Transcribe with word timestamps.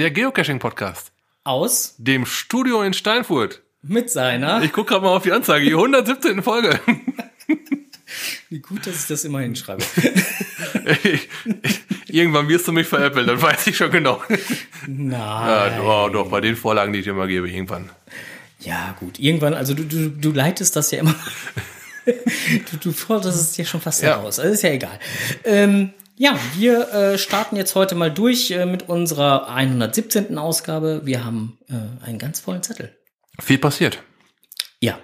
der 0.00 0.10
Geocaching-Podcast. 0.10 1.12
Aus 1.44 1.94
Dem 1.98 2.24
Studio 2.24 2.80
in 2.82 2.94
Steinfurt. 2.94 3.60
mit 3.82 4.10
seiner. 4.10 4.62
Ich 4.62 4.72
gucke 4.72 4.88
gerade 4.94 5.04
mal 5.04 5.14
auf 5.14 5.24
die 5.24 5.32
Anzeige, 5.32 5.66
die 5.66 5.72
117. 5.74 6.42
Folge. 6.42 6.80
Wie 8.48 8.60
gut, 8.60 8.86
dass 8.86 9.02
ich 9.02 9.06
das 9.08 9.24
immer 9.24 9.40
hinschreibe. 9.40 9.84
Ich, 11.04 11.28
ich, 11.62 11.80
irgendwann 12.08 12.48
wirst 12.48 12.66
du 12.66 12.72
mich 12.72 12.86
veräppeln, 12.86 13.26
dann 13.26 13.40
weiß 13.40 13.66
ich 13.66 13.76
schon 13.76 13.90
genau. 13.90 14.22
Nein. 14.86 15.10
Ja, 15.12 15.68
doch, 15.78 16.08
doch, 16.10 16.30
bei 16.30 16.40
den 16.40 16.56
Vorlagen, 16.56 16.92
die 16.94 17.00
ich 17.00 17.04
dir 17.04 17.10
immer 17.12 17.26
gebe, 17.26 17.48
irgendwann. 17.50 17.90
Ja, 18.60 18.96
gut. 18.98 19.18
Irgendwann, 19.18 19.52
also 19.54 19.74
du, 19.74 19.84
du, 19.84 20.08
du 20.08 20.32
leitest 20.32 20.74
das 20.76 20.90
ja 20.92 21.00
immer. 21.00 21.14
du, 22.06 22.76
du 22.80 22.92
forderst 22.92 23.38
es 23.38 23.56
ja 23.58 23.64
schon 23.66 23.80
fast 23.82 24.02
Ja. 24.02 24.16
heraus. 24.16 24.38
Also 24.38 24.54
ist 24.54 24.62
ja 24.62 24.70
egal. 24.70 24.98
Ähm, 25.44 25.92
ja, 26.20 26.38
wir 26.54 26.92
äh, 26.92 27.16
starten 27.16 27.56
jetzt 27.56 27.74
heute 27.74 27.94
mal 27.94 28.10
durch 28.10 28.50
äh, 28.50 28.66
mit 28.66 28.90
unserer 28.90 29.48
117. 29.48 30.36
Ausgabe. 30.36 31.00
Wir 31.04 31.24
haben 31.24 31.56
äh, 31.70 31.76
einen 32.04 32.18
ganz 32.18 32.40
vollen 32.40 32.62
Zettel. 32.62 32.94
Viel 33.40 33.56
passiert. 33.56 34.02
Ja. 34.80 34.98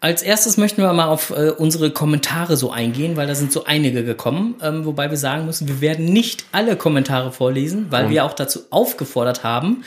Als 0.00 0.20
erstes 0.20 0.58
möchten 0.58 0.82
wir 0.82 0.92
mal 0.92 1.08
auf 1.08 1.30
äh, 1.30 1.52
unsere 1.56 1.90
Kommentare 1.90 2.58
so 2.58 2.70
eingehen, 2.70 3.16
weil 3.16 3.26
da 3.26 3.34
sind 3.34 3.50
so 3.50 3.64
einige 3.64 4.04
gekommen. 4.04 4.56
Ähm, 4.60 4.84
wobei 4.84 5.08
wir 5.08 5.16
sagen 5.16 5.46
müssen, 5.46 5.68
wir 5.68 5.80
werden 5.80 6.04
nicht 6.04 6.44
alle 6.52 6.76
Kommentare 6.76 7.32
vorlesen, 7.32 7.86
weil 7.88 8.10
wir 8.10 8.26
auch 8.26 8.34
dazu 8.34 8.64
aufgefordert 8.68 9.42
haben, 9.42 9.84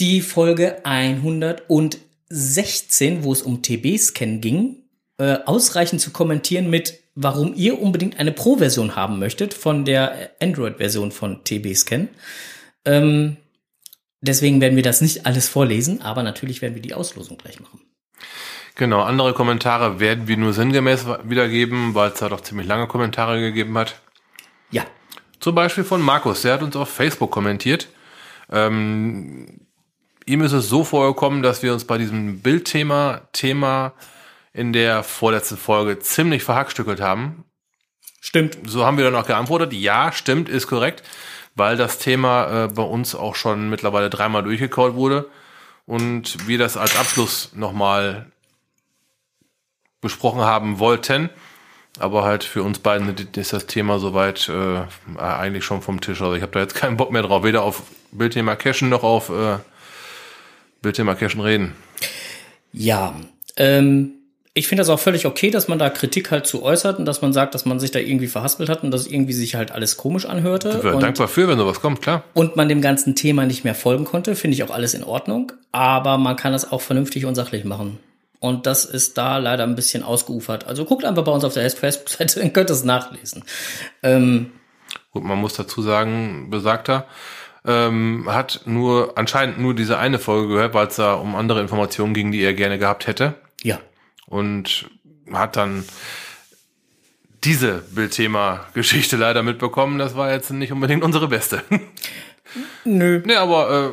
die 0.00 0.20
Folge 0.20 0.84
116, 0.84 3.24
wo 3.24 3.32
es 3.32 3.40
um 3.40 3.62
TB-Scan 3.62 4.42
ging, 4.42 4.82
äh, 5.16 5.38
ausreichend 5.46 6.02
zu 6.02 6.10
kommentieren 6.10 6.68
mit, 6.68 7.07
warum 7.20 7.52
ihr 7.54 7.80
unbedingt 7.80 8.20
eine 8.20 8.30
Pro-Version 8.30 8.94
haben 8.94 9.18
möchtet 9.18 9.52
von 9.52 9.84
der 9.84 10.30
Android-Version 10.40 11.10
von 11.10 11.42
TB-Scan. 11.42 12.06
Ähm, 12.84 13.36
deswegen 14.20 14.60
werden 14.60 14.76
wir 14.76 14.84
das 14.84 15.00
nicht 15.00 15.26
alles 15.26 15.48
vorlesen, 15.48 16.00
aber 16.00 16.22
natürlich 16.22 16.62
werden 16.62 16.76
wir 16.76 16.82
die 16.82 16.94
Auslosung 16.94 17.36
gleich 17.36 17.58
machen. 17.58 17.80
Genau, 18.76 19.02
andere 19.02 19.34
Kommentare 19.34 19.98
werden 19.98 20.28
wir 20.28 20.36
nur 20.36 20.52
sinngemäß 20.52 21.06
wiedergeben, 21.24 21.96
weil 21.96 22.12
es 22.12 22.20
da 22.20 22.28
doch 22.28 22.40
ziemlich 22.40 22.68
lange 22.68 22.86
Kommentare 22.86 23.40
gegeben 23.40 23.76
hat. 23.76 23.96
Ja, 24.70 24.84
Zum 25.40 25.56
Beispiel 25.56 25.82
von 25.82 26.00
Markus, 26.00 26.42
der 26.42 26.52
hat 26.52 26.62
uns 26.62 26.76
auf 26.76 26.88
Facebook 26.88 27.32
kommentiert. 27.32 27.88
Ähm, 28.48 29.66
ihm 30.24 30.42
ist 30.42 30.52
es 30.52 30.68
so 30.68 30.84
vorgekommen, 30.84 31.42
dass 31.42 31.64
wir 31.64 31.72
uns 31.72 31.84
bei 31.84 31.98
diesem 31.98 32.42
Bildthema 32.42 33.22
Thema 33.32 33.94
in 34.52 34.72
der 34.72 35.02
vorletzten 35.02 35.56
Folge 35.56 35.98
ziemlich 35.98 36.42
verhackstückelt 36.42 37.00
haben. 37.00 37.44
stimmt. 38.20 38.58
So 38.64 38.84
haben 38.84 38.96
wir 38.96 39.04
dann 39.04 39.14
auch 39.14 39.26
geantwortet. 39.26 39.72
Ja, 39.72 40.12
stimmt, 40.12 40.48
ist 40.48 40.66
korrekt, 40.66 41.02
weil 41.54 41.76
das 41.76 41.98
Thema 41.98 42.64
äh, 42.64 42.68
bei 42.68 42.82
uns 42.82 43.14
auch 43.14 43.34
schon 43.36 43.70
mittlerweile 43.70 44.10
dreimal 44.10 44.42
durchgekaut 44.42 44.94
wurde 44.94 45.28
und 45.86 46.46
wir 46.46 46.58
das 46.58 46.76
als 46.76 46.98
Abschluss 46.98 47.52
nochmal 47.54 48.26
besprochen 50.00 50.42
haben 50.42 50.78
wollten. 50.78 51.30
Aber 51.98 52.24
halt 52.24 52.44
für 52.44 52.62
uns 52.62 52.78
beiden 52.78 53.14
ist 53.34 53.52
das 53.52 53.66
Thema 53.66 53.98
soweit 53.98 54.48
äh, 54.48 54.82
eigentlich 55.18 55.64
schon 55.64 55.82
vom 55.82 56.00
Tisch. 56.00 56.20
Also 56.20 56.34
ich 56.34 56.42
habe 56.42 56.52
da 56.52 56.60
jetzt 56.60 56.74
keinen 56.74 56.96
Bock 56.96 57.10
mehr 57.10 57.22
drauf, 57.22 57.42
weder 57.42 57.62
auf 57.62 57.82
Bildthema 58.12 58.54
Cashen 58.54 58.88
noch 58.88 59.02
auf 59.02 59.30
äh, 59.30 59.58
Bildthema 60.80 61.14
Cashen 61.14 61.40
reden. 61.40 61.74
Ja, 62.72 63.14
ähm, 63.56 64.17
ich 64.58 64.66
finde 64.66 64.80
das 64.80 64.88
auch 64.88 64.98
völlig 64.98 65.24
okay, 65.24 65.50
dass 65.50 65.68
man 65.68 65.78
da 65.78 65.88
Kritik 65.88 66.32
halt 66.32 66.46
zu 66.46 66.64
äußert 66.64 66.98
und 66.98 67.04
dass 67.04 67.22
man 67.22 67.32
sagt, 67.32 67.54
dass 67.54 67.64
man 67.64 67.78
sich 67.78 67.92
da 67.92 68.00
irgendwie 68.00 68.26
verhaspelt 68.26 68.68
hat 68.68 68.82
und 68.82 68.90
dass 68.90 69.06
irgendwie 69.06 69.32
sich 69.32 69.54
halt 69.54 69.70
alles 69.70 69.96
komisch 69.96 70.26
anhörte. 70.26 70.70
Ich 70.78 70.82
wäre 70.82 70.98
dankbar 70.98 71.28
für, 71.28 71.46
wenn 71.46 71.58
sowas 71.58 71.80
kommt, 71.80 72.02
klar. 72.02 72.24
und 72.34 72.56
man 72.56 72.68
dem 72.68 72.82
ganzen 72.82 73.14
Thema 73.14 73.46
nicht 73.46 73.62
mehr 73.62 73.76
folgen 73.76 74.04
konnte, 74.04 74.34
finde 74.34 74.56
ich 74.56 74.64
auch 74.64 74.70
alles 74.70 74.94
in 74.94 75.04
Ordnung. 75.04 75.52
Aber 75.70 76.18
man 76.18 76.34
kann 76.34 76.52
das 76.52 76.72
auch 76.72 76.80
vernünftig 76.80 77.24
und 77.24 77.36
sachlich 77.36 77.64
machen. 77.64 78.00
Und 78.40 78.66
das 78.66 78.84
ist 78.84 79.16
da 79.16 79.38
leider 79.38 79.62
ein 79.62 79.76
bisschen 79.76 80.02
ausgeufert. 80.02 80.66
Also 80.66 80.84
guckt 80.84 81.04
einfach 81.04 81.24
bei 81.24 81.32
uns 81.32 81.44
auf 81.44 81.54
der 81.54 81.70
Facebook-Seite, 81.70 82.40
dann 82.40 82.52
könnt 82.52 82.70
ihr 82.70 82.74
es 82.74 82.84
nachlesen. 82.84 83.44
Ähm, 84.02 84.50
Gut, 85.12 85.22
man 85.22 85.38
muss 85.38 85.54
dazu 85.54 85.82
sagen, 85.82 86.48
besagter 86.50 87.06
ähm, 87.64 88.24
hat 88.28 88.62
nur 88.64 89.12
anscheinend 89.16 89.60
nur 89.60 89.74
diese 89.74 89.98
eine 89.98 90.18
Folge 90.18 90.48
gehört, 90.48 90.74
weil 90.74 90.88
es 90.88 90.96
da 90.96 91.14
um 91.14 91.36
andere 91.36 91.60
Informationen 91.60 92.14
ging, 92.14 92.32
die 92.32 92.42
er 92.42 92.54
gerne 92.54 92.78
gehabt 92.78 93.06
hätte. 93.06 93.34
ja, 93.62 93.78
Und 94.28 94.90
hat 95.32 95.56
dann 95.56 95.84
diese 97.44 97.82
Bildthema-Geschichte 97.94 99.16
leider 99.16 99.42
mitbekommen. 99.42 99.98
Das 99.98 100.16
war 100.16 100.32
jetzt 100.32 100.50
nicht 100.50 100.72
unbedingt 100.72 101.02
unsere 101.02 101.28
beste. 101.28 101.62
nö. 102.84 103.22
nee, 103.24 103.36
aber 103.36 103.70
äh, 103.70 103.90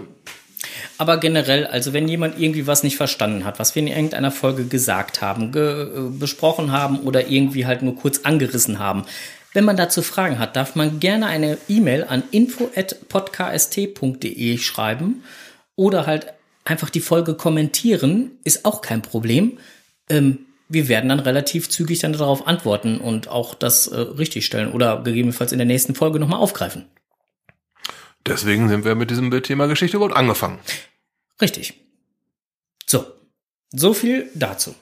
Aber 0.97 1.17
generell, 1.17 1.67
also 1.67 1.93
wenn 1.93 2.07
jemand 2.07 2.39
irgendwie 2.39 2.65
was 2.67 2.83
nicht 2.83 2.97
verstanden 2.97 3.43
hat, 3.43 3.59
was 3.59 3.75
wir 3.75 3.81
in 3.81 3.87
irgendeiner 3.87 4.31
Folge 4.31 4.65
gesagt 4.65 5.21
haben, 5.21 5.51
ge 5.51 5.83
äh, 5.83 6.09
besprochen 6.09 6.71
haben 6.71 7.01
oder 7.01 7.27
irgendwie 7.27 7.65
halt 7.65 7.81
nur 7.81 7.95
kurz 7.95 8.19
angerissen 8.19 8.79
haben, 8.79 9.03
wenn 9.53 9.65
man 9.65 9.77
dazu 9.77 10.01
Fragen 10.01 10.39
hat, 10.39 10.55
darf 10.55 10.75
man 10.75 10.99
gerne 10.99 11.27
eine 11.27 11.57
E-Mail 11.69 12.03
an 12.03 12.23
info@podkst.de 12.31 14.57
schreiben 14.57 15.23
oder 15.75 16.05
halt 16.05 16.33
einfach 16.65 16.89
die 16.89 16.99
Folge 16.99 17.35
kommentieren, 17.35 18.31
ist 18.43 18.65
auch 18.65 18.81
kein 18.81 19.01
Problem. 19.01 19.57
Ähm, 20.09 20.45
wir 20.67 20.87
werden 20.87 21.09
dann 21.09 21.19
relativ 21.19 21.69
zügig 21.69 21.99
dann 21.99 22.13
darauf 22.13 22.47
antworten 22.47 22.99
und 22.99 23.27
auch 23.27 23.53
das 23.53 23.87
äh, 23.87 23.99
richtigstellen 23.99 24.71
oder 24.71 25.03
gegebenenfalls 25.03 25.51
in 25.51 25.59
der 25.59 25.67
nächsten 25.67 25.95
Folge 25.95 26.19
nochmal 26.19 26.39
aufgreifen. 26.39 26.85
deswegen 28.25 28.67
sind 28.69 28.85
wir 28.85 28.95
mit 28.95 29.11
diesem 29.11 29.29
Bildthema-Geschichte 29.29 29.97
überhaupt 29.97 30.17
angefangen. 30.17 30.59
Richtig. 31.39 31.75
So, 32.87 33.05
so 33.71 33.93
viel 33.93 34.29
dazu. 34.33 34.73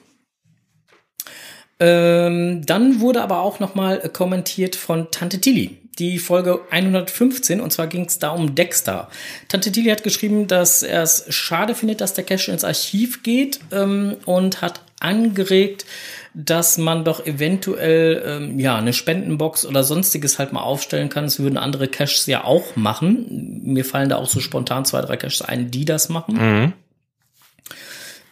Ähm, 1.80 2.64
dann 2.64 3.00
wurde 3.00 3.22
aber 3.22 3.40
auch 3.40 3.60
noch 3.60 3.74
mal 3.74 3.98
kommentiert 4.10 4.76
von 4.76 5.10
Tante 5.10 5.40
Tilly. 5.40 5.78
Die 5.98 6.18
Folge 6.18 6.60
115, 6.70 7.60
und 7.60 7.72
zwar 7.72 7.88
ging 7.88 8.06
es 8.06 8.18
da 8.18 8.30
um 8.30 8.54
Dexter. 8.54 9.10
Tante 9.48 9.70
Tilly 9.70 9.90
hat 9.90 10.02
geschrieben, 10.02 10.46
dass 10.46 10.82
er 10.82 11.02
es 11.02 11.26
schade 11.28 11.74
findet, 11.74 12.00
dass 12.00 12.14
der 12.14 12.24
Cache 12.24 12.52
ins 12.52 12.64
Archiv 12.64 13.22
geht 13.22 13.60
ähm, 13.70 14.16
und 14.24 14.62
hat 14.62 14.83
angeregt, 15.04 15.86
dass 16.34 16.78
man 16.78 17.04
doch 17.04 17.24
eventuell 17.24 18.22
ähm, 18.26 18.58
ja 18.58 18.76
eine 18.76 18.92
Spendenbox 18.92 19.64
oder 19.64 19.84
sonstiges 19.84 20.38
halt 20.38 20.52
mal 20.52 20.62
aufstellen 20.62 21.08
kann. 21.08 21.24
Das 21.24 21.38
würden 21.38 21.56
andere 21.56 21.86
Caches 21.86 22.26
ja 22.26 22.44
auch 22.44 22.74
machen. 22.74 23.60
Mir 23.62 23.84
fallen 23.84 24.08
da 24.08 24.16
auch 24.16 24.28
so 24.28 24.40
spontan 24.40 24.84
zwei, 24.84 25.00
drei 25.00 25.16
Caches 25.16 25.42
ein, 25.42 25.70
die 25.70 25.84
das 25.84 26.08
machen. 26.08 26.36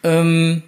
Ähm, 0.03 0.63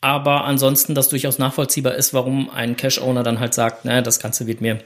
aber 0.00 0.44
ansonsten 0.44 0.94
das 0.94 1.08
durchaus 1.08 1.38
nachvollziehbar 1.38 1.94
ist, 1.94 2.14
warum 2.14 2.48
ein 2.48 2.76
Cache-Owner 2.76 3.22
dann 3.22 3.40
halt 3.40 3.52
sagt, 3.52 3.84
naja, 3.84 4.00
das 4.00 4.20
Ganze 4.20 4.46
wird 4.46 4.60
mir 4.60 4.78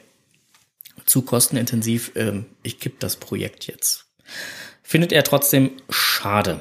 zu 1.05 1.23
kostenintensiv, 1.23 2.13
ähm, 2.17 2.47
ich 2.63 2.81
kipp 2.81 2.99
das 3.01 3.17
Projekt 3.17 3.67
jetzt. 3.67 4.07
Findet 4.83 5.13
er 5.13 5.23
trotzdem 5.23 5.71
schade. 5.91 6.61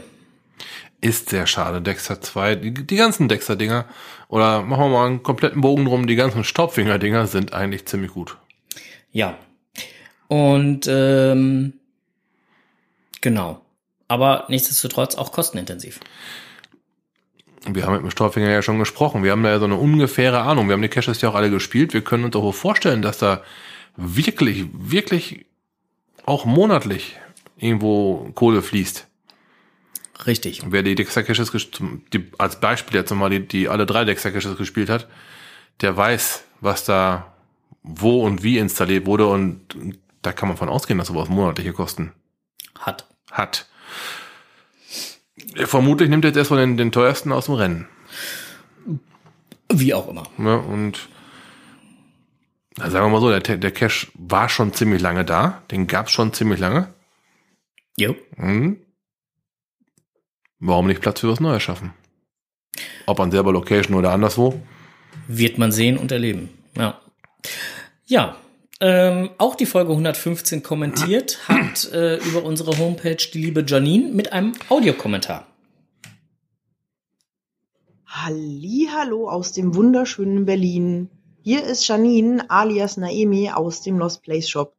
Ist 1.03 1.27
sehr 1.27 1.47
schade. 1.47 1.81
Dexter 1.81 2.21
2, 2.21 2.55
die, 2.55 2.73
die 2.73 2.95
ganzen 2.95 3.27
Dexter-Dinger, 3.27 3.83
oder 4.29 4.61
machen 4.61 4.85
wir 4.85 4.89
mal 4.89 5.07
einen 5.07 5.21
kompletten 5.21 5.59
Bogen 5.59 5.83
drum, 5.83 6.07
die 6.07 6.15
ganzen 6.15 6.45
Staubfinger-Dinger 6.45 7.27
sind 7.27 7.51
eigentlich 7.51 7.85
ziemlich 7.85 8.11
gut. 8.11 8.37
Ja. 9.11 9.37
Und 10.29 10.87
ähm, 10.87 11.73
genau. 13.19 13.59
Aber 14.07 14.45
nichtsdestotrotz 14.47 15.15
auch 15.15 15.33
kostenintensiv. 15.33 15.99
Wir 17.65 17.85
haben 17.85 17.95
mit 17.95 18.03
dem 18.03 18.11
Staubfinger 18.11 18.49
ja 18.49 18.61
schon 18.61 18.79
gesprochen. 18.79 19.25
Wir 19.25 19.31
haben 19.31 19.43
da 19.43 19.49
ja 19.49 19.59
so 19.59 19.65
eine 19.65 19.75
ungefähre 19.75 20.39
Ahnung. 20.39 20.69
Wir 20.69 20.73
haben 20.73 20.81
die 20.81 20.87
Caches 20.87 21.19
ja 21.19 21.27
auch 21.27 21.35
alle 21.35 21.49
gespielt. 21.49 21.93
Wir 21.93 22.01
können 22.01 22.23
uns 22.23 22.35
auch 22.37 22.49
vorstellen, 22.53 23.01
dass 23.01 23.17
da 23.17 23.43
wirklich, 23.97 24.67
wirklich 24.71 25.47
auch 26.25 26.45
monatlich 26.45 27.17
irgendwo 27.57 28.31
Kohle 28.35 28.61
fließt. 28.61 29.09
Richtig. 30.25 30.61
Wer 30.65 30.83
die 30.83 30.95
Dexter 30.95 31.23
Caches, 31.23 31.51
ges- 31.53 31.71
zum- 31.71 32.03
die, 32.13 32.31
als 32.37 32.59
Beispiel 32.59 32.95
jetzt 32.97 33.09
nochmal, 33.09 33.29
die, 33.29 33.47
die 33.47 33.67
alle 33.69 33.85
drei 33.85 34.05
Dexter 34.05 34.31
Caches 34.31 34.57
gespielt 34.57 34.89
hat, 34.89 35.07
der 35.81 35.95
weiß, 35.97 36.43
was 36.61 36.85
da 36.85 37.33
wo 37.83 38.23
und 38.25 38.43
wie 38.43 38.57
installiert 38.57 39.05
wurde 39.05 39.27
und 39.27 39.59
da 40.21 40.31
kann 40.31 40.47
man 40.47 40.57
von 40.57 40.69
ausgehen, 40.69 40.97
dass 40.97 41.09
sowas 41.09 41.27
monatliche 41.27 41.73
Kosten 41.73 42.13
Hat. 42.79 43.05
hat. 43.31 43.67
Vermutlich 45.55 46.09
nimmt 46.09 46.23
er 46.23 46.29
jetzt 46.29 46.37
erstmal 46.37 46.61
den, 46.61 46.77
den 46.77 46.91
teuersten 46.93 47.31
aus 47.33 47.45
dem 47.47 47.55
Rennen. 47.55 47.87
Wie 49.71 49.93
auch 49.93 50.07
immer. 50.07 50.23
Ne? 50.37 50.57
Und 50.57 51.09
sagen 52.77 52.93
wir 52.93 53.09
mal 53.09 53.19
so, 53.21 53.29
der, 53.37 53.57
der 53.57 53.71
Cache 53.71 54.07
war 54.13 54.47
schon 54.49 54.73
ziemlich 54.73 55.01
lange 55.01 55.25
da. 55.25 55.61
Den 55.71 55.87
gab's 55.87 56.11
schon 56.11 56.31
ziemlich 56.33 56.59
lange. 56.59 56.93
Jo. 57.97 58.15
Mhm. 58.37 58.77
Warum 60.65 60.87
nicht 60.87 61.01
Platz 61.01 61.19
für 61.19 61.27
was 61.27 61.41
Neues 61.41 61.61
schaffen? 61.61 61.91
Ob 63.05 63.19
an 63.19 63.31
selber 63.31 63.51
Location 63.51 63.97
oder 63.97 64.13
anderswo. 64.13 64.61
Wird 65.27 65.57
man 65.57 65.73
sehen 65.73 65.97
und 65.97 66.09
erleben. 66.09 66.51
Ja. 66.77 67.01
Ja. 68.05 68.37
Ähm, 68.79 69.31
auch 69.39 69.55
die 69.55 69.65
Folge 69.65 69.91
115 69.91 70.63
kommentiert 70.63 71.39
hat 71.49 71.91
äh, 71.91 72.15
über 72.15 72.45
unsere 72.45 72.77
Homepage 72.77 73.17
die 73.17 73.43
liebe 73.43 73.65
Janine 73.67 74.13
mit 74.13 74.31
einem 74.31 74.53
Audiokommentar. 74.69 75.45
Hallo 78.07 79.27
aus 79.27 79.51
dem 79.51 79.75
wunderschönen 79.75 80.45
Berlin. 80.45 81.09
Hier 81.41 81.65
ist 81.65 81.85
Janine 81.89 82.49
alias 82.49 82.95
Naemi 82.95 83.51
aus 83.51 83.81
dem 83.81 83.97
Lost 83.97 84.23
Place 84.23 84.49
Shop. 84.49 84.73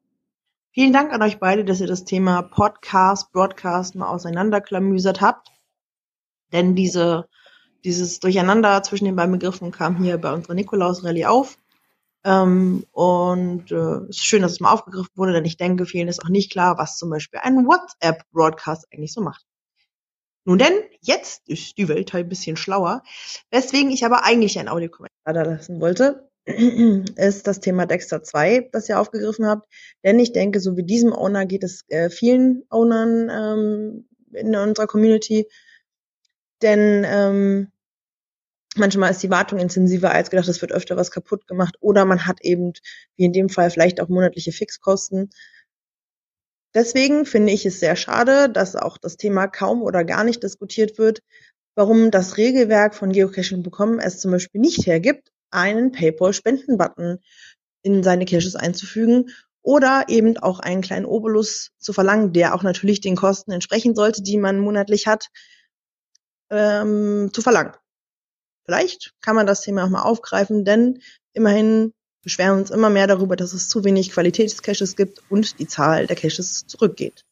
Vielen 0.70 0.94
Dank 0.94 1.12
an 1.12 1.20
euch 1.20 1.38
beide, 1.38 1.66
dass 1.66 1.82
ihr 1.82 1.86
das 1.86 2.06
Thema 2.06 2.40
Podcast, 2.40 3.32
Broadcast 3.32 3.96
mal 3.96 4.08
auseinanderklamüsert 4.08 5.20
habt. 5.20 5.53
Denn 6.54 6.74
diese, 6.74 7.28
dieses 7.84 8.20
Durcheinander 8.20 8.82
zwischen 8.82 9.04
den 9.04 9.16
beiden 9.16 9.32
Begriffen 9.32 9.72
kam 9.72 10.02
hier 10.02 10.16
bei 10.16 10.32
unserer 10.32 10.54
Nikolaus-Rallye 10.54 11.26
auf. 11.26 11.58
Ähm, 12.24 12.86
und 12.92 13.70
äh, 13.70 14.08
es 14.08 14.16
ist 14.16 14.24
schön, 14.24 14.40
dass 14.40 14.52
es 14.52 14.60
mal 14.60 14.72
aufgegriffen 14.72 15.12
wurde, 15.16 15.32
denn 15.34 15.44
ich 15.44 15.58
denke, 15.58 15.84
vielen 15.84 16.08
ist 16.08 16.24
auch 16.24 16.30
nicht 16.30 16.50
klar, 16.50 16.78
was 16.78 16.96
zum 16.96 17.10
Beispiel 17.10 17.40
ein 17.42 17.66
WhatsApp-Broadcast 17.66 18.86
eigentlich 18.90 19.12
so 19.12 19.20
macht. 19.20 19.44
Nun 20.46 20.58
denn, 20.58 20.74
jetzt 21.00 21.48
ist 21.48 21.76
die 21.76 21.88
Welt 21.88 22.12
halt 22.12 22.26
ein 22.26 22.28
bisschen 22.28 22.56
schlauer. 22.56 23.02
Weswegen 23.50 23.90
ich 23.90 24.04
aber 24.04 24.24
eigentlich 24.24 24.58
ein 24.58 24.68
Audiokommentar 24.68 25.32
da 25.32 25.42
lassen 25.42 25.80
wollte, 25.80 26.30
ist 26.46 27.46
das 27.46 27.60
Thema 27.60 27.86
Dexter 27.86 28.22
2, 28.22 28.68
das 28.72 28.88
ihr 28.88 29.00
aufgegriffen 29.00 29.46
habt. 29.46 29.66
Denn 30.04 30.18
ich 30.18 30.32
denke, 30.32 30.60
so 30.60 30.76
wie 30.76 30.84
diesem 30.84 31.12
Owner 31.12 31.46
geht 31.46 31.64
es 31.64 31.84
äh, 31.88 32.10
vielen 32.10 32.62
Ownern 32.70 33.30
ähm, 33.30 34.08
in 34.32 34.54
unserer 34.54 34.86
Community. 34.86 35.46
Denn 36.64 37.04
ähm, 37.06 37.70
manchmal 38.74 39.10
ist 39.10 39.22
die 39.22 39.28
Wartung 39.28 39.58
intensiver 39.58 40.10
als 40.10 40.30
gedacht, 40.30 40.48
es 40.48 40.62
wird 40.62 40.72
öfter 40.72 40.96
was 40.96 41.10
kaputt 41.10 41.46
gemacht. 41.46 41.76
Oder 41.80 42.06
man 42.06 42.26
hat 42.26 42.40
eben, 42.40 42.72
wie 43.16 43.26
in 43.26 43.34
dem 43.34 43.50
Fall, 43.50 43.70
vielleicht 43.70 44.00
auch 44.00 44.08
monatliche 44.08 44.50
Fixkosten. 44.50 45.28
Deswegen 46.74 47.26
finde 47.26 47.52
ich 47.52 47.66
es 47.66 47.80
sehr 47.80 47.96
schade, 47.96 48.48
dass 48.48 48.76
auch 48.76 48.96
das 48.96 49.18
Thema 49.18 49.46
kaum 49.46 49.82
oder 49.82 50.04
gar 50.04 50.24
nicht 50.24 50.42
diskutiert 50.42 50.96
wird, 50.96 51.22
warum 51.74 52.10
das 52.10 52.38
Regelwerk 52.38 52.94
von 52.94 53.12
Geocaching 53.12 53.62
bekommen 53.62 54.00
es 54.00 54.20
zum 54.20 54.30
Beispiel 54.30 54.62
nicht 54.62 54.86
hergibt, 54.86 55.32
einen 55.50 55.92
PayPal-Spenden-Button 55.92 57.18
in 57.82 58.02
seine 58.02 58.24
Caches 58.24 58.56
einzufügen 58.56 59.30
oder 59.60 60.06
eben 60.08 60.38
auch 60.38 60.60
einen 60.60 60.80
kleinen 60.80 61.04
Obolus 61.04 61.72
zu 61.78 61.92
verlangen, 61.92 62.32
der 62.32 62.54
auch 62.54 62.62
natürlich 62.62 63.02
den 63.02 63.16
Kosten 63.16 63.52
entsprechen 63.52 63.94
sollte, 63.94 64.22
die 64.22 64.38
man 64.38 64.58
monatlich 64.58 65.06
hat, 65.06 65.28
ähm, 66.50 67.30
zu 67.32 67.42
verlangen. 67.42 67.72
Vielleicht 68.64 69.12
kann 69.20 69.36
man 69.36 69.46
das 69.46 69.60
Thema 69.60 69.84
auch 69.84 69.90
mal 69.90 70.02
aufgreifen, 70.02 70.64
denn 70.64 71.00
immerhin 71.32 71.92
beschweren 72.22 72.58
uns 72.58 72.70
immer 72.70 72.88
mehr 72.90 73.06
darüber, 73.06 73.36
dass 73.36 73.52
es 73.52 73.68
zu 73.68 73.84
wenig 73.84 74.10
Qualitätscaches 74.10 74.96
gibt 74.96 75.20
und 75.28 75.58
die 75.58 75.66
Zahl 75.66 76.06
der 76.06 76.16
Caches 76.16 76.66
zurückgeht. 76.66 77.24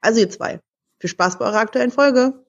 Also 0.00 0.20
ihr 0.20 0.30
zwei, 0.30 0.60
viel 1.00 1.10
Spaß 1.10 1.38
bei 1.38 1.46
eurer 1.46 1.60
aktuellen 1.60 1.90
Folge. 1.90 2.44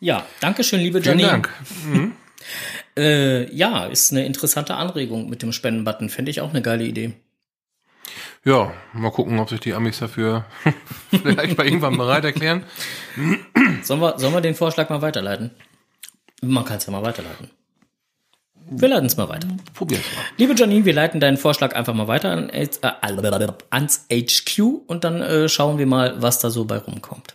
Ja, 0.00 0.26
danke 0.40 0.64
schön, 0.64 0.80
liebe 0.80 1.02
Vielen 1.02 1.18
Janine. 1.18 1.30
Dank. 1.30 1.50
Mhm. 1.84 2.12
Äh, 2.96 3.52
ja, 3.52 3.86
ist 3.86 4.12
eine 4.12 4.24
interessante 4.24 4.74
Anregung 4.74 5.28
mit 5.28 5.42
dem 5.42 5.50
Spendenbutton. 5.50 6.10
Fände 6.10 6.30
ich 6.30 6.40
auch 6.40 6.50
eine 6.50 6.62
geile 6.62 6.84
Idee. 6.84 7.14
Ja, 8.44 8.74
mal 8.92 9.10
gucken, 9.10 9.38
ob 9.38 9.48
sich 9.48 9.60
die 9.60 9.72
Amis 9.72 9.98
dafür 9.98 10.44
vielleicht 11.10 11.56
mal 11.56 11.66
irgendwann 11.66 11.96
bereit 11.96 12.24
erklären. 12.24 12.64
Sollen 13.82 14.00
wir, 14.00 14.18
sollen 14.18 14.34
wir 14.34 14.42
den 14.42 14.54
Vorschlag 14.54 14.90
mal 14.90 15.00
weiterleiten? 15.00 15.50
Man 16.42 16.64
kann 16.64 16.76
es 16.76 16.86
ja 16.86 16.92
mal 16.92 17.02
weiterleiten. 17.02 17.50
Wir 18.66 18.88
leiten 18.88 19.06
es 19.06 19.16
mal 19.16 19.28
weiter. 19.28 19.48
Probier's 19.72 20.02
mal. 20.14 20.24
Liebe 20.36 20.54
Janine, 20.54 20.84
wir 20.84 20.92
leiten 20.92 21.20
deinen 21.20 21.36
Vorschlag 21.36 21.74
einfach 21.74 21.94
mal 21.94 22.08
weiter 22.08 22.32
an, 22.32 22.50
äh, 22.50 22.68
ans 23.70 24.06
HQ 24.10 24.58
und 24.86 25.04
dann 25.04 25.20
äh, 25.22 25.48
schauen 25.48 25.78
wir 25.78 25.86
mal, 25.86 26.20
was 26.22 26.38
da 26.38 26.50
so 26.50 26.64
bei 26.64 26.78
rumkommt. 26.78 27.34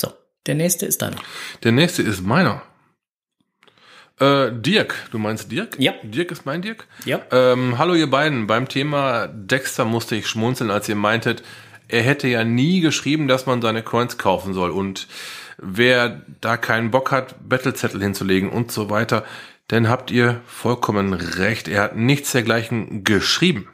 So, 0.00 0.12
der 0.46 0.54
nächste 0.54 0.86
ist 0.86 1.02
deiner. 1.02 1.16
Der 1.62 1.72
nächste 1.72 2.02
ist 2.02 2.22
meiner. 2.22 2.62
Äh, 4.20 4.50
Dirk, 4.52 4.94
du 5.10 5.18
meinst 5.18 5.50
Dirk? 5.52 5.76
Ja. 5.78 5.92
Dirk 6.02 6.30
ist 6.32 6.44
mein 6.44 6.62
Dirk? 6.62 6.86
Ja. 7.04 7.20
Ähm, 7.30 7.78
hallo 7.78 7.94
ihr 7.94 8.10
beiden. 8.10 8.46
Beim 8.46 8.68
Thema 8.68 9.28
Dexter 9.28 9.84
musste 9.84 10.16
ich 10.16 10.26
schmunzeln, 10.26 10.70
als 10.70 10.88
ihr 10.88 10.96
meintet, 10.96 11.42
er 11.88 12.02
hätte 12.02 12.28
ja 12.28 12.44
nie 12.44 12.80
geschrieben, 12.80 13.28
dass 13.28 13.46
man 13.46 13.62
seine 13.62 13.82
Coins 13.82 14.18
kaufen 14.18 14.54
soll. 14.54 14.70
Und 14.70 15.08
wer 15.56 16.22
da 16.40 16.56
keinen 16.56 16.90
Bock 16.90 17.10
hat, 17.10 17.48
Battlezettel 17.48 18.02
hinzulegen 18.02 18.50
und 18.50 18.72
so 18.72 18.90
weiter, 18.90 19.24
dann 19.68 19.88
habt 19.88 20.10
ihr 20.10 20.40
vollkommen 20.46 21.12
recht. 21.12 21.68
Er 21.68 21.82
hat 21.82 21.96
nichts 21.96 22.32
dergleichen 22.32 23.04
geschrieben. 23.04 23.68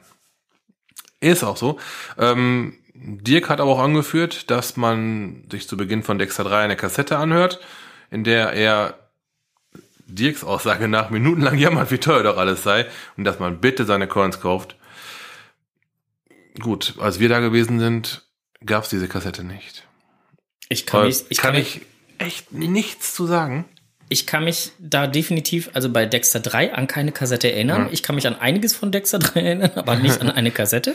Ist 1.20 1.42
auch 1.42 1.56
so. 1.56 1.78
Ähm, 2.18 2.74
Dirk 2.94 3.48
hat 3.48 3.60
aber 3.60 3.72
auch 3.72 3.80
angeführt, 3.80 4.50
dass 4.50 4.76
man 4.76 5.44
sich 5.50 5.68
zu 5.68 5.76
Beginn 5.76 6.02
von 6.02 6.18
Dexter 6.18 6.44
3 6.44 6.64
eine 6.64 6.76
Kassette 6.76 7.18
anhört, 7.18 7.60
in 8.10 8.24
der 8.24 8.52
er 8.52 8.98
Dirks 10.06 10.44
Aussage 10.44 10.88
nach 10.88 11.10
minutenlang 11.10 11.58
jammert, 11.58 11.90
wie 11.90 11.98
teuer 11.98 12.22
doch 12.22 12.36
alles 12.36 12.62
sei 12.62 12.86
und 13.16 13.24
dass 13.24 13.38
man 13.38 13.60
bitte 13.60 13.84
seine 13.84 14.06
Coins 14.06 14.40
kauft. 14.40 14.76
Gut, 16.60 16.94
als 16.98 17.18
wir 17.18 17.28
da 17.28 17.40
gewesen 17.40 17.80
sind, 17.80 18.22
gab's 18.64 18.88
diese 18.88 19.08
Kassette 19.08 19.44
nicht. 19.44 19.86
Ich 20.68 20.86
kann, 20.86 21.06
mich, 21.06 21.24
ich, 21.28 21.38
kann 21.38 21.52
kann 21.52 21.60
ich 21.60 21.82
echt 22.18 22.52
nichts 22.52 23.14
zu 23.14 23.26
sagen. 23.26 23.64
ich 24.08 24.26
kann 24.26 24.44
mich 24.44 24.70
da 24.78 25.06
definitiv, 25.06 25.70
also 25.74 25.90
bei 25.90 26.06
Dexter 26.06 26.40
3 26.40 26.74
an 26.74 26.86
keine 26.86 27.12
Kassette 27.12 27.50
erinnern. 27.50 27.86
Ja. 27.86 27.88
Ich 27.92 28.02
kann 28.02 28.14
mich 28.14 28.26
an 28.26 28.38
einiges 28.38 28.74
von 28.74 28.92
Dexter 28.92 29.18
3 29.18 29.40
erinnern, 29.44 29.72
aber 29.74 29.96
nicht 29.96 30.20
an 30.20 30.30
eine 30.30 30.50
Kassette. 30.50 30.94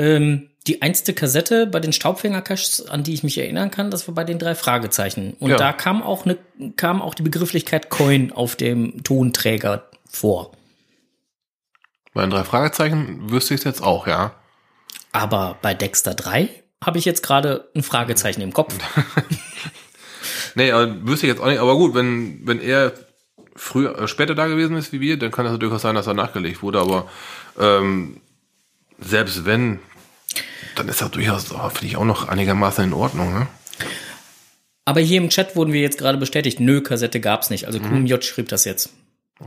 Ähm, 0.00 0.48
die 0.66 0.82
einzige 0.82 1.14
Kassette 1.14 1.66
bei 1.66 1.80
den 1.80 1.92
Staubfänger-Caches, 1.92 2.88
an 2.88 3.02
die 3.02 3.12
ich 3.14 3.22
mich 3.22 3.36
erinnern 3.38 3.70
kann, 3.70 3.90
das 3.90 4.06
war 4.08 4.14
bei 4.14 4.24
den 4.24 4.38
drei 4.38 4.54
Fragezeichen. 4.54 5.34
Und 5.40 5.50
Ja. 5.50 5.56
da 5.56 5.72
kam 5.72 6.02
auch, 6.02 6.24
eine, 6.24 6.38
kam 6.76 7.02
auch 7.02 7.14
die 7.14 7.22
Begrifflichkeit 7.22 7.90
Coin 7.90 8.32
auf 8.32 8.56
dem 8.56 9.02
Tonträger 9.04 9.88
vor. 10.08 10.52
Bei 12.14 12.22
den 12.22 12.30
drei 12.30 12.44
Fragezeichen 12.44 13.30
wüsste 13.30 13.54
ich 13.54 13.60
es 13.60 13.64
jetzt 13.64 13.82
auch, 13.82 14.06
ja. 14.06 14.34
Aber 15.12 15.58
bei 15.60 15.74
Dexter 15.74 16.14
3 16.14 16.48
habe 16.82 16.98
ich 16.98 17.04
jetzt 17.04 17.22
gerade 17.22 17.68
ein 17.74 17.82
Fragezeichen 17.82 18.40
im 18.40 18.52
Kopf. 18.52 18.74
Nee, 20.56 20.72
aber 20.72 21.06
wüsste 21.06 21.26
ich 21.26 21.32
jetzt 21.32 21.40
auch 21.40 21.46
nicht. 21.46 21.60
Aber 21.60 21.76
gut, 21.76 21.94
wenn, 21.94 22.44
wenn 22.46 22.60
er 22.60 22.92
früher, 23.54 23.96
äh, 23.98 24.08
später 24.08 24.34
da 24.34 24.48
gewesen 24.48 24.76
ist 24.76 24.92
wie 24.92 25.00
wir, 25.00 25.16
dann 25.16 25.30
kann 25.30 25.44
das 25.44 25.58
durchaus 25.58 25.82
sein, 25.82 25.94
dass 25.94 26.08
er 26.08 26.14
nachgelegt 26.14 26.60
wurde. 26.62 26.80
Aber 26.80 27.08
ähm, 27.58 28.20
selbst 28.98 29.44
wenn, 29.44 29.78
dann 30.76 30.88
ist 30.88 31.00
das 31.00 31.10
durchaus, 31.10 31.44
finde 31.48 31.86
ich, 31.86 31.96
auch 31.96 32.04
noch 32.04 32.28
einigermaßen 32.28 32.84
in 32.84 32.92
Ordnung. 32.92 33.32
Ne? 33.34 33.46
Aber 34.84 35.00
hier 35.00 35.20
im 35.20 35.28
Chat 35.28 35.56
wurden 35.56 35.72
wir 35.72 35.80
jetzt 35.80 35.98
gerade 35.98 36.18
bestätigt, 36.18 36.60
nö, 36.60 36.80
Kassette 36.80 37.20
gab's 37.20 37.50
nicht. 37.50 37.66
Also 37.66 37.78
QMJ 37.80 38.22
schrieb 38.22 38.48
das 38.48 38.64
jetzt. 38.64 38.90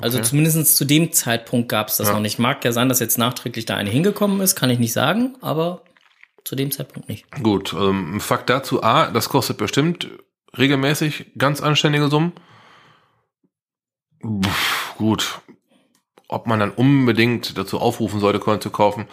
Also 0.01 0.17
Okay. 0.17 0.27
zumindest 0.27 0.75
zu 0.75 0.85
dem 0.85 1.11
Zeitpunkt 1.11 1.69
gab's 1.69 1.97
das 1.97 2.07
Ja. 2.07 2.13
noch 2.13 2.21
nicht. 2.21 2.39
Mag 2.39 2.63
ja 2.65 2.71
sein, 2.71 2.89
dass 2.89 2.99
jetzt 2.99 3.17
nachträglich 3.17 3.65
da 3.65 3.75
eine 3.75 3.89
hingekommen 3.89 4.41
ist, 4.41 4.55
kann 4.55 4.69
ich 4.69 4.79
nicht 4.79 4.93
sagen, 4.93 5.35
aber 5.41 5.83
zu 6.45 6.55
dem 6.55 6.71
Zeitpunkt 6.71 7.09
nicht. 7.09 7.25
Gut, 7.41 7.73
ähm, 7.73 8.19
Fakt 8.19 8.49
dazu, 8.49 8.83
A, 8.83 9.11
das 9.11 9.29
kostet 9.29 9.57
bestimmt 9.57 10.09
regelmäßig 10.57 11.31
ganz 11.37 11.61
anständige 11.61 12.09
Summen. 12.09 12.33
Pff, 14.41 14.95
gut, 14.97 15.41
ob 16.27 16.47
man 16.47 16.59
dann 16.59 16.71
unbedingt 16.71 17.57
dazu 17.57 17.79
aufrufen 17.79 18.19
sollte, 18.19 18.39
Coins 18.39 18.63
zu 18.63 18.69
kaufen, 18.69 19.07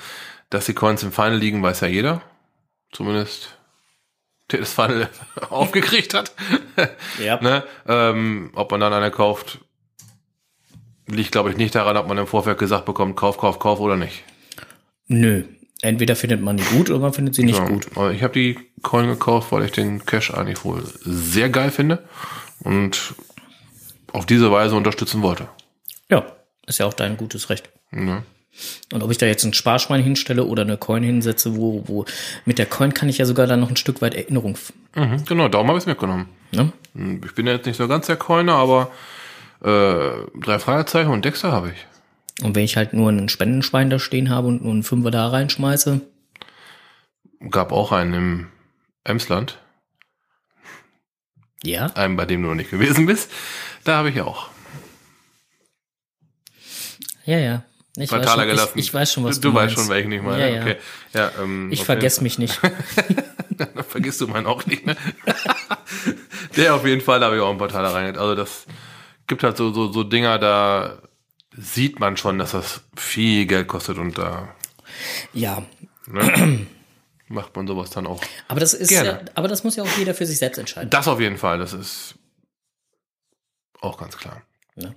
dass 0.51 0.67
die 0.67 0.75
Coins 0.75 1.03
im 1.03 1.13
Final 1.13 1.37
liegen, 1.37 1.63
weiß 1.63 1.81
ja 1.81 1.89
jeder. 1.89 2.23
Zumindest 2.93 3.57
der 4.51 4.61
das 4.61 4.73
Final 4.73 5.09
aufgekriegt 5.51 6.13
hat. 6.15 6.33
Ja. 7.23 7.41
ne? 7.41 7.63
ähm, 7.87 8.51
ob 8.55 8.71
man 8.71 8.81
dann 8.81 8.93
eine 8.93 9.11
kauft, 9.11 9.59
liegt, 11.07 11.33
glaube 11.33 11.51
ich, 11.51 11.57
nicht 11.57 11.75
daran, 11.75 11.97
ob 11.97 12.09
man 12.09 12.19
im 12.19 12.27
Vorfeld 12.27 12.59
gesagt 12.59 12.85
bekommt, 12.87 13.17
kauf, 13.17 13.37
kauf, 13.39 13.59
kauf 13.59 13.79
oder 13.81 13.97
nicht. 13.97 14.25
Nö. 15.07 15.45
Entweder 15.83 16.17
findet 16.17 16.41
man 16.43 16.57
die 16.57 16.65
gut 16.65 16.91
oder 16.91 16.99
man 16.99 17.13
findet 17.13 17.35
sie 17.35 17.43
nicht 17.45 17.59
Ja, 17.59 17.67
gut. 17.67 17.87
aber 17.95 18.13
Ich 18.13 18.23
habe 18.23 18.35
die 18.35 18.59
Coin 18.83 19.07
gekauft, 19.07 19.51
weil 19.53 19.65
ich 19.65 19.73
den 19.73 20.05
Cash 20.05 20.33
eigentlich 20.33 20.65
wohl 20.65 20.83
sehr 21.03 21.49
geil 21.49 21.71
finde 21.71 22.07
und 22.65 23.15
auf 24.13 24.27
diese 24.27 24.51
Weise 24.51 24.75
unterstützen 24.75 25.23
wollte. 25.23 25.49
Ja, 26.11 26.25
ist 26.67 26.79
ja 26.79 26.87
auch 26.87 26.93
dein 26.95 27.17
gutes 27.17 27.51
Recht. 27.51 27.71
Ja. 27.93 28.23
Und 28.93 29.03
ob 29.03 29.11
ich 29.11 29.19
da 29.19 29.27
jetzt 29.27 29.45
ein 29.45 29.53
Sparschwein 29.55 30.03
hinstelle 30.03 30.45
oder 30.45 30.63
eine 30.63 30.77
Coin 30.77 31.03
hinsetze, 31.03 31.57
wo, 31.57 31.85
wo, 31.87 32.05
mit 32.45 32.59
der 32.59 32.67
Coin 32.67 32.93
kann 32.93 33.09
ich 33.09 33.19
ja 33.19 33.25
sogar 33.25 33.47
dann 33.47 33.61
noch 33.61 33.71
ein 33.71 33.77
Stück 33.77 34.03
weit 34.03 34.15
Erinnerung, 34.15 34.59
Mhm, 34.97 35.25
genau, 35.25 35.49
darum 35.49 35.69
habe 35.69 35.79
ich 35.79 35.83
es 35.85 35.87
mitgenommen. 35.87 36.29
ne? 36.53 36.73
Hm, 36.95 37.21
Ich 37.25 37.35
bin 37.35 37.47
ja 37.47 37.53
jetzt 37.55 37.67
nicht 37.67 37.77
so 37.77 37.87
ganz 37.87 38.07
der 38.07 38.17
Coiner, 38.17 38.55
aber 38.57 38.91
äh, 39.63 40.27
drei 40.41 40.59
Fragezeichen 40.59 41.11
und 41.11 41.25
Dexter 41.25 41.53
habe 41.53 41.71
ich. 41.71 42.45
Und 42.45 42.57
wenn 42.57 42.65
ich 42.65 42.77
halt 42.77 42.93
nur 42.93 43.11
ein 43.11 43.29
Spendenschwein 43.29 43.89
da 43.91 43.99
stehen 43.99 44.31
habe 44.31 44.49
und 44.49 44.63
nur 44.65 44.73
einen 44.73 44.83
Fünfer 44.83 45.11
da 45.11 45.29
reinschmeiße, 45.29 46.01
Gab 47.51 47.73
auch 47.73 47.93
einen 47.93 48.15
im 48.15 48.47
Emsland, 49.05 49.59
ja, 51.63 51.87
einen, 51.95 52.17
bei 52.17 52.27
dem 52.27 52.43
du 52.43 52.49
noch 52.49 52.55
nicht 52.55 52.71
gewesen 52.71 53.07
bist. 53.07 53.31
Da 53.85 53.97
habe 53.99 54.11
ich 54.11 54.21
auch. 54.21 54.49
ja, 57.25 57.39
ja. 57.39 57.63
Ich 58.01 58.11
Portaler 58.11 58.29
weiß 58.29 58.37
schon, 58.37 58.49
gelassen. 58.49 58.79
Ich, 58.79 58.87
ich 58.87 58.95
weiß 58.95 59.13
schon, 59.13 59.25
was 59.25 59.37
du, 59.37 59.49
du, 59.49 59.49
du 59.51 59.55
weißt 59.55 59.75
schon, 59.75 59.89
welchen 59.89 60.13
ich 60.13 60.23
meine. 60.23 60.41
Ja, 60.41 60.55
ja. 60.57 60.63
Okay. 60.63 60.77
Ja, 61.13 61.33
ähm, 61.41 61.71
Ich 61.73 61.81
okay. 61.81 61.87
vergesse 61.87 62.23
mich 62.23 62.39
nicht. 62.39 62.61
Dann 63.51 63.69
vergisst 63.89 64.21
du 64.21 64.29
meinen 64.29 64.47
auch 64.47 64.65
nicht. 64.67 64.87
Ne? 64.87 64.97
Der 66.57 66.75
auf 66.75 66.87
jeden 66.87 67.01
Fall, 67.01 67.21
da 67.21 67.27
habe 67.27 67.37
ich 67.37 67.43
auch 67.43 67.51
ein 67.51 67.59
Portal 67.59 67.83
da 67.83 67.91
rein. 67.91 68.17
Also 68.17 68.35
das 68.35 68.67
gibt 69.27 69.43
halt 69.43 69.57
so, 69.57 69.73
so, 69.73 69.93
so 69.93 70.03
Dinger, 70.03 70.39
da 70.39 70.99
sieht 71.57 72.01
man 72.01 72.17
schon, 72.17 72.39
dass 72.39 72.53
das 72.53 72.83
viel 72.97 73.47
Geld 73.47 73.69
kostet 73.69 73.99
und 73.99 74.17
da 74.19 74.55
ja, 75.33 75.63
ne, 76.07 76.67
macht 77.29 77.55
man 77.57 77.67
sowas 77.67 77.91
dann 77.91 78.07
auch. 78.07 78.21
aber 78.49 78.61
das 78.61 78.75
ist 78.75 78.89
Gerne. 78.89 79.09
ja, 79.09 79.21
aber 79.35 79.49
das 79.49 79.65
muss 79.65 79.77
ja 79.77 79.85
auch 79.85 79.99
jeder 79.99 80.15
für 80.15 80.27
sich 80.27 80.39
selbst 80.39 80.59
entscheiden. 80.59 80.91
Das 80.91 81.09
auf 81.09 81.21
jeden 81.21 81.39
Fall, 81.39 81.59
das 81.59 81.73
ist 81.73 82.15
auch 83.81 83.99
ganz 83.99 84.17
klar. 84.17 84.43
Ne? 84.77 84.95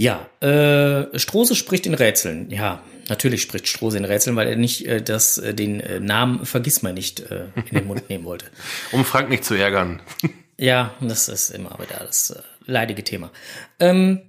Ja, 0.00 0.30
äh, 0.40 1.18
Strose 1.18 1.54
spricht 1.54 1.84
in 1.84 1.92
Rätseln. 1.92 2.50
Ja, 2.50 2.82
natürlich 3.10 3.42
spricht 3.42 3.68
Strose 3.68 3.98
in 3.98 4.06
Rätseln, 4.06 4.34
weil 4.34 4.48
er 4.48 4.56
nicht 4.56 4.86
äh, 4.86 5.02
das, 5.02 5.36
äh, 5.36 5.52
den 5.52 5.80
äh, 5.80 6.00
Namen 6.00 6.46
vergiss 6.46 6.80
mal 6.80 6.94
nicht 6.94 7.20
äh, 7.20 7.48
in 7.70 7.80
den 7.80 7.86
Mund 7.86 8.08
nehmen 8.08 8.24
wollte. 8.24 8.46
Um 8.92 9.04
Frank 9.04 9.28
nicht 9.28 9.44
zu 9.44 9.54
ärgern. 9.54 10.00
Ja, 10.56 10.92
das 11.00 11.30
ist 11.30 11.50
immer 11.50 11.70
wieder 11.78 12.04
das 12.04 12.30
äh, 12.30 12.42
leidige 12.66 13.02
Thema. 13.02 13.30
Ähm, 13.78 14.20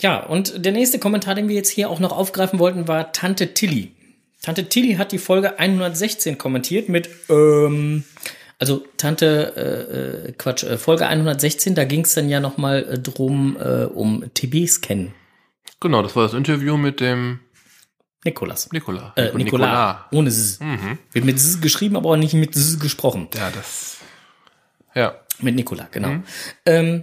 ja, 0.00 0.18
und 0.18 0.64
der 0.64 0.72
nächste 0.72 0.98
Kommentar, 0.98 1.36
den 1.36 1.48
wir 1.48 1.54
jetzt 1.54 1.70
hier 1.70 1.90
auch 1.90 2.00
noch 2.00 2.10
aufgreifen 2.10 2.58
wollten, 2.58 2.88
war 2.88 3.12
Tante 3.12 3.54
Tilly. 3.54 3.92
Tante 4.42 4.68
Tilly 4.68 4.94
hat 4.94 5.12
die 5.12 5.18
Folge 5.18 5.60
116 5.60 6.38
kommentiert 6.38 6.88
mit, 6.88 7.08
ähm, 7.28 8.02
also 8.58 8.84
Tante, 8.96 9.52
äh, 10.26 10.28
äh, 10.28 10.32
Quatsch, 10.32 10.64
äh, 10.64 10.78
Folge 10.78 11.06
116, 11.06 11.74
da 11.74 11.84
ging 11.84 12.02
es 12.04 12.14
dann 12.14 12.28
ja 12.28 12.40
noch 12.40 12.56
mal 12.56 12.84
äh, 12.84 12.98
drum, 12.98 13.56
äh, 13.60 13.84
um 13.84 14.24
TB-Scan. 14.34 15.12
Genau, 15.80 16.02
das 16.02 16.14
war 16.16 16.24
das 16.24 16.34
Interview 16.34 16.76
mit 16.76 17.00
dem 17.00 17.40
Nikolas. 18.24 18.70
Nikola. 18.72 19.12
Äh, 19.16 19.24
Nico- 19.26 19.38
Nikola. 19.38 20.06
Ohne 20.12 20.28
S. 20.28 20.58
Wird 21.12 21.24
mit 21.24 21.36
S 21.36 21.60
geschrieben, 21.60 21.96
aber 21.96 22.10
auch 22.10 22.16
nicht 22.16 22.32
mit 22.34 22.56
S 22.56 22.78
gesprochen. 22.80 23.28
Ja, 23.34 23.50
das. 23.50 23.98
Ja. 24.94 25.16
Mit 25.40 25.56
Nikola, 25.56 25.88
genau. 25.90 26.22
Ähm, 26.64 27.02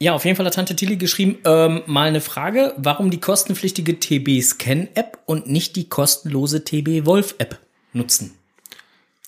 ja, 0.00 0.12
auf 0.14 0.24
jeden 0.24 0.36
Fall 0.36 0.46
hat 0.46 0.54
Tante 0.54 0.74
Tilly 0.74 0.96
geschrieben, 0.96 1.38
ähm, 1.44 1.82
mal 1.86 2.08
eine 2.08 2.20
Frage, 2.20 2.74
warum 2.78 3.10
die 3.10 3.20
kostenpflichtige 3.20 4.00
TB-Scan-App 4.00 5.18
und 5.26 5.46
nicht 5.46 5.76
die 5.76 5.88
kostenlose 5.88 6.64
TB-Wolf-App 6.64 7.58
nutzen? 7.92 8.32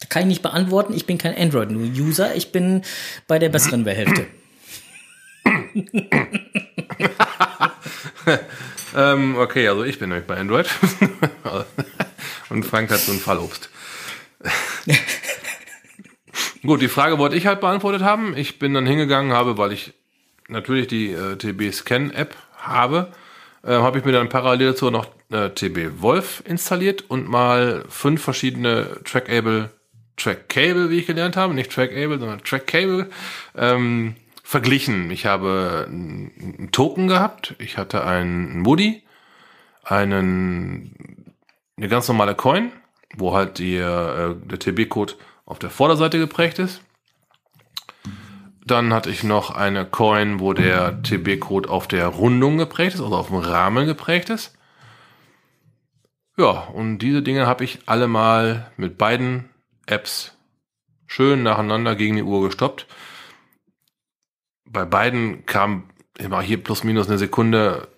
Kann 0.08 0.22
ich 0.22 0.28
nicht 0.28 0.42
beantworten, 0.42 0.92
ich 0.94 1.06
bin 1.06 1.18
kein 1.18 1.36
Android-User, 1.36 2.34
ich 2.34 2.52
bin 2.52 2.82
bei 3.26 3.38
der 3.38 3.48
besseren 3.48 3.86
Hälfte. 3.86 4.26
Ähm, 8.96 9.36
okay, 9.36 9.68
also 9.68 9.84
ich 9.84 9.98
bin 9.98 10.08
nämlich 10.08 10.26
bei 10.26 10.38
Android. 10.38 10.66
Und 12.48 12.64
Frank 12.64 12.90
hat 12.90 13.00
so 13.00 13.12
ein 13.12 13.18
Fallobst. 13.18 13.68
Gut, 16.62 16.80
die 16.80 16.88
Frage 16.88 17.18
wollte 17.18 17.36
ich 17.36 17.46
halt 17.46 17.60
beantwortet 17.60 18.02
haben. 18.02 18.34
Ich 18.36 18.58
bin 18.58 18.72
dann 18.72 18.86
hingegangen, 18.86 19.32
habe, 19.32 19.58
weil 19.58 19.72
ich 19.72 19.92
natürlich 20.48 20.86
die 20.86 21.12
äh, 21.12 21.36
TB 21.36 21.74
Scan 21.74 22.10
App 22.10 22.34
habe, 22.56 23.12
äh, 23.62 23.72
habe 23.72 23.98
ich 23.98 24.04
mir 24.04 24.12
dann 24.12 24.30
parallel 24.30 24.68
dazu 24.68 24.90
noch 24.90 25.08
äh, 25.30 25.50
TB 25.50 26.00
Wolf 26.00 26.42
installiert 26.46 27.04
und 27.08 27.28
mal 27.28 27.84
fünf 27.90 28.22
verschiedene 28.22 28.98
Trackable, 29.04 29.70
Trackable, 30.16 30.90
wie 30.90 30.98
ich 30.98 31.06
gelernt 31.06 31.36
habe, 31.36 31.54
nicht 31.54 31.72
Trackable, 31.72 32.18
sondern 32.18 32.42
Trackable, 32.42 33.10
ähm, 33.54 34.16
verglichen. 34.42 35.10
Ich 35.10 35.26
habe 35.26 35.86
einen 35.88 36.68
Token 36.72 37.08
gehabt, 37.08 37.54
ich 37.58 37.78
hatte 37.78 38.04
einen 38.04 38.64
Woody, 38.64 39.02
einen, 39.84 41.34
eine 41.76 41.88
ganz 41.88 42.08
normale 42.08 42.34
Coin, 42.34 42.72
wo 43.16 43.34
halt 43.34 43.58
die, 43.58 43.76
äh, 43.76 44.34
der 44.34 44.58
TB-Code 44.58 45.14
auf 45.44 45.58
der 45.58 45.70
Vorderseite 45.70 46.18
geprägt 46.18 46.58
ist. 46.58 46.80
Dann 48.64 48.92
hatte 48.92 49.10
ich 49.10 49.22
noch 49.22 49.50
eine 49.50 49.84
Coin, 49.84 50.40
wo 50.40 50.52
der 50.52 51.00
TB-Code 51.02 51.68
auf 51.68 51.86
der 51.86 52.08
Rundung 52.08 52.58
geprägt 52.58 52.94
ist, 52.94 53.00
also 53.00 53.14
auf 53.14 53.28
dem 53.28 53.36
Rahmen 53.36 53.86
geprägt 53.86 54.28
ist. 54.28 54.56
Ja, 56.36 56.50
und 56.50 56.98
diese 56.98 57.22
Dinge 57.22 57.46
habe 57.46 57.64
ich 57.64 57.78
alle 57.86 58.08
mal 58.08 58.70
mit 58.76 58.98
beiden 58.98 59.48
Apps 59.86 60.36
schön 61.06 61.42
nacheinander 61.42 61.94
gegen 61.94 62.16
die 62.16 62.22
Uhr 62.22 62.46
gestoppt. 62.46 62.86
Bei 64.64 64.84
beiden 64.84 65.46
kam 65.46 65.90
immer 66.18 66.42
hier 66.42 66.62
plus 66.62 66.84
minus 66.84 67.08
eine 67.08 67.18
Sekunde 67.18 67.88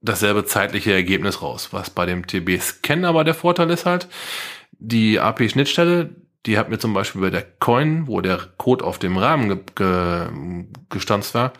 dasselbe 0.00 0.44
zeitliche 0.44 0.92
Ergebnis 0.92 1.42
raus. 1.42 1.72
Was 1.72 1.90
bei 1.90 2.06
dem 2.06 2.26
TB-Scan 2.26 3.04
aber 3.04 3.24
der 3.24 3.34
Vorteil 3.34 3.70
ist 3.70 3.86
halt, 3.86 4.08
die 4.72 5.20
API-Schnittstelle, 5.20 6.14
die 6.46 6.58
hat 6.58 6.70
mir 6.70 6.78
zum 6.78 6.94
Beispiel 6.94 7.20
bei 7.20 7.30
der 7.30 7.42
Coin, 7.42 8.06
wo 8.06 8.20
der 8.20 8.38
Code 8.56 8.84
auf 8.84 8.98
dem 8.98 9.18
Rahmen 9.18 9.48
ge 9.48 9.58
ge 9.74 10.66
gestanzt 10.88 11.34
war, 11.34 11.52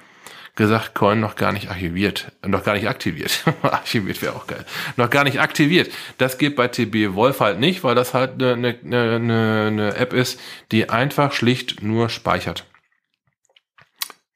gesagt, 0.60 0.94
Coin 0.94 1.20
noch 1.20 1.36
gar 1.36 1.52
nicht 1.52 1.70
archiviert, 1.70 2.32
noch 2.46 2.62
gar 2.62 2.74
nicht 2.74 2.86
aktiviert. 2.86 3.44
archiviert 3.62 4.20
wäre 4.20 4.36
auch 4.36 4.46
geil. 4.46 4.66
Noch 4.96 5.08
gar 5.08 5.24
nicht 5.24 5.40
aktiviert. 5.40 5.90
Das 6.18 6.36
geht 6.36 6.54
bei 6.54 6.68
TB 6.68 7.14
Wolf 7.14 7.40
halt 7.40 7.58
nicht, 7.58 7.82
weil 7.82 7.94
das 7.94 8.12
halt 8.12 8.42
eine, 8.42 8.52
eine, 8.52 8.76
eine, 8.84 9.64
eine 9.68 9.96
App 9.96 10.12
ist, 10.12 10.38
die 10.70 10.90
einfach 10.90 11.32
schlicht 11.32 11.82
nur 11.82 12.10
speichert. 12.10 12.66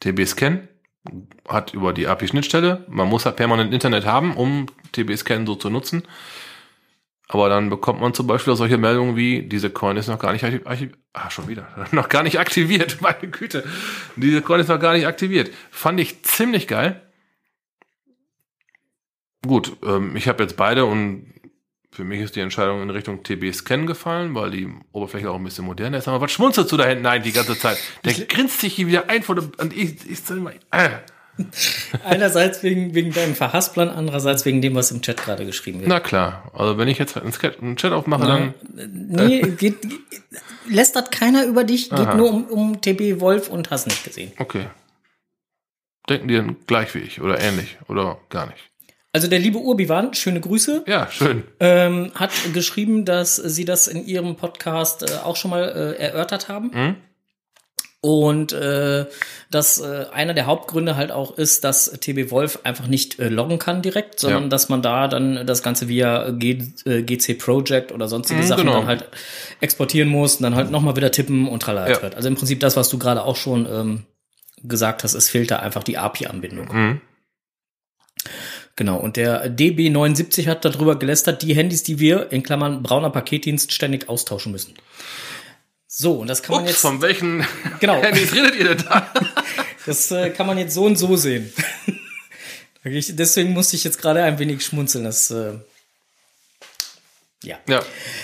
TB 0.01 0.27
Scan 0.27 0.69
hat 1.47 1.75
über 1.75 1.93
die 1.93 2.07
API-Schnittstelle, 2.07 2.87
man 2.89 3.07
muss 3.07 3.27
halt 3.27 3.37
permanent 3.37 3.75
Internet 3.75 4.07
haben, 4.07 4.35
um 4.35 4.67
TB 4.93 5.19
Scan 5.19 5.45
so 5.45 5.57
zu 5.57 5.69
nutzen. 5.69 6.05
Aber 7.29 7.49
dann 7.49 7.71
bekommt 7.71 8.01
man 8.01 8.13
zum 8.13 8.27
Beispiel 8.27 8.55
solche 8.55 8.77
Meldungen 8.77 9.17
wie, 9.17 9.43
diese 9.43 9.71
Coin 9.71 9.97
ist 9.97 10.09
noch 10.09 10.19
gar 10.19 10.33
nicht 10.33 10.45
aktiviert. 10.45 10.99
Ah, 11.15 11.31
schon 11.31 11.49
wieder. 11.49 11.69
noch 11.93 12.09
gar 12.09 12.23
nicht 12.23 12.39
aktiviert, 12.39 12.99
meine 13.01 13.29
Güte. 13.29 13.65
Diese 14.17 14.43
Coin 14.43 14.61
ist 14.61 14.69
noch 14.69 14.81
gar 14.81 14.93
nicht 14.93 15.07
aktiviert. 15.07 15.51
Fand 15.71 16.01
ich 16.01 16.23
ziemlich 16.23 16.69
geil. 16.69 17.01
Gut, 19.47 19.77
ähm, 19.85 20.17
ich 20.17 20.29
habe 20.29 20.43
jetzt 20.43 20.57
beide 20.57 20.85
und 20.85 21.35
für 21.95 22.05
mich 22.05 22.21
ist 22.21 22.35
die 22.35 22.41
Entscheidung 22.41 22.83
in 22.83 22.91
Richtung 22.91 23.23
TB-Scan 23.23 23.87
gefallen, 23.87 24.35
weil 24.35 24.51
die 24.51 24.69
Oberfläche 24.93 25.31
auch 25.31 25.37
ein 25.37 25.45
bisschen 25.45 25.65
moderner 25.65 25.99
ist. 25.99 26.09
Aber 26.09 26.21
was 26.21 26.33
schmunzelst 26.33 26.73
du 26.73 26.77
da 26.77 26.87
hinten 26.87 27.07
ein 27.07 27.23
die 27.23 27.33
ganze 27.33 27.57
Zeit? 27.57 27.79
Der 28.05 28.15
grinst 28.15 28.61
sich 28.61 28.75
hier 28.75 28.89
wieder 28.89 29.09
ein 29.09 29.23
vor 29.23 29.37
dem, 29.37 29.53
und 29.59 29.77
ich, 29.77 30.11
ich 30.11 30.29
mal, 30.31 30.55
äh. 30.73 30.91
Einerseits 32.05 32.63
wegen, 32.63 32.95
wegen 32.95 33.13
deinem 33.13 33.35
Verhassplan, 33.35 33.89
andererseits 33.89 34.45
wegen 34.45 34.63
dem, 34.63 34.75
was 34.75 34.91
im 34.91 35.03
Chat 35.03 35.17
gerade 35.25 35.45
geschrieben 35.45 35.81
wird. 35.81 35.89
Na 35.89 36.01
klar, 36.01 36.51
also 36.55 36.79
wenn 36.79 36.89
ich 36.89 36.99
jetzt 36.99 37.17
einen 37.17 37.33
Chat, 37.33 37.61
einen 37.61 37.77
Chat 37.77 37.93
aufmache, 37.93 38.27
dann 38.27 38.55
Nee, 39.09 39.41
geht, 39.59 39.79
lästert 40.69 41.11
keiner 41.11 41.45
über 41.45 41.65
dich, 41.65 41.91
geht 41.91 41.99
Aha. 41.99 42.15
nur 42.17 42.31
um, 42.31 42.45
um 42.45 42.81
TB 42.81 43.21
Wolf 43.21 43.49
und 43.49 43.71
hast 43.71 43.87
nicht 43.87 44.05
gesehen. 44.05 44.33
Okay. 44.39 44.67
Denken 46.09 46.29
die 46.29 46.37
dann 46.37 46.57
gleich 46.67 46.95
wie 46.95 46.99
ich 47.01 47.21
oder 47.21 47.41
ähnlich 47.41 47.79
oder 47.89 48.19
gar 48.29 48.47
nicht? 48.47 48.59
Also 49.13 49.29
der 49.29 49.39
liebe 49.39 49.59
Urbiwan, 49.59 50.13
schöne 50.15 50.41
Grüße, 50.41 50.85
Ja, 50.87 51.09
schön. 51.11 51.45
ähm, 51.61 52.11
hat 52.17 52.33
geschrieben, 52.53 53.05
dass 53.05 53.37
sie 53.37 53.65
das 53.65 53.87
in 53.87 54.05
ihrem 54.05 54.37
Podcast 54.37 55.09
äh, 55.09 55.15
auch 55.23 55.37
schon 55.37 55.51
mal 55.53 55.63
äh, 55.99 56.03
erörtert 56.03 56.49
haben. 56.49 56.71
Mhm. 56.75 56.97
Und 58.05 58.53
äh, 58.53 59.07
dass 59.51 59.81
äh, 59.81 60.05
einer 60.13 60.35
der 60.35 60.45
Hauptgründe 60.45 60.95
halt 60.95 61.11
auch 61.11 61.39
ist, 61.39 61.65
dass 61.65 61.91
TB 61.91 62.31
Wolf 62.31 62.59
einfach 62.63 62.87
nicht 62.87 63.19
äh, 63.19 63.31
loggen 63.31 63.59
kann 63.59 63.81
direkt, 63.81 64.21
sondern 64.21 64.43
Ja. 64.43 64.49
dass 64.51 64.69
man 64.69 64.83
da 64.83 65.09
dann 65.09 65.47
das 65.47 65.63
Ganze 65.63 65.89
via 65.89 66.33
G, 66.33 66.59
äh, 66.85 67.01
GC 67.03 67.39
Project 67.39 67.93
oder 67.93 68.07
sonstige 68.07 68.43
Mhm, 68.43 68.47
Sachen 68.47 68.67
genau. 68.67 68.81
dann 68.81 68.87
halt 68.89 69.05
exportieren 69.63 70.11
muss 70.11 70.37
und 70.37 70.43
dann 70.43 70.55
halt 70.55 70.71
nochmal 70.71 70.97
wieder 70.97 71.11
tippen 71.13 71.49
und 71.49 71.63
tralala. 71.63 71.89
Ja. 71.93 72.11
Also 72.15 72.29
im 72.29 72.35
Prinzip 72.35 72.61
das, 72.61 72.77
was 72.77 72.91
du 72.91 72.99
gerade 72.99 73.25
auch 73.25 73.37
schon 73.37 73.67
ähm, 73.71 74.03
gesagt 74.63 75.03
hast, 75.03 75.15
es 75.15 75.31
fehlt 75.31 75.51
da 75.51 75.61
einfach 75.61 75.83
die 75.83 75.97
API-Anbindung. 75.97 76.69
Mhm. 76.71 77.01
Genau, 78.77 78.99
und 78.99 79.17
der 79.17 79.51
DB79 79.51 80.47
hat 80.47 80.67
darüber 80.67 80.99
gelästert, 80.99 81.41
die 81.41 81.55
Handys, 81.55 81.85
die 81.85 82.01
wir 82.01 82.33
in 82.33 82.43
Klammern 82.43 82.83
brauner 82.83 83.09
Paketdienst 83.09 83.73
ständig 83.73 84.11
austauschen 84.11 84.53
müssen. 84.53 84.75
So, 85.97 86.15
und 86.15 86.27
das 86.27 86.43
kann 86.43 86.57
man 86.57 86.65
Ups, 86.65 86.73
jetzt. 86.73 86.81
von 86.81 87.01
welchen 87.03 87.47
Genau. 87.81 88.03
Handys 88.03 88.35
redet 88.35 88.57
ihr 88.57 88.75
denn 88.75 88.85
da? 88.89 89.13
Das 89.87 90.11
äh, 90.11 90.31
kann 90.31 90.47
man 90.47 90.57
jetzt 90.57 90.73
so 90.73 90.85
und 90.87 90.97
so 90.97 91.15
sehen. 91.15 91.53
Deswegen 92.85 93.53
musste 93.53 93.77
ich 93.77 93.85
jetzt 93.85 94.01
gerade 94.01 94.23
ein 94.23 94.39
wenig 94.39 94.65
schmunzeln. 94.65 95.05
Das, 95.05 95.31
äh, 95.31 95.53
ja. 97.43 97.59
ja, 97.69 97.83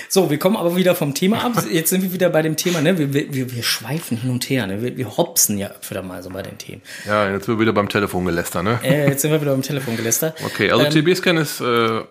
So, 0.09 0.31
wir 0.31 0.39
kommen 0.39 0.57
aber 0.57 0.75
wieder 0.77 0.95
vom 0.95 1.13
Thema 1.15 1.45
ab. 1.45 1.63
Jetzt 1.71 1.91
sind 1.91 2.01
wir 2.03 2.15
wieder 2.15 2.31
bei 2.31 2.41
dem 2.41 2.57
Thema, 2.57 2.81
ne? 2.81 2.97
Wir, 2.99 3.13
wir, 3.13 3.53
wir 3.55 3.63
schweifen 3.63 4.17
hin 4.17 4.31
und 4.31 4.49
her, 4.49 4.67
ne? 4.67 4.83
Wir, 4.83 4.97
wir 4.97 5.17
hopsen 5.19 5.59
ja 5.59 5.69
öfter 5.69 6.03
mal 6.03 6.23
so 6.23 6.31
bei 6.31 6.41
den 6.41 6.57
Themen. 6.57 6.81
ja, 7.07 7.31
jetzt 7.31 7.45
sind 7.45 7.57
wir 7.57 7.61
wieder 7.61 7.75
beim 7.75 7.91
Telefon 7.91 8.25
gelästert, 8.25 8.65
ne? 8.65 8.81
Äh, 8.83 9.09
jetzt 9.11 9.21
sind 9.21 9.31
wir 9.33 9.41
wieder 9.43 9.53
beim 9.53 9.61
Telefon 9.63 9.97
gelästert. 9.99 10.43
Okay, 10.45 10.71
also 10.71 10.87
Ähm, 10.87 10.93
TB-Scan 10.93 11.37
ist 11.37 11.61
äh, 11.61 12.03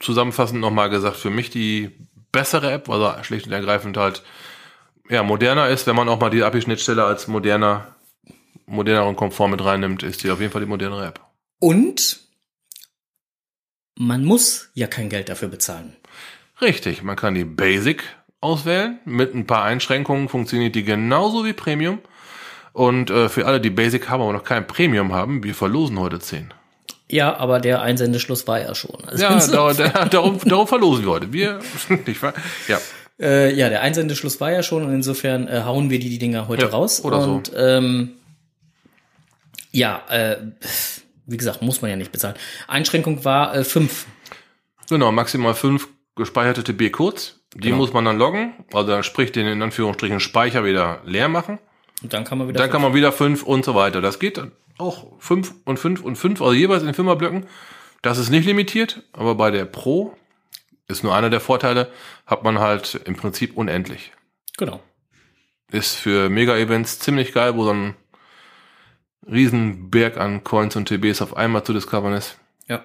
zusammenfassend 0.00 0.60
nochmal 0.60 0.90
gesagt 0.90 1.16
für 1.16 1.30
mich 1.30 1.50
die 1.50 1.90
bessere 2.32 2.72
App, 2.72 2.88
er 2.88 3.24
schlicht 3.24 3.46
und 3.46 3.52
ergreifend 3.52 3.96
halt 3.96 4.22
ja, 5.08 5.22
moderner 5.22 5.68
ist, 5.68 5.86
wenn 5.86 5.96
man 5.96 6.08
auch 6.08 6.20
mal 6.20 6.30
die 6.30 6.42
API-Schnittstelle 6.42 7.04
als 7.04 7.28
moderner, 7.28 7.94
moderner 8.66 9.06
und 9.06 9.16
konform 9.16 9.52
mit 9.52 9.64
reinnimmt, 9.64 10.02
ist 10.02 10.22
die 10.22 10.30
auf 10.30 10.40
jeden 10.40 10.52
Fall 10.52 10.60
die 10.60 10.68
modernere 10.68 11.06
App. 11.06 11.20
Und 11.60 12.20
man 13.96 14.24
muss 14.24 14.70
ja 14.74 14.86
kein 14.86 15.08
Geld 15.08 15.28
dafür 15.28 15.48
bezahlen. 15.48 15.96
Richtig, 16.60 17.02
man 17.02 17.16
kann 17.16 17.34
die 17.34 17.44
Basic 17.44 18.04
auswählen. 18.40 18.98
Mit 19.04 19.34
ein 19.34 19.46
paar 19.46 19.64
Einschränkungen 19.64 20.28
funktioniert 20.28 20.74
die 20.74 20.84
genauso 20.84 21.44
wie 21.44 21.52
Premium. 21.52 22.00
Und 22.72 23.10
äh, 23.10 23.28
für 23.28 23.46
alle, 23.46 23.60
die 23.60 23.70
Basic 23.70 24.08
haben, 24.08 24.22
aber 24.22 24.32
noch 24.32 24.44
kein 24.44 24.66
Premium 24.66 25.12
haben, 25.12 25.42
wir 25.42 25.54
verlosen 25.54 25.98
heute 25.98 26.20
10. 26.20 26.52
Ja, 27.10 27.36
aber 27.36 27.58
der 27.60 27.80
Einsendeschluss 27.82 28.46
war 28.46 28.60
ja 28.60 28.74
schon. 28.74 29.02
Also 29.06 29.22
Ja, 29.22 29.38
da, 29.46 29.72
da, 29.72 30.04
darum, 30.06 30.38
darum 30.44 30.66
verlosen 30.66 31.04
wir 31.04 31.10
heute. 31.12 31.32
Wir, 31.32 31.60
nicht 32.06 32.22
wahr? 32.22 32.34
Ja. 32.68 32.78
Äh, 33.20 33.54
ja, 33.54 33.68
der 33.68 33.80
Einsendeschluss 33.82 34.40
war 34.40 34.52
ja 34.52 34.62
schon 34.62 34.84
und 34.84 34.92
insofern 34.92 35.48
äh, 35.48 35.62
hauen 35.64 35.90
wir 35.90 35.98
die, 35.98 36.08
die 36.10 36.18
Dinger 36.18 36.46
heute 36.48 36.66
Ja, 36.66 36.70
raus. 36.70 37.04
oder 37.04 37.22
so. 37.22 37.30
und 37.34 37.52
ähm, 37.56 38.10
ja, 39.72 40.02
äh, 40.08 40.36
wie 41.26 41.36
gesagt, 41.36 41.62
muss 41.62 41.82
man 41.82 41.90
ja 41.90 41.96
nicht 41.96 42.12
bezahlen. 42.12 42.34
Einschränkung 42.68 43.24
war 43.24 43.54
äh, 43.54 43.64
fünf. 43.64 44.06
Genau, 44.88 45.12
maximal 45.12 45.54
fünf 45.54 45.88
gespeicherte 46.16 46.64
TB-Codes. 46.64 47.40
Die 47.54 47.60
Genau. 47.60 47.76
muss 47.78 47.92
man 47.92 48.04
dann 48.04 48.18
loggen. 48.18 48.52
Also 48.72 48.90
dann 48.90 49.02
sprich 49.02 49.32
den 49.32 49.46
in 49.46 49.60
Anführungsstrichen 49.62 50.20
Speicher 50.20 50.64
wieder 50.64 51.00
leer 51.04 51.28
machen. 51.28 51.58
Und 52.02 52.12
dann 52.12 52.24
kann 52.24 52.38
man 52.38 52.48
wieder. 52.48 52.58
Dann 52.60 52.70
kann 52.70 52.82
man 52.82 52.94
wieder 52.94 53.12
fünf 53.12 53.42
und 53.42 53.64
so 53.64 53.74
weiter. 53.74 54.00
Das 54.00 54.18
geht 54.18 54.36
dann 54.38 54.52
auch 54.78 55.06
fünf 55.18 55.54
und 55.64 55.78
fünf 55.78 56.02
und 56.02 56.16
fünf, 56.16 56.40
also 56.40 56.52
jeweils 56.54 56.82
in 56.82 56.94
Fünferblöcken. 56.94 57.46
Das 58.02 58.18
ist 58.18 58.30
nicht 58.30 58.46
limitiert, 58.46 59.02
aber 59.12 59.34
bei 59.34 59.50
der 59.50 59.64
Pro 59.64 60.16
ist 60.86 61.02
nur 61.02 61.14
einer 61.14 61.30
der 61.30 61.40
Vorteile, 61.40 61.90
hat 62.26 62.44
man 62.44 62.58
halt 62.58 63.00
im 63.04 63.16
Prinzip 63.16 63.56
unendlich. 63.56 64.12
genau. 64.56 64.80
Ist 65.70 65.96
für 65.96 66.30
Mega-Events 66.30 66.98
ziemlich 66.98 67.34
geil, 67.34 67.54
wo 67.56 67.64
so 67.64 67.74
ein 67.74 67.94
Riesenberg 69.30 70.16
an 70.16 70.42
Coins 70.42 70.76
und 70.76 70.88
TBs 70.88 71.20
auf 71.20 71.36
einmal 71.36 71.62
zu 71.62 71.74
discovern 71.74 72.14
ist. 72.14 72.38
Ja. 72.68 72.84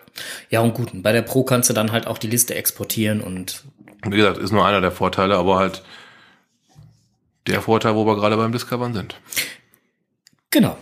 Ja, 0.50 0.60
und 0.60 0.74
gut. 0.74 0.90
Bei 0.94 1.14
der 1.14 1.22
Pro 1.22 1.44
kannst 1.46 1.70
du 1.70 1.74
dann 1.74 1.94
halt 1.94 2.08
auch 2.08 2.18
die 2.18 2.28
Liste 2.28 2.56
exportieren 2.56 3.22
und 3.22 3.64
Wie 4.06 4.18
gesagt, 4.18 4.38
ist 4.38 4.52
nur 4.52 4.66
einer 4.66 4.82
der 4.82 4.92
Vorteile, 4.92 5.38
aber 5.38 5.58
halt 5.58 5.82
der 7.48 7.62
Vorteil, 7.62 7.96
wo 7.96 8.06
wir 8.06 8.16
gerade 8.16 8.36
beim 8.36 8.52
Discovern 8.52 8.94
sind. 8.94 9.16
genau. 10.50 10.78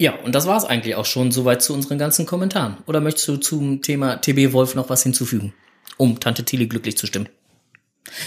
Ja, 0.00 0.14
und 0.14 0.32
das 0.34 0.46
war's 0.46 0.64
eigentlich 0.64 0.94
auch 0.94 1.04
schon 1.04 1.32
soweit 1.32 1.60
zu 1.60 1.74
unseren 1.74 1.98
ganzen 1.98 2.24
Kommentaren. 2.24 2.76
Oder 2.86 3.00
möchtest 3.00 3.26
du 3.26 3.36
zum 3.36 3.82
Thema 3.82 4.20
TB 4.20 4.52
Wolf 4.52 4.76
noch 4.76 4.88
was 4.90 5.02
hinzufügen, 5.02 5.54
um 5.96 6.20
Tante 6.20 6.44
Tilly 6.44 6.68
glücklich 6.68 6.96
zu 6.96 7.08
stimmen? 7.08 7.28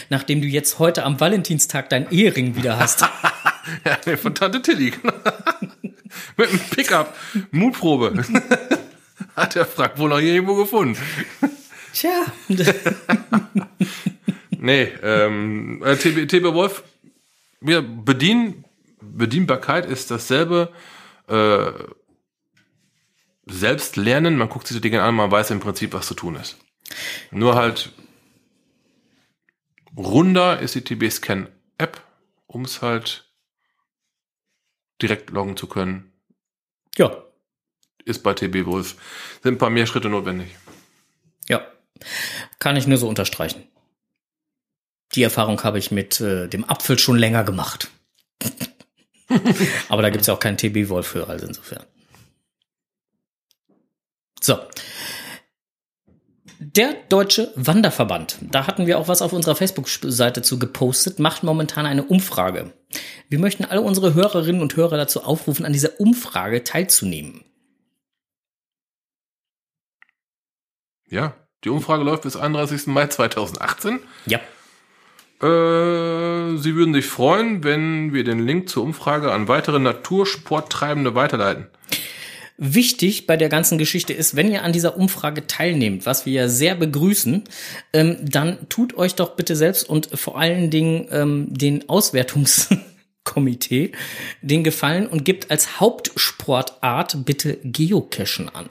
Nachdem 0.09 0.41
du 0.41 0.47
jetzt 0.47 0.79
heute 0.79 1.03
am 1.03 1.19
Valentinstag 1.19 1.89
dein 1.89 2.11
Ehering 2.11 2.55
wieder 2.55 2.77
hast. 2.77 3.05
Ja, 3.85 3.95
nee, 4.07 4.17
von 4.17 4.33
Tante 4.33 4.59
Tilly. 4.63 4.91
Mit 6.35 6.49
einem 6.49 6.59
Pickup. 6.71 7.15
Mutprobe. 7.51 8.11
Hat 9.35 9.53
der 9.53 9.67
Frank 9.67 9.99
wohl 9.99 10.09
noch 10.09 10.19
irgendwo 10.19 10.55
gefunden. 10.55 10.97
Tja. 11.93 12.25
Nee, 14.49 14.89
ähm, 15.03 15.83
äh, 15.85 15.95
TB, 15.95 16.27
TB 16.27 16.53
Wolf, 16.55 16.83
wir 17.61 17.83
bedienen, 17.83 18.65
Bedienbarkeit 18.99 19.85
ist 19.85 20.09
dasselbe, 20.09 20.69
äh, 21.31 21.73
selbst 23.46 23.96
lernen, 23.96 24.37
man 24.37 24.50
guckt 24.50 24.67
sich 24.67 24.77
die 24.77 24.81
Dinge 24.81 25.01
an, 25.03 25.15
man 25.15 25.31
weiß 25.31 25.51
im 25.51 25.59
Prinzip, 25.59 25.94
was 25.94 26.07
zu 26.07 26.13
tun 26.13 26.35
ist. 26.35 26.57
Nur 27.31 27.55
halt 27.55 27.91
runder 29.96 30.59
ist 30.59 30.75
die 30.75 30.83
TB 30.83 31.11
Scan 31.11 31.48
App, 31.77 32.01
um 32.48 32.65
es 32.65 32.81
halt 32.81 33.31
direkt 35.01 35.29
loggen 35.31 35.57
zu 35.57 35.67
können. 35.67 36.11
ja. 36.98 37.24
Ist 38.03 38.24
bei 38.24 38.33
TB 38.33 38.65
Wolf. 38.65 38.96
Sind 39.44 39.53
ein 39.53 39.57
paar 39.59 39.70
mehr 39.70 39.85
Schritte 39.85 40.09
notwendig. 40.09 40.55
Ja. 41.48 41.61
Kann 42.57 42.75
ich 42.75 42.87
nur 42.87 42.98
so 42.98 43.07
unterstreichen. 43.07 43.67
Die 45.13 45.22
Erfahrung 45.22 45.63
habe 45.63 45.77
ich 45.77 45.91
mit 45.91 46.20
äh, 46.20 46.48
dem 46.48 46.67
Apfel 46.67 46.98
schon 46.98 47.20
länger 47.20 47.44
gemacht. 47.44 47.91
Aber 49.89 50.01
da 50.01 50.09
gibt's 50.09 50.27
ja 50.27 50.33
auch 50.33 50.39
keinen 50.39 50.57
TB-Wolf 50.57 51.07
für, 51.07 51.27
also 51.27 51.48
insofern. 51.48 51.83
So. 54.41 54.57
Der 56.59 56.94
Deutsche 57.09 57.51
Wanderverband, 57.55 58.37
da 58.41 58.67
hatten 58.67 58.85
wir 58.85 59.00
auch 59.00 59.07
was 59.07 59.24
auf 59.24 59.33
unserer 59.33 59.55
Facebook-Seite 59.55 60.44
zu 60.44 60.59
gepostet, 60.59 61.17
macht 61.17 61.44
momentan 61.44 61.87
eine 61.87 62.03
Umfrage. 62.03 62.72
Wir 63.29 63.39
möchten 63.39 63.65
alle 63.65 63.81
unsere 63.81 64.13
Hörerinnen 64.13 64.61
und 64.61 64.75
Hörer 64.75 64.98
dazu 64.98 65.24
aufrufen, 65.24 65.65
an 65.65 65.74
dieser 65.74 66.00
Umfrage 66.00 66.63
teilzunehmen. 66.63 67.44
Ja, 71.09 71.35
die 71.63 71.70
Umfrage 71.70 72.03
läuft 72.03 72.24
bis 72.24 72.35
31. 72.35 72.87
Mai 72.87 73.07
2018. 73.07 74.00
Ja. 74.27 74.39
Äh, 75.41 76.57
Sie 76.57 76.75
würden 76.75 76.93
sich 76.93 77.05
freuen, 77.05 77.63
wenn 77.63 78.13
wir 78.13 78.23
den 78.23 78.45
Link 78.45 78.69
zur 78.69 78.83
Umfrage 78.83 79.31
an 79.31 79.47
weitere 79.47 79.79
Natursporttreibende 79.79 81.15
weiterleiten. 81.15 81.67
Wichtig 82.63 83.25
bei 83.25 83.37
der 83.37 83.49
ganzen 83.49 83.79
Geschichte 83.79 84.13
ist, 84.13 84.35
wenn 84.35 84.51
ihr 84.51 84.63
an 84.63 84.71
dieser 84.71 84.95
Umfrage 84.95 85.47
teilnehmt, 85.47 86.05
was 86.05 86.27
wir 86.27 86.33
ja 86.33 86.47
sehr 86.47 86.75
begrüßen, 86.75 87.43
ähm, 87.91 88.17
dann 88.21 88.69
tut 88.69 88.95
euch 88.95 89.15
doch 89.15 89.35
bitte 89.35 89.55
selbst 89.55 89.89
und 89.89 90.09
vor 90.13 90.37
allen 90.37 90.69
Dingen 90.69 91.07
ähm, 91.09 91.47
den 91.49 91.89
Auswertungskomitee 91.89 93.93
den 94.43 94.63
Gefallen 94.63 95.07
und 95.07 95.25
gebt 95.25 95.49
als 95.49 95.79
Hauptsportart 95.79 97.25
bitte 97.25 97.57
Geocachen 97.63 98.47
an. 98.49 98.67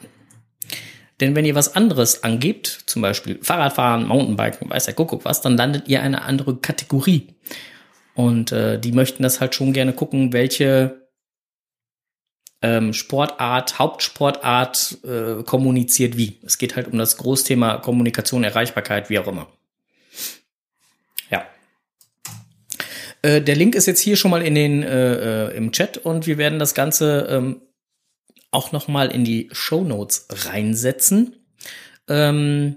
Denn 1.20 1.37
wenn 1.37 1.44
ihr 1.44 1.54
was 1.54 1.76
anderes 1.76 2.24
angebt, 2.24 2.85
zum 2.87 3.02
Beispiel 3.02 3.38
Fahrradfahren, 3.42 4.06
Mountainbiken, 4.06 4.70
weiß 4.70 4.87
der 4.87 4.94
Kuckuck 4.94 5.24
was, 5.24 5.42
dann 5.42 5.56
landet 5.56 5.88
ihr 5.88 6.02
eine 6.02 6.22
andere 6.22 6.56
Kategorie. 6.56 7.35
Und 8.14 8.52
äh, 8.52 8.78
die 8.78 8.92
möchten 8.92 9.22
das 9.22 9.40
halt 9.40 9.54
schon 9.54 9.72
gerne 9.72 9.92
gucken, 9.92 10.33
welche 10.33 11.09
ähm, 12.62 12.92
Sportart, 12.92 13.78
Hauptsportart 13.78 14.98
äh, 15.04 15.42
kommuniziert 15.44 16.16
wie. 16.16 16.40
Es 16.44 16.59
geht 16.59 16.76
halt 16.76 16.88
um 16.88 16.98
das 16.98 17.16
Großthema 17.16 17.78
Kommunikation, 17.78 18.44
Erreichbarkeit, 18.44 19.11
wie 19.11 19.18
auch 19.18 19.26
immer. 19.26 19.48
Ja. 21.30 21.46
Äh, 23.22 23.40
der 23.40 23.56
Link 23.56 23.74
ist 23.74 23.87
jetzt 23.87 24.00
hier 24.00 24.16
schon 24.16 24.30
mal 24.30 24.42
in 24.42 24.54
den 24.54 24.83
äh, 24.83 25.48
äh, 25.48 25.56
im 25.56 25.72
Chat 25.72 25.98
und 25.98 26.26
wir 26.26 26.38
werden 26.38 26.59
das 26.59 26.74
Ganze 26.74 27.28
ähm, 27.30 27.62
auch 28.51 28.73
noch 28.73 28.89
mal 28.89 29.11
in 29.11 29.25
die 29.25 29.49
Show 29.53 29.83
Notes 29.83 30.27
reinsetzen. 30.31 31.37
Ähm, 32.09 32.77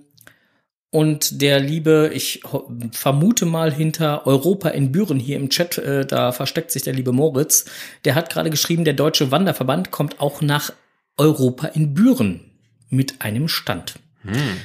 und 0.90 1.42
der 1.42 1.60
liebe, 1.60 2.12
ich 2.14 2.44
vermute 2.92 3.46
mal 3.46 3.74
hinter 3.74 4.28
Europa 4.28 4.70
in 4.70 4.92
Büren 4.92 5.20
hier 5.20 5.38
im 5.38 5.50
Chat, 5.50 5.80
äh, 5.80 6.06
da 6.06 6.32
versteckt 6.32 6.70
sich 6.70 6.84
der 6.84 6.94
liebe 6.94 7.12
Moritz, 7.12 7.66
der 8.06 8.14
hat 8.14 8.30
gerade 8.30 8.52
geschrieben, 8.52 8.86
der 8.86 8.94
Deutsche 8.94 9.32
Wanderverband 9.32 9.90
kommt 9.90 10.20
auch 10.20 10.42
nach 10.42 10.72
Europa 11.18 11.68
in 11.68 11.96
Büren 11.96 12.52
mit 12.90 13.22
einem 13.22 13.48
Stand. 13.48 13.96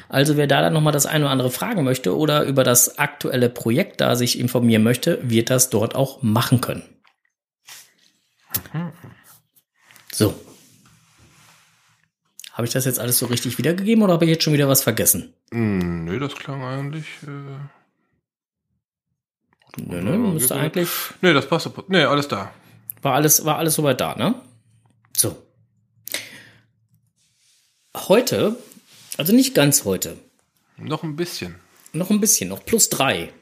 Also 0.09 0.37
wer 0.37 0.47
da 0.47 0.61
dann 0.61 0.73
noch 0.73 0.81
mal 0.81 0.92
das 0.92 1.07
eine 1.07 1.25
oder 1.25 1.33
andere 1.33 1.51
fragen 1.51 1.83
möchte 1.83 2.16
oder 2.16 2.44
über 2.44 2.62
das 2.62 2.99
aktuelle 2.99 3.49
Projekt 3.49 4.01
da 4.01 4.14
sich 4.14 4.38
informieren 4.38 4.83
möchte, 4.83 5.18
wird 5.23 5.51
das 5.51 5.71
dort 5.71 5.94
auch 5.94 6.23
machen 6.23 6.61
können. 6.61 6.83
So. 10.12 10.35
Habe 12.59 12.66
ich 12.66 12.73
das 12.73 12.85
jetzt 12.87 12.99
alles 12.99 13.18
so 13.18 13.27
richtig 13.27 13.57
wiedergegeben 13.59 14.03
oder 14.03 14.14
habe 14.14 14.25
ich 14.25 14.33
jetzt 14.33 14.42
schon 14.42 14.53
wieder 14.53 14.66
was 14.68 14.83
vergessen? 14.83 15.33
Hm, 15.53 16.05
nö, 16.05 16.18
das 16.18 16.35
klang 16.35 16.62
eigentlich. 16.64 17.07
Äh, 17.23 17.59
Nö, 19.77 20.03
nö, 20.03 20.18
müsste 20.18 20.57
eigentlich, 20.57 20.88
nee, 21.21 21.33
das 21.33 21.47
passt. 21.49 21.71
Nee, 21.87 22.03
alles 22.03 22.27
da. 22.27 22.53
war 23.01 23.14
alles, 23.14 23.44
war 23.44 23.59
alles 23.59 23.75
soweit 23.77 24.01
da, 24.01 24.16
ne? 24.16 24.35
So. 25.16 25.40
Heute, 27.94 28.57
also 29.18 29.33
nicht 29.33 29.55
ganz 29.55 29.85
heute, 29.85 30.16
Noch 30.79 31.05
ein 31.05 31.14
bisschen. 31.14 31.55
noch 31.92 32.11
ein 32.11 32.18
bisschen, 32.18 32.49
noch 32.49 32.64
plus 32.64 32.88
drei. 32.88 33.33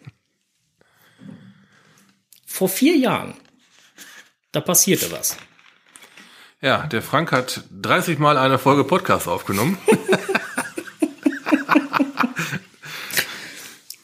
Vor 2.44 2.68
vier 2.68 2.96
Jahren, 2.98 3.32
da 4.52 4.60
passierte 4.60 5.10
was. 5.12 5.38
Ja, 6.66 6.84
der 6.84 7.00
Frank 7.00 7.30
hat 7.30 7.62
30 7.80 8.18
Mal 8.18 8.36
eine 8.36 8.58
Folge 8.58 8.82
Podcast 8.82 9.28
aufgenommen. 9.28 9.78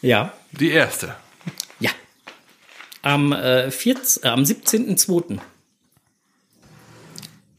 Ja. 0.05 0.33
Die 0.51 0.71
erste. 0.71 1.15
Ja. 1.79 1.91
Am, 3.03 3.33
äh, 3.33 3.71
14, 3.71 4.25
äh, 4.25 4.27
am 4.27 4.43
17.02. 4.43 5.39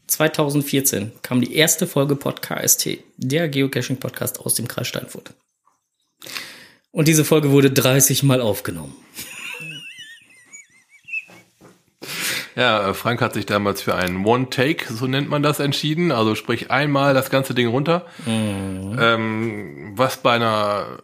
2014 0.06 1.12
kam 1.22 1.40
die 1.40 1.54
erste 1.54 1.86
Folge 1.86 2.16
Podcast, 2.16 2.86
der 3.16 3.48
Geocaching-Podcast 3.48 4.40
aus 4.40 4.52
dem 4.52 4.68
Kreis 4.68 4.88
Steinfurt. 4.88 5.32
Und 6.90 7.08
diese 7.08 7.24
Folge 7.24 7.50
wurde 7.50 7.70
30 7.70 8.24
Mal 8.24 8.42
aufgenommen. 8.42 8.94
Ja, 12.56 12.88
äh, 12.88 12.94
Frank 12.94 13.20
hat 13.20 13.34
sich 13.34 13.46
damals 13.46 13.82
für 13.82 13.94
einen 13.94 14.24
One-Take, 14.24 14.92
so 14.92 15.06
nennt 15.06 15.28
man 15.28 15.42
das, 15.42 15.60
entschieden. 15.60 16.12
Also 16.12 16.34
sprich 16.34 16.70
einmal 16.70 17.14
das 17.14 17.30
ganze 17.30 17.54
Ding 17.54 17.68
runter. 17.68 18.06
Mhm. 18.26 18.96
Ähm, 19.00 19.92
was 19.96 20.18
bei 20.18 20.34
einer 20.34 20.98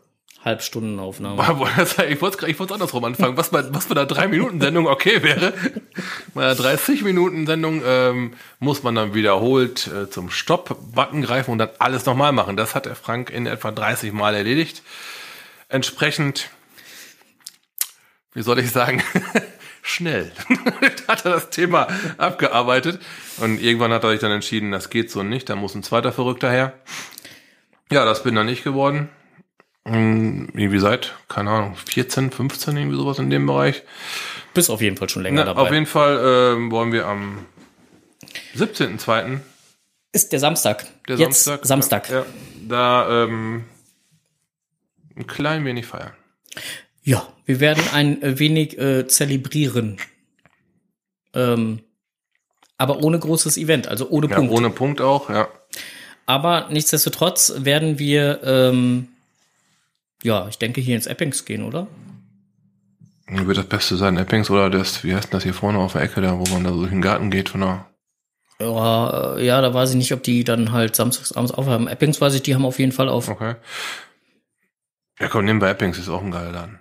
Halbstundenaufnahme. 0.45 1.43
ich 2.09 2.23
wollte 2.23 2.49
ich 2.49 2.59
wollte 2.59 2.75
andersrum 2.75 3.05
anfangen. 3.05 3.37
Was 3.37 3.51
bei, 3.51 3.63
was 3.75 3.87
bei 3.87 3.95
einer 3.95 4.09
3-Minuten-Sendung 4.09 4.87
okay 4.87 5.23
wäre. 5.23 5.53
Bei 6.35 6.45
einer 6.45 6.55
30-Minuten-Sendung 6.55 7.83
ähm, 7.85 8.35
muss 8.59 8.83
man 8.83 8.95
dann 8.95 9.15
wiederholt 9.15 9.89
äh, 9.89 10.09
zum 10.09 10.31
Stopp-Button 10.31 11.23
greifen 11.23 11.51
und 11.51 11.59
dann 11.59 11.71
alles 11.79 12.07
nochmal 12.07 12.33
machen. 12.33 12.57
Das 12.57 12.75
hat 12.75 12.87
der 12.87 12.95
Frank 12.95 13.31
in 13.31 13.47
etwa 13.47 13.71
30 13.71 14.13
Mal 14.13 14.35
erledigt. 14.35 14.83
Entsprechend, 15.69 16.49
wie 18.33 18.43
soll 18.43 18.61
ich 18.61 18.71
sagen, 18.71 19.03
schnell 19.83 20.33
hat 21.09 21.25
er 21.25 21.33
das 21.33 21.51
Thema 21.51 21.89
abgearbeitet. 22.19 23.01
Und 23.39 23.61
irgendwann 23.61 23.93
hat 23.93 24.05
er 24.05 24.11
sich 24.11 24.21
dann 24.21 24.33
entschieden, 24.33 24.71
das 24.73 24.91
geht 24.91 25.11
so 25.11 25.23
nicht, 25.23 25.49
da 25.49 25.57
muss 25.57 25.75
ein 25.75 25.83
zweiter 25.83 26.13
Verrückter 26.13 26.51
her. 26.51 26.73
Ja, 27.91 28.05
das 28.05 28.23
bin 28.23 28.35
dann 28.35 28.49
ich 28.49 28.63
geworden. 28.63 29.09
Irgendwie 29.85 30.79
seit, 30.79 31.15
keine 31.29 31.51
Ahnung, 31.51 31.75
14, 31.75 32.31
15, 32.31 32.77
irgendwie 32.77 32.97
sowas 32.97 33.19
in 33.19 33.31
dem 33.31 33.47
Bereich. 33.47 33.83
Bist 34.55 34.71
auf 34.71 34.81
jeden 34.83 34.97
Fall 34.97 35.09
schon 35.09 35.23
länger 35.23 35.41
Na, 35.41 35.45
dabei. 35.47 35.63
auf 35.63 35.73
jeden 35.73 35.87
Fall 35.87 36.21
ähm, 36.57 36.71
wollen 36.71 36.93
wir 36.93 37.07
am 37.07 37.47
17.02. 38.57 39.41
Ist 40.13 40.33
der 40.33 40.39
Samstag. 40.41 40.87
der 41.09 41.17
Jetzt 41.17 41.45
Samstag. 41.45 41.67
Samstag. 41.67 42.11
Ja, 42.11 42.27
da 42.69 43.25
ähm, 43.25 43.65
ein 45.17 45.27
klein 45.27 45.65
wenig 45.65 45.87
feiern. 45.87 46.13
Ja, 47.03 47.27
wir 47.47 47.61
werden 47.61 47.83
ein 47.93 48.19
wenig 48.39 48.79
äh, 48.79 49.07
zelebrieren. 49.07 49.99
Ähm, 51.35 51.81
aber 52.77 53.03
ohne 53.03 53.19
großes 53.19 53.57
Event, 53.57 53.89
also 53.89 54.09
ohne 54.09 54.29
Ja, 54.29 54.37
Punkt. 54.37 54.53
ohne 54.53 54.71
Punkt 54.71 55.01
auch, 55.01 55.31
ja. 55.31 55.49
Aber 56.27 56.69
nichtsdestotrotz 56.71 57.53
werden 57.59 57.99
wir, 57.99 58.41
ähm, 58.45 59.09
ja, 60.23 60.47
ich 60.49 60.59
denke 60.59 60.81
hier 60.81 60.97
ins 60.97 61.07
Eppings 61.07 61.45
gehen, 61.45 61.65
oder? 61.65 61.87
Wird 63.27 63.57
das 63.59 63.67
Beste 63.67 63.97
sein, 63.97 64.17
Eppings 64.17 64.51
oder 64.51 64.71
das, 64.71 65.05
wie 65.05 65.15
heißt 65.15 65.25
denn 65.25 65.37
das 65.37 65.45
hier 65.45 65.55
vorne 65.55 65.79
auf 65.79 65.93
der 65.93 66.03
Ecke, 66.03 66.21
da 66.21 66.39
wo 66.39 66.45
man 66.53 66.65
da 66.65 66.71
so 66.73 66.79
durch 66.81 66.91
den 66.91 67.03
Garten 67.03 67.31
geht 67.31 67.49
von 67.49 67.61
der. 67.61 67.87
Ja, 68.61 69.37
äh, 69.37 69.47
ja, 69.47 69.61
da 69.61 69.73
weiß 69.73 69.91
ich 69.91 69.97
nicht, 69.97 70.13
ob 70.13 70.23
die 70.23 70.45
dann 70.45 70.73
halt 70.73 70.97
samstags 70.97 71.33
abends 71.33 71.53
aufhaben. 71.53 71.87
Eppings 71.89 72.21
weiß 72.21 72.35
ich, 72.35 72.43
die 72.43 72.55
haben 72.55 72.65
auf 72.67 72.79
jeden 72.79 72.93
Fall 72.93 73.09
auf. 73.09 73.29
Okay. 73.29 73.55
Ja, 75.21 75.29
komm, 75.29 75.45
nehmen 75.45 75.61
wir 75.61 75.69
Eppings, 75.69 75.99
ist 75.99 76.09
auch 76.09 76.23
ein 76.23 76.31
geiler 76.31 76.53
Laden. 76.53 76.79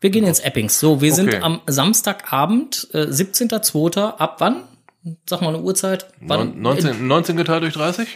Wir 0.00 0.10
gehen 0.10 0.24
ins 0.26 0.40
Eppings. 0.40 0.80
So, 0.80 1.00
wir 1.00 1.12
sind 1.12 1.28
Okay. 1.28 1.42
am 1.42 1.60
Samstagabend, 1.66 2.88
äh, 2.92 3.06
17.02. 3.10 4.16
Ab 4.18 4.36
wann? 4.38 4.62
Sag 5.28 5.40
mal 5.42 5.48
eine 5.48 5.60
Uhrzeit. 5.62 6.06
Wann? 6.20 6.60
Neun- 6.60 6.62
19, 6.62 7.06
19 7.06 7.36
geteilt 7.36 7.62
durch 7.62 7.74
30? 7.74 8.08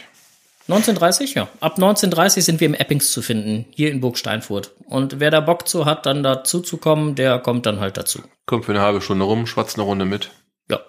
19.30 0.67 1.35
ja. 1.35 1.47
Ab 1.59 1.77
19.30 1.77 2.41
sind 2.41 2.59
wir 2.59 2.65
im 2.65 2.73
Eppings 2.73 3.11
zu 3.11 3.21
finden, 3.21 3.65
hier 3.69 3.91
in 3.91 4.01
Burg 4.01 4.17
Steinfurt. 4.17 4.71
Und 4.87 5.19
wer 5.19 5.29
da 5.29 5.39
Bock 5.39 5.67
zu 5.67 5.85
hat, 5.85 6.07
dann 6.07 6.23
dazu 6.23 6.59
zu 6.59 6.77
kommen, 6.77 7.13
der 7.13 7.37
kommt 7.37 7.67
dann 7.67 7.79
halt 7.79 7.97
dazu. 7.97 8.19
Kommt 8.47 8.65
für 8.65 8.71
eine 8.71 8.81
halbe 8.81 8.99
Stunde 9.01 9.25
rum, 9.25 9.45
schwatzt 9.45 9.75
eine 9.77 9.83
Runde 9.83 10.05
mit. 10.05 10.31
Ja. 10.71 10.79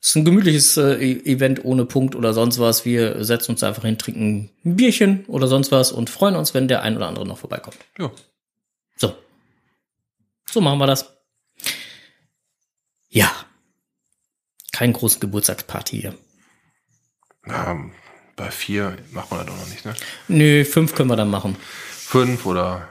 Ist 0.00 0.16
ein 0.16 0.24
gemütliches 0.24 0.78
äh, 0.78 0.94
E- 0.94 1.30
Event 1.30 1.62
ohne 1.66 1.84
Punkt 1.84 2.14
oder 2.14 2.32
sonst 2.32 2.58
was. 2.58 2.86
Wir 2.86 3.22
setzen 3.22 3.52
uns 3.52 3.62
einfach 3.62 3.82
hin, 3.84 3.98
trinken 3.98 4.50
ein 4.64 4.76
Bierchen 4.76 5.26
oder 5.26 5.46
sonst 5.46 5.72
was 5.72 5.92
und 5.92 6.08
freuen 6.08 6.34
uns, 6.36 6.54
wenn 6.54 6.66
der 6.66 6.80
ein 6.80 6.96
oder 6.96 7.06
andere 7.08 7.26
noch 7.26 7.36
vorbeikommt. 7.38 7.76
Ja. 7.98 8.10
So. 8.96 9.12
So 10.56 10.62
machen 10.62 10.78
wir 10.78 10.86
das. 10.86 11.04
Ja. 13.10 13.30
Kein 14.72 14.94
großen 14.94 15.20
Geburtstagsparty 15.20 16.00
hier. 16.00 16.14
ja. 17.46 17.76
Bei 18.36 18.50
vier 18.50 18.96
macht 19.10 19.30
man 19.30 19.40
das 19.40 19.48
doch 19.48 19.56
noch 19.62 19.68
nicht, 19.68 19.84
ne? 19.84 19.94
Nö, 20.28 20.64
fünf 20.64 20.94
können 20.94 21.10
wir 21.10 21.16
dann 21.16 21.28
machen. 21.28 21.58
Fünf 21.90 22.46
oder 22.46 22.88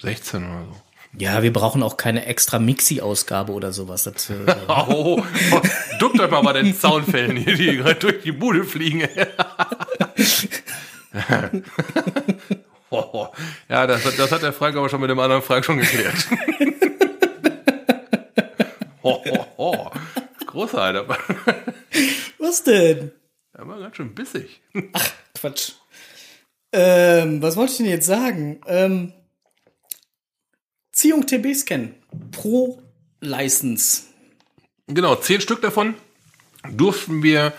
16 0.00 0.42
oder 0.42 0.64
so. 0.64 0.82
Ja, 1.16 1.44
wir 1.44 1.52
brauchen 1.52 1.84
auch 1.84 1.96
keine 1.96 2.26
extra 2.26 2.58
Mixi-Ausgabe 2.58 3.52
oder 3.52 3.72
sowas. 3.72 4.02
Das, 4.02 4.30
äh, 4.30 4.56
Oh, 4.68 5.22
oh, 5.52 5.60
duckt 6.00 6.18
euch 6.18 6.30
mal 6.32 6.42
bei 6.42 6.54
den 6.54 6.74
Zaunfällen 6.76 7.36
hier, 7.36 7.54
die 7.54 7.76
gerade 7.76 7.94
durch 7.94 8.24
die 8.24 8.32
Bude 8.32 8.64
fliegen. 8.64 9.08
ja, 13.68 13.86
das, 13.86 14.04
hat- 14.04 14.18
das 14.18 14.32
hat 14.32 14.42
der 14.42 14.52
Frank 14.52 14.76
aber 14.76 14.88
schon 14.88 15.00
mit 15.00 15.10
dem 15.10 15.18
anderen 15.18 15.42
Frank 15.42 15.64
schon 15.64 15.78
geklärt. 15.78 16.16
oh. 19.02 19.90
Großer, 20.46 20.80
Alter. 20.80 21.06
was 22.38 22.62
denn? 22.64 23.12
Er 23.52 23.68
war 23.68 23.78
ganz 23.80 23.96
schön 23.96 24.14
bissig. 24.14 24.62
Quatsch. 25.38 25.72
Ähm, 26.72 27.42
was 27.42 27.56
wollte 27.56 27.72
ich 27.72 27.78
denn 27.78 27.86
jetzt 27.86 28.06
sagen? 28.06 28.60
Ähm, 28.66 29.12
Ziehung 30.92 31.26
TB-Scan. 31.26 31.94
Pro 32.32 32.82
License. 33.20 34.04
Genau, 34.86 35.14
zehn 35.16 35.40
Stück 35.40 35.60
davon 35.60 35.94
durften 36.70 37.22
wir 37.22 37.52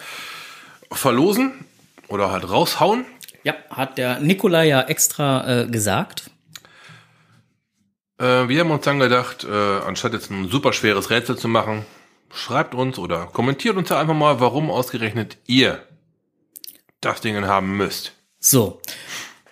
verlosen 0.92 1.54
oder 2.08 2.32
halt 2.32 2.50
raushauen. 2.50 3.06
Ja, 3.44 3.56
hat 3.70 3.98
der 3.98 4.20
Nikolai 4.20 4.68
ja 4.68 4.82
extra 4.82 5.62
äh, 5.62 5.68
gesagt. 5.68 6.30
Äh, 8.20 8.48
wir 8.50 8.60
haben 8.60 8.72
uns 8.72 8.84
dann 8.84 9.00
gedacht, 9.00 9.46
äh, 9.50 9.80
anstatt 9.80 10.14
jetzt 10.14 10.30
ein 10.30 10.50
super 10.50 10.74
schweres 10.74 11.10
Rätsel 11.10 11.38
zu 11.38 11.48
machen, 11.48 11.86
schreibt 12.34 12.76
uns 12.76 13.00
oder 13.00 13.28
kommentiert 13.28 13.78
uns 13.78 13.90
ja 13.90 14.00
einfach 14.00 14.14
mal, 14.14 14.40
warum 14.40 14.70
ausgerechnet 14.70 15.38
ihr 15.48 15.82
das 17.02 17.22
Ding 17.22 17.46
haben 17.46 17.78
müsst. 17.78 18.14
So. 18.40 18.82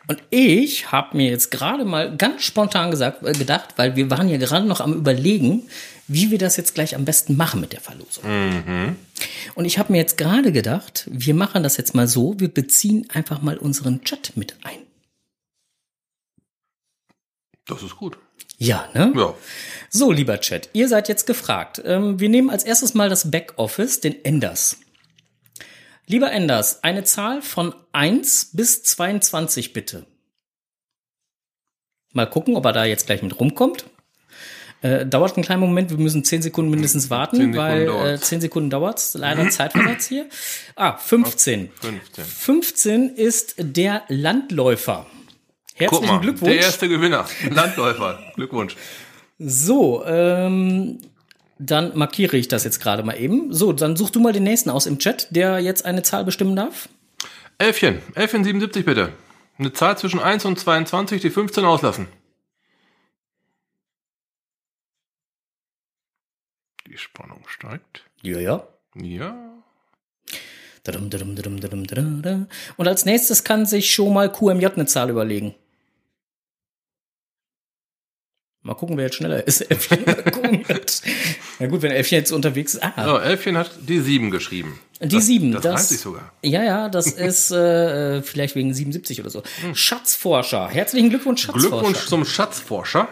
Und 0.09 0.23
ich 0.29 0.91
habe 0.91 1.17
mir 1.17 1.29
jetzt 1.29 1.51
gerade 1.51 1.83
mal 1.83 2.15
ganz 2.15 2.43
spontan 2.43 2.91
gesagt, 2.91 3.23
äh, 3.23 3.33
gedacht, 3.33 3.73
weil 3.77 3.95
wir 3.95 4.09
waren 4.09 4.29
ja 4.29 4.37
gerade 4.37 4.65
noch 4.65 4.81
am 4.81 4.93
überlegen, 4.93 5.69
wie 6.07 6.31
wir 6.31 6.37
das 6.37 6.57
jetzt 6.57 6.73
gleich 6.73 6.95
am 6.95 7.05
besten 7.05 7.35
machen 7.35 7.61
mit 7.61 7.73
der 7.73 7.81
Verlosung. 7.81 8.23
Und 9.55 9.65
ich 9.65 9.77
habe 9.77 9.91
mir 9.91 9.97
jetzt 9.97 10.17
gerade 10.17 10.51
gedacht, 10.51 11.07
wir 11.11 11.33
machen 11.33 11.63
das 11.63 11.77
jetzt 11.77 11.95
mal 11.95 12.07
so, 12.07 12.39
wir 12.39 12.47
beziehen 12.47 13.07
einfach 13.09 13.41
mal 13.41 13.57
unseren 13.57 14.03
Chat 14.03 14.35
mit 14.35 14.55
ein. 14.63 14.79
Das 17.65 17.83
ist 17.83 17.97
gut. 17.97 18.17
Ja, 18.57 18.89
ne? 18.93 19.13
Ja. 19.15 19.35
So, 19.89 20.11
lieber 20.11 20.39
Chat, 20.39 20.69
ihr 20.73 20.87
seid 20.87 21.09
jetzt 21.09 21.27
gefragt. 21.27 21.81
Ähm, 21.85 22.19
wir 22.19 22.29
nehmen 22.29 22.49
als 22.49 22.63
erstes 22.63 22.93
mal 22.93 23.09
das 23.09 23.29
Backoffice, 23.29 23.99
den 23.99 24.23
Enders. 24.25 24.77
Lieber 26.07 26.31
Enders, 26.31 26.83
eine 26.83 27.03
Zahl 27.03 27.41
von 27.41 27.75
1 27.91 28.51
bis 28.53 28.83
22 28.83 29.73
bitte. 29.73 30.05
Mal 32.13 32.29
gucken, 32.29 32.55
ob 32.55 32.65
er 32.65 32.73
da 32.73 32.85
jetzt 32.85 33.05
gleich 33.05 33.21
mit 33.21 33.39
rumkommt. 33.39 33.85
Äh, 34.81 35.05
dauert 35.05 35.35
einen 35.35 35.43
kleinen 35.43 35.61
Moment, 35.61 35.89
wir 35.89 35.97
müssen 35.97 36.23
10 36.23 36.43
Sekunden 36.43 36.69
mindestens 36.69 37.09
warten, 37.09 37.37
10 37.37 37.53
Sekunden 37.53 37.57
weil 37.57 38.13
äh. 38.13 38.19
10 38.19 38.41
Sekunden 38.41 38.69
dauert's. 38.69 39.15
Leider 39.15 39.49
Zeitversatz 39.49 40.07
hier. 40.07 40.27
Ah, 40.75 40.97
15. 40.97 41.69
15. 41.81 42.23
15 42.23 43.09
ist 43.15 43.55
der 43.57 44.03
Landläufer. 44.07 45.07
Herzlichen 45.73 46.07
mal, 46.07 46.19
Glückwunsch. 46.21 46.51
der 46.51 46.61
erste 46.61 46.89
Gewinner. 46.89 47.25
Landläufer. 47.49 48.19
Glückwunsch. 48.35 48.75
So, 49.39 50.03
ähm, 50.05 50.99
dann 51.59 51.97
markiere 51.97 52.37
ich 52.37 52.47
das 52.47 52.63
jetzt 52.63 52.79
gerade 52.79 53.03
mal 53.03 53.19
eben. 53.19 53.53
So, 53.53 53.73
dann 53.73 53.95
such 53.95 54.11
du 54.11 54.19
mal 54.19 54.33
den 54.33 54.43
nächsten 54.43 54.69
aus 54.69 54.85
im 54.85 54.99
Chat, 54.99 55.27
der 55.31 55.59
jetzt 55.59 55.85
eine 55.85 56.03
Zahl 56.03 56.23
bestimmen 56.23 56.55
darf. 56.55 56.89
Elfchen. 57.57 57.99
Elfchen 58.13 58.43
77 58.43 58.85
bitte. 58.85 59.09
Eine 59.57 59.73
Zahl 59.73 59.97
zwischen 59.97 60.19
1 60.19 60.45
und 60.45 60.59
22, 60.59 61.21
die 61.21 61.31
15 61.31 61.65
auslassen. 61.65 62.07
Die 66.97 67.03
Spannung 67.03 67.43
steigt. 67.47 68.05
Ja, 68.23 68.39
ja. 68.39 68.67
Ja. 68.95 69.37
Und 72.75 72.87
als 72.87 73.05
nächstes 73.05 73.43
kann 73.43 73.67
sich 73.67 73.93
schon 73.93 74.13
mal 74.15 74.31
QMJ 74.31 74.65
eine 74.65 74.87
Zahl 74.87 75.11
überlegen. 75.11 75.53
Mal 78.63 78.73
gucken, 78.73 78.97
wer 78.97 79.05
jetzt 79.05 79.17
schneller 79.17 79.45
ist. 79.45 79.61
Elfchen. 79.69 80.03
Na 81.59 81.67
gut, 81.67 81.83
wenn 81.83 81.91
Elfchen 81.91 82.17
jetzt 82.17 82.31
unterwegs 82.31 82.73
ist. 82.73 82.83
Ah, 82.83 83.05
So, 83.05 83.17
Elfchen 83.19 83.57
hat 83.57 83.69
die 83.87 83.99
7 83.99 84.31
geschrieben. 84.31 84.79
die 84.99 85.07
das, 85.09 85.25
sieben. 85.27 85.51
Das, 85.51 85.65
reimt 85.65 85.79
sich 85.81 85.99
sogar. 85.99 86.33
Ja, 86.41 86.63
ja, 86.63 86.89
das 86.89 87.11
ist 87.11 87.51
äh, 87.51 88.23
vielleicht 88.23 88.55
wegen 88.55 88.73
77 88.73 89.19
oder 89.21 89.29
so. 89.29 89.43
Schatzforscher. 89.75 90.67
Herzlichen 90.69 91.11
Glückwunsch, 91.11 91.43
Schatzforscher. 91.43 91.69
Glückwunsch 91.69 92.07
zum 92.07 92.25
Schatzforscher. 92.25 93.07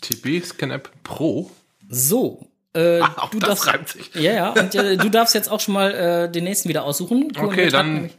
TB 0.00 0.44
Scan 0.44 0.72
App 0.72 0.90
Pro. 1.04 1.52
So. 1.88 2.50
Äh, 2.76 3.00
Auch 3.00 3.30
du 3.30 3.38
das 3.38 3.48
darfst, 3.48 3.66
reimt 3.66 3.88
sich. 3.88 4.14
Ja, 4.14 4.32
ja. 4.32 4.50
Und 4.50 4.74
äh, 4.74 4.98
du 4.98 5.08
darfst 5.08 5.34
jetzt 5.34 5.50
auch 5.50 5.60
schon 5.60 5.72
mal 5.72 5.94
äh, 5.94 6.30
den 6.30 6.44
nächsten 6.44 6.68
wieder 6.68 6.84
aussuchen. 6.84 7.32
QMJ 7.32 7.46
Okay, 7.46 7.68
dann 7.70 8.10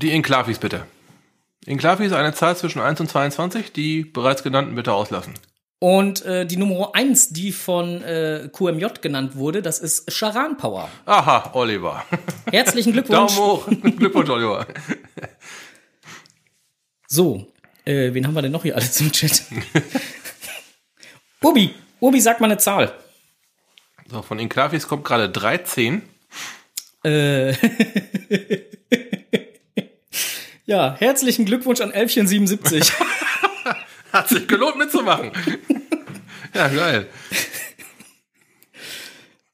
die 0.00 0.12
Enklavis 0.12 0.58
bitte. 0.58 0.86
Enklavis 1.66 2.12
eine 2.12 2.32
Zahl 2.32 2.56
zwischen 2.56 2.80
1 2.80 3.00
und 3.00 3.10
22, 3.10 3.72
die 3.72 4.04
bereits 4.04 4.44
genannten 4.44 4.76
bitte 4.76 4.92
auslassen. 4.92 5.34
Und 5.80 6.24
äh, 6.24 6.46
die 6.46 6.58
Nummer 6.58 6.90
eins, 6.94 7.30
die 7.30 7.52
von 7.52 8.02
äh, 8.04 8.48
QMJ 8.52 8.86
genannt 9.00 9.34
wurde, 9.34 9.62
das 9.62 9.78
ist 9.78 10.12
Charan 10.12 10.56
Power. 10.56 10.88
Aha, 11.06 11.50
Oliver. 11.54 12.04
Herzlichen 12.52 12.92
Glückwunsch. 12.92 13.34
Daumen 13.34 13.50
hoch. 13.50 13.66
Glückwunsch, 13.96 14.30
Oliver. 14.30 14.66
So, 17.08 17.46
äh, 17.84 18.14
wen 18.14 18.26
haben 18.26 18.34
wir 18.34 18.42
denn 18.42 18.52
noch 18.52 18.62
hier 18.62 18.76
alles 18.76 19.00
im 19.00 19.10
Chat? 19.10 19.42
Ubi, 21.42 21.74
Ubi, 21.98 22.20
sag 22.20 22.40
mal 22.40 22.46
eine 22.46 22.58
Zahl. 22.58 22.92
So, 24.10 24.22
von 24.22 24.40
Inklavis 24.40 24.88
kommt 24.88 25.04
gerade 25.04 25.30
13. 25.30 26.02
Äh, 27.04 27.52
ja, 30.66 30.96
herzlichen 30.98 31.44
Glückwunsch 31.44 31.80
an 31.80 31.92
Elfchen77. 31.92 32.92
Hat 34.12 34.28
sich 34.28 34.48
gelohnt 34.48 34.78
mitzumachen. 34.78 35.30
ja, 36.54 36.66
geil. 36.66 37.06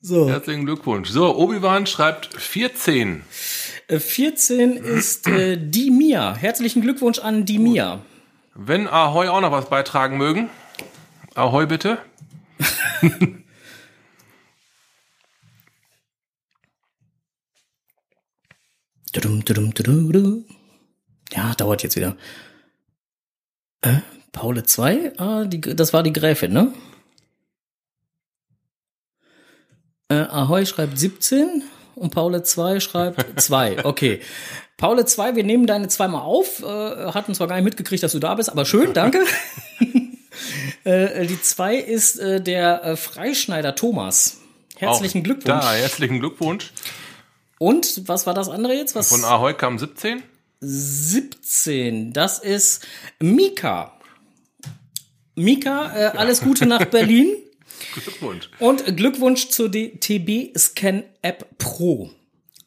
So, 0.00 0.30
Herzlichen 0.30 0.64
Glückwunsch. 0.64 1.10
So, 1.10 1.36
Obi-Wan 1.36 1.86
schreibt 1.86 2.32
14. 2.40 3.24
äh, 3.88 3.98
14 3.98 4.76
ist 4.78 5.28
äh, 5.28 5.58
die 5.58 5.90
Mia. 5.90 6.34
Herzlichen 6.34 6.80
Glückwunsch 6.80 7.18
an 7.18 7.44
die 7.44 7.58
Mia. 7.58 8.00
Wenn 8.54 8.88
Ahoy 8.88 9.28
auch 9.28 9.42
noch 9.42 9.52
was 9.52 9.68
beitragen 9.68 10.16
mögen. 10.16 10.48
Ahoy 11.34 11.66
bitte. 11.66 11.98
Ja, 21.32 21.54
dauert 21.54 21.82
jetzt 21.82 21.96
wieder. 21.96 22.16
Äh, 23.80 23.98
Paule 24.32 24.64
2? 24.64 25.18
Ah, 25.18 25.44
die, 25.44 25.60
das 25.60 25.92
war 25.92 26.02
die 26.02 26.12
Gräfin, 26.12 26.52
ne? 26.52 26.72
Äh, 30.08 30.14
Ahoy 30.14 30.66
schreibt 30.66 30.98
17 30.98 31.62
und 31.94 32.10
Paule 32.10 32.42
2 32.42 32.80
schreibt 32.80 33.40
2. 33.40 33.84
Okay. 33.84 34.20
Paule 34.76 35.06
2, 35.06 35.36
wir 35.36 35.44
nehmen 35.44 35.66
deine 35.66 35.88
zweimal 35.88 36.20
auf. 36.20 36.62
Äh, 36.62 36.66
hatten 37.12 37.34
zwar 37.34 37.46
gar 37.46 37.56
nicht 37.56 37.64
mitgekriegt, 37.64 38.02
dass 38.02 38.12
du 38.12 38.18
da 38.18 38.34
bist, 38.34 38.50
aber 38.50 38.66
schön, 38.66 38.92
danke. 38.92 39.24
äh, 40.84 41.26
die 41.26 41.40
2 41.40 41.76
ist 41.76 42.18
äh, 42.18 42.40
der 42.42 42.84
äh, 42.84 42.96
Freischneider 42.96 43.74
Thomas. 43.74 44.38
Herzlichen 44.76 45.20
Auch 45.20 45.24
Glückwunsch. 45.24 45.64
Da, 45.64 45.72
herzlichen 45.72 46.20
Glückwunsch. 46.20 46.72
Und 47.58 48.08
was 48.08 48.26
war 48.26 48.34
das 48.34 48.48
andere 48.48 48.74
jetzt? 48.74 48.94
Was? 48.94 49.08
Von 49.08 49.24
Ahoy 49.24 49.54
kam 49.54 49.78
17. 49.78 50.22
17. 50.60 52.12
Das 52.12 52.38
ist 52.38 52.86
Mika. 53.20 53.92
Mika, 55.34 55.94
äh, 55.96 56.16
alles 56.16 56.40
Gute 56.40 56.66
nach 56.66 56.84
Berlin 56.90 57.28
Glückwunsch. 57.92 58.50
und 58.58 58.96
Glückwunsch 58.96 59.48
zur 59.48 59.70
TB 59.70 60.56
Scan 60.56 61.04
App 61.22 61.58
Pro. 61.58 62.10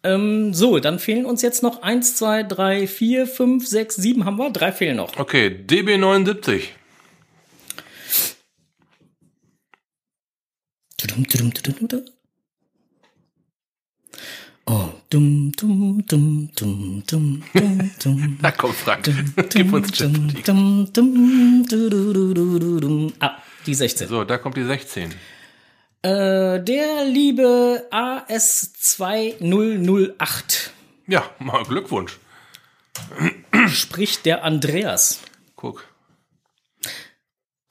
Ähm, 0.03 0.53
so, 0.53 0.79
dann 0.79 0.99
fehlen 0.99 1.25
uns 1.25 1.41
jetzt 1.41 1.61
noch 1.61 1.81
1, 1.81 2.15
2, 2.15 2.43
3, 2.43 2.87
4, 2.87 3.27
5, 3.27 3.67
6, 3.67 3.95
7 3.95 4.25
haben 4.25 4.37
wir. 4.37 4.49
Drei 4.51 4.71
fehlen 4.71 4.97
noch. 4.97 5.17
Okay, 5.17 5.47
DB79. 5.67 6.67
Oh, 14.71 14.87
dum, 15.09 15.51
dum, 15.57 16.05
dum, 16.05 16.47
dum, 16.55 17.01
dum, 17.07 17.41
dum, 17.53 17.91
dum. 18.03 18.37
Na 18.41 18.51
komm, 18.51 18.71
Frank. 18.71 19.09
Gib 19.49 19.73
uns 19.73 19.91
Chat. 19.91 20.11
Dum, 20.47 20.87
dum, 20.93 21.65
du, 21.67 21.89
du, 21.89 22.13
du, 22.13 22.33
du, 22.35 22.59
du, 22.59 22.79
dum. 22.79 23.11
Ah, 23.19 23.37
die 23.65 23.73
16. 23.73 24.07
So, 24.07 24.23
da 24.25 24.37
kommt 24.37 24.57
die 24.57 24.63
16. 24.63 25.09
Äh, 26.03 26.59
der 26.61 27.03
liebe 27.05 27.87
AS2008 27.91 30.69
Ja, 31.07 31.27
mal 31.39 31.63
Glückwunsch. 31.63 32.19
spricht 33.69 34.27
der 34.27 34.43
Andreas. 34.43 35.21
Guck. 35.55 35.83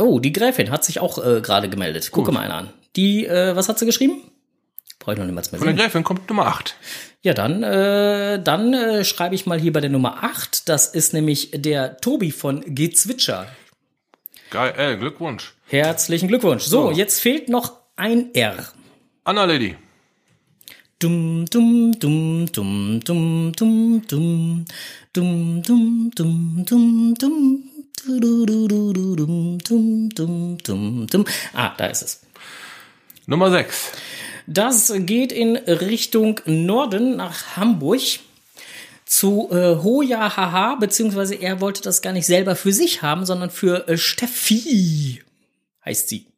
Oh, 0.01 0.19
die 0.19 0.33
Gräfin 0.33 0.71
hat 0.71 0.85
sich 0.85 0.99
auch 0.99 1.25
äh, 1.25 1.41
gerade 1.43 1.69
gemeldet. 1.69 2.11
Gucke 2.11 2.33
mal 2.33 2.41
einer 2.41 2.57
an. 2.57 2.71
Die, 2.97 3.25
äh, 3.25 3.55
was 3.55 3.69
hat 3.69 3.79
sie 3.79 3.87
geschrieben? 3.87 4.21
Brauche 5.09 5.15
ich 5.15 5.21
noch 5.21 5.27
niemals 5.27 5.53
mehr 5.53 5.59
Von 5.59 5.69
der. 5.75 5.87
Gräfin 5.87 6.05
kommt 6.05 6.29
Nummer 6.29 6.49
8. 6.49 6.77
Ja, 7.23 7.33
dann, 7.33 7.63
äh, 7.63 8.43
dann 8.43 8.75
äh, 8.75 9.05
schreibe 9.07 9.35
ich 9.35 9.47
mal 9.47 9.59
hier 9.59 9.73
bei 9.73 9.81
der 9.81 9.89
Nummer 9.89 10.23
8. 10.23 10.69
Das 10.69 10.87
ist 10.89 11.15
nämlich 11.15 11.51
der 11.55 11.97
Tobi 11.97 12.31
von 12.31 12.63
Gezwitscher. 12.75 13.47
Geil, 14.51 14.75
äh, 14.77 14.97
Glückwunsch. 14.99 15.55
Herzlichen 15.67 16.29
Glückwunsch. 16.29 16.65
So, 16.65 16.91
So. 16.91 16.93
jetzt 16.93 17.21
fehlt 17.23 17.49
noch 17.49 17.73
ein 17.97 18.35
R. 18.35 18.67
Anna 19.25 19.47
Lady. 19.47 19.77
Dum, 20.99 21.47
dum, 21.49 21.99
dum, 21.99 22.45
dum, 22.53 23.01
dum, 23.03 23.53
dum, 23.57 24.03
dum, 24.07 24.75
dum, 25.15 25.63
dum, 25.65 26.13
dum, 26.15 26.65
dum, 26.67 27.15
dum, 27.19 27.63
du, 28.07 28.21
du, 28.21 28.45
du, 28.45 28.69
du, 28.69 28.93
du, 28.93 29.17
dum, 29.17 29.59
dum, 29.65 30.09
dum, 30.11 30.59
dum, 30.63 31.07
dum. 31.07 31.25
Ah, 31.55 31.73
da 31.79 31.87
ist 31.87 32.03
es. 32.03 32.21
Nummer 33.25 33.51
6. 33.51 33.93
Das 34.51 34.91
geht 34.97 35.31
in 35.31 35.57
Richtung 35.59 36.41
Norden 36.47 37.17
nach 37.17 37.59
Hamburg 37.59 38.01
zu 39.05 39.51
äh, 39.51 39.77
Hoja 39.83 40.39
Haha, 40.39 40.77
beziehungsweise 40.77 41.35
er 41.35 41.61
wollte 41.61 41.83
das 41.83 42.01
gar 42.01 42.15
nicht 42.15 42.25
selber 42.25 42.57
für 42.57 42.73
sich 42.73 43.03
haben, 43.03 43.27
sondern 43.27 43.51
für 43.51 43.87
äh, 43.89 43.99
Steffi, 43.99 45.23
heißt 45.85 46.09
sie. 46.09 46.29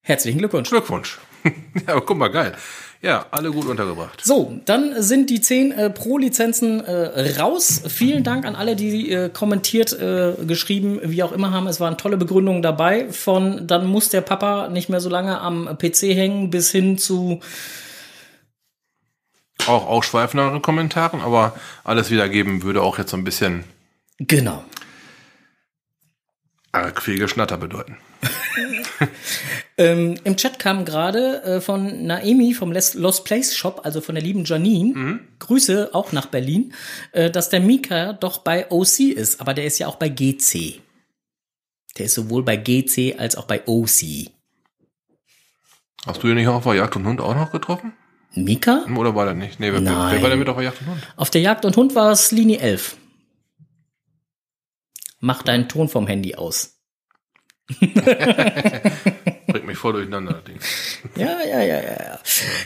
Herzlichen 0.00 0.38
Glückwunsch. 0.38 0.70
Glückwunsch. 0.70 1.18
ja, 1.44 1.52
aber 1.94 2.00
guck 2.00 2.18
mal, 2.18 2.32
geil. 2.32 2.56
Ja, 3.02 3.24
alle 3.30 3.50
gut 3.50 3.64
untergebracht. 3.64 4.20
So, 4.22 4.60
dann 4.66 5.00
sind 5.02 5.30
die 5.30 5.40
10 5.40 5.72
äh, 5.72 5.88
Pro-Lizenzen 5.88 6.84
äh, 6.84 7.40
raus. 7.40 7.82
Vielen 7.88 8.24
Dank 8.24 8.44
an 8.44 8.54
alle, 8.54 8.76
die 8.76 9.10
äh, 9.10 9.30
kommentiert, 9.30 9.94
äh, 9.94 10.34
geschrieben, 10.46 11.00
wie 11.02 11.22
auch 11.22 11.32
immer 11.32 11.50
haben. 11.50 11.66
Es 11.66 11.80
waren 11.80 11.96
tolle 11.96 12.18
Begründungen 12.18 12.60
dabei. 12.60 13.10
Von 13.10 13.66
dann 13.66 13.86
muss 13.86 14.10
der 14.10 14.20
Papa 14.20 14.68
nicht 14.68 14.90
mehr 14.90 15.00
so 15.00 15.08
lange 15.08 15.40
am 15.40 15.78
PC 15.78 16.14
hängen, 16.14 16.50
bis 16.50 16.70
hin 16.70 16.98
zu 16.98 17.40
Auch 19.66 19.86
ausschweifendere 19.86 20.60
Kommentaren, 20.60 21.22
aber 21.22 21.54
alles 21.84 22.10
wiedergeben 22.10 22.62
würde 22.62 22.82
auch 22.82 22.98
jetzt 22.98 23.12
so 23.12 23.16
ein 23.16 23.24
bisschen 23.24 23.64
genau. 24.18 24.62
arg 26.72 27.00
viel 27.00 27.18
Geschnatter 27.18 27.56
bedeuten. 27.56 27.96
Ähm, 29.78 30.18
Im 30.24 30.36
Chat 30.36 30.58
kam 30.58 30.84
gerade 30.84 31.42
äh, 31.42 31.60
von 31.62 32.04
Naemi 32.06 32.52
vom 32.52 32.70
Les 32.70 32.92
Lost 32.92 33.24
Place 33.24 33.56
Shop, 33.56 33.80
also 33.84 34.02
von 34.02 34.14
der 34.14 34.22
lieben 34.22 34.44
Janine, 34.44 35.20
Grüße 35.38 35.94
auch 35.94 36.12
nach 36.12 36.26
Berlin, 36.26 36.74
äh, 37.12 37.30
dass 37.30 37.48
der 37.48 37.60
Mika 37.60 38.12
doch 38.12 38.38
bei 38.38 38.70
OC 38.70 39.00
ist, 39.00 39.40
aber 39.40 39.54
der 39.54 39.64
ist 39.64 39.78
ja 39.78 39.86
auch 39.86 39.96
bei 39.96 40.10
GC. 40.10 40.82
Der 41.96 42.04
ist 42.06 42.14
sowohl 42.14 42.42
bei 42.42 42.58
GC 42.58 43.18
als 43.18 43.36
auch 43.36 43.46
bei 43.46 43.66
OC. 43.66 44.30
Hast 46.04 46.22
du 46.22 46.28
ihn 46.28 46.34
nicht 46.34 46.48
auch 46.48 46.56
auf 46.56 46.64
der 46.64 46.74
Jagd 46.74 46.96
und 46.96 47.06
Hund 47.06 47.22
auch 47.22 47.34
noch 47.34 47.50
getroffen? 47.50 47.94
Mika? 48.34 48.84
Oder 48.96 49.14
war 49.14 49.24
der 49.24 49.34
nicht? 49.34 49.60
Nee, 49.60 49.72
wer, 49.72 49.80
Nein. 49.80 50.12
wer 50.12 50.22
war 50.22 50.28
der 50.28 50.38
mit 50.38 50.48
auf 50.50 50.56
der 50.56 50.64
Jagd 50.64 50.82
und 50.82 50.88
Hund? 50.88 51.08
Auf 51.16 51.30
der 51.30 51.40
Jagd 51.40 51.64
und 51.64 51.76
Hund 51.78 51.94
war 51.94 52.12
es 52.12 52.32
Linie 52.32 52.58
11. 52.58 52.96
Mach 55.20 55.42
deinen 55.42 55.68
Ton 55.68 55.88
vom 55.88 56.06
Handy 56.06 56.34
aus. 56.34 56.79
Bringt 59.46 59.66
mich 59.66 59.78
voll 59.78 59.92
durcheinander. 59.94 60.42
Ja, 61.16 61.40
ja, 61.44 61.60
ja, 61.60 61.80
ja, 61.80 61.82
ja. 61.82 62.18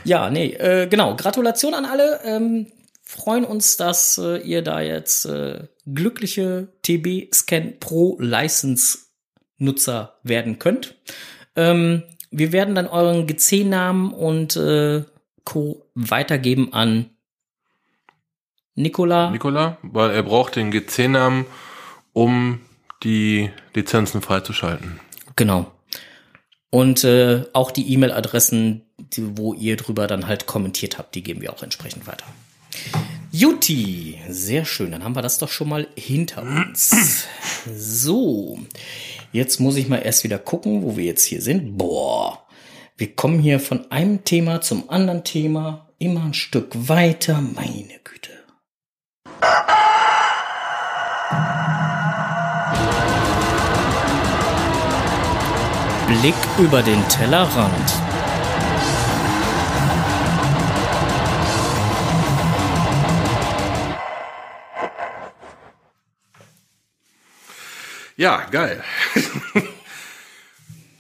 Ja, 0.05 0.31
nee, 0.31 0.53
äh, 0.55 0.87
genau. 0.87 1.17
Gratulation 1.17 1.75
an 1.75 1.85
alle. 1.85 2.21
Ähm, 2.25 2.67
freuen 3.03 3.45
uns, 3.45 3.77
dass 3.77 4.19
äh, 4.19 4.39
ihr 4.39 4.63
da 4.63 4.81
jetzt 4.81 5.27
äh, 5.27 5.67
glückliche 5.87 6.69
TB 6.83 7.35
Scan 7.35 7.75
Pro 7.81 8.17
License 8.21 8.99
Nutzer 9.59 10.19
werden 10.23 10.59
könnt. 10.59 10.95
Ähm, 11.57 12.03
wir 12.31 12.53
werden 12.53 12.75
dann 12.75 12.89
euren 12.89 13.27
GC-Namen 13.27 14.13
und 14.13 14.57
äh, 14.57 15.05
Co. 15.45 15.87
weitergeben 15.95 16.73
an 16.73 17.11
Nicola. 18.75 19.31
Nikola, 19.31 19.79
weil 19.83 20.11
er 20.11 20.23
braucht 20.25 20.57
den 20.57 20.71
GC-Namen, 20.71 21.47
um 22.13 22.61
die 23.05 23.51
Lizenzen 23.75 24.23
freizuschalten. 24.23 25.01
Genau. 25.37 25.71
Und 26.71 27.05
äh, 27.05 27.45
auch 27.53 27.71
die 27.71 27.93
E-Mail-Adressen, 27.93 28.83
wo 29.17 29.55
ihr 29.55 29.77
drüber 29.77 30.07
dann 30.07 30.27
halt 30.27 30.47
kommentiert 30.47 30.99
habt, 30.99 31.15
die 31.15 31.23
geben 31.23 31.41
wir 31.41 31.53
auch 31.53 31.63
entsprechend 31.63 32.07
weiter. 32.07 32.27
Juti, 33.31 34.19
sehr 34.29 34.65
schön. 34.65 34.93
Dann 34.93 35.05
haben 35.05 35.17
wir 35.17 35.23
das 35.23 35.39
doch 35.39 35.49
schon 35.49 35.69
mal 35.69 35.89
hinter 35.97 36.43
uns. 36.43 37.27
So, 37.77 38.59
jetzt 39.33 39.59
muss 39.59 39.77
ich 39.77 39.89
mal 39.89 39.99
erst 39.99 40.23
wieder 40.23 40.39
gucken, 40.39 40.83
wo 40.83 40.97
wir 40.97 41.05
jetzt 41.05 41.25
hier 41.25 41.43
sind. 41.43 41.79
Boah, 41.79 42.45
wir 42.97 43.15
kommen 43.15 43.41
hier 43.41 43.59
von 43.59 43.91
einem 43.91 44.25
Thema 44.25 44.61
zum 44.61 44.91
anderen 44.91 45.25
Thema 45.25 45.89
immer 45.99 46.25
ein 46.25 46.35
Stück 46.35 46.71
weiter. 46.89 47.41
Meine 47.41 47.99
Güte. 48.05 48.31
Blick 56.07 56.35
über 56.59 56.83
den 56.83 57.07
Tellerrand. 57.09 57.95
Ja, 68.17 68.47
geil. 68.51 68.83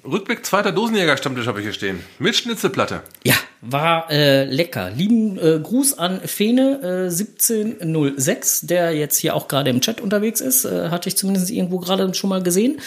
Rückblick 0.05 0.45
zweiter 0.45 0.73
Dosenjäger-Stammtisch 0.73 1.47
habe 1.47 1.61
ich 1.61 1.65
hier 1.65 1.73
stehen. 1.73 2.01
Mit 2.19 2.37
Schnitzelplatte. 2.37 3.03
Ja, 3.25 3.35
war 3.61 4.11
äh, 4.11 4.45
lecker. 4.45 4.91
Lieben 4.91 5.39
äh, 5.39 5.61
Gruß 5.63 5.99
an 5.99 6.21
Fene 6.21 6.81
äh, 6.83 7.11
1706, 7.11 8.63
der 8.63 8.93
jetzt 8.93 9.19
hier 9.19 9.35
auch 9.35 9.49
gerade 9.49 9.71
im 9.71 9.81
Chat 9.81 10.01
unterwegs 10.01 10.41
ist. 10.41 10.65
Äh, 10.65 10.89
hatte 10.89 11.09
ich 11.09 11.17
zumindest 11.17 11.51
irgendwo 11.51 11.79
gerade 11.79 12.13
schon 12.15 12.31
mal 12.31 12.43
gesehen. 12.43 12.81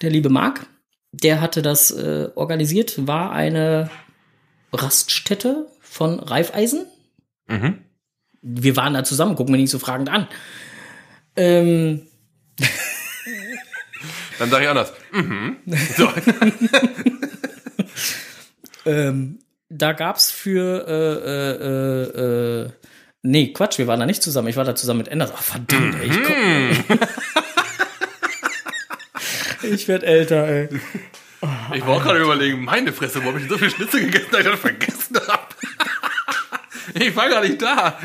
Der 0.00 0.10
liebe 0.10 0.28
Marc, 0.28 0.66
der 1.12 1.40
hatte 1.40 1.62
das 1.62 1.90
äh, 1.90 2.28
organisiert, 2.34 3.06
war 3.06 3.32
eine 3.32 3.90
Raststätte 4.72 5.66
von 5.80 6.18
Reifeisen. 6.18 6.86
Mhm. 7.46 7.78
Wir 8.40 8.76
waren 8.76 8.94
da 8.94 9.04
zusammen, 9.04 9.36
gucken 9.36 9.54
wir 9.54 9.60
nicht 9.60 9.70
so 9.70 9.78
fragend 9.78 10.08
an. 10.08 10.26
Ähm, 11.36 12.02
Dann 14.38 14.50
sage 14.50 14.64
ich 14.64 14.70
anders. 14.70 14.92
Mhm. 15.12 15.58
So. 15.96 16.08
ähm, 18.90 19.38
da 19.68 19.92
gab's 19.92 20.30
für 20.30 20.86
äh, 20.88 21.28
äh, 21.30 22.62
äh, 22.62 22.64
äh, 22.64 22.70
nee 23.22 23.52
Quatsch, 23.52 23.78
wir 23.78 23.86
waren 23.86 24.00
da 24.00 24.06
nicht 24.06 24.22
zusammen. 24.22 24.48
Ich 24.48 24.56
war 24.56 24.64
da 24.64 24.74
zusammen 24.74 24.98
mit 24.98 25.08
Enders. 25.08 25.32
Ach 25.34 25.42
verdammt, 25.42 25.94
ey, 26.00 26.08
ich 26.08 26.22
komm, 26.22 26.98
Ich 29.62 29.88
werd 29.88 30.02
älter, 30.02 30.46
ey. 30.46 30.68
Ich 31.74 31.86
war 31.86 31.96
auch 31.96 32.02
gerade 32.02 32.20
überlegen, 32.20 32.64
meine 32.64 32.92
Fresse, 32.92 33.22
wo 33.22 33.28
habe 33.28 33.38
ich 33.38 33.44
denn 33.44 33.50
so 33.50 33.58
viel 33.58 33.70
Schnitzel 33.70 34.04
gegessen, 34.04 34.28
dass 34.30 34.40
ich 34.40 34.46
das 34.46 34.60
vergessen 34.60 35.16
habe? 35.28 35.48
Ich 36.94 37.14
war 37.14 37.28
gar 37.28 37.42
nicht 37.42 37.62
da. 37.62 37.96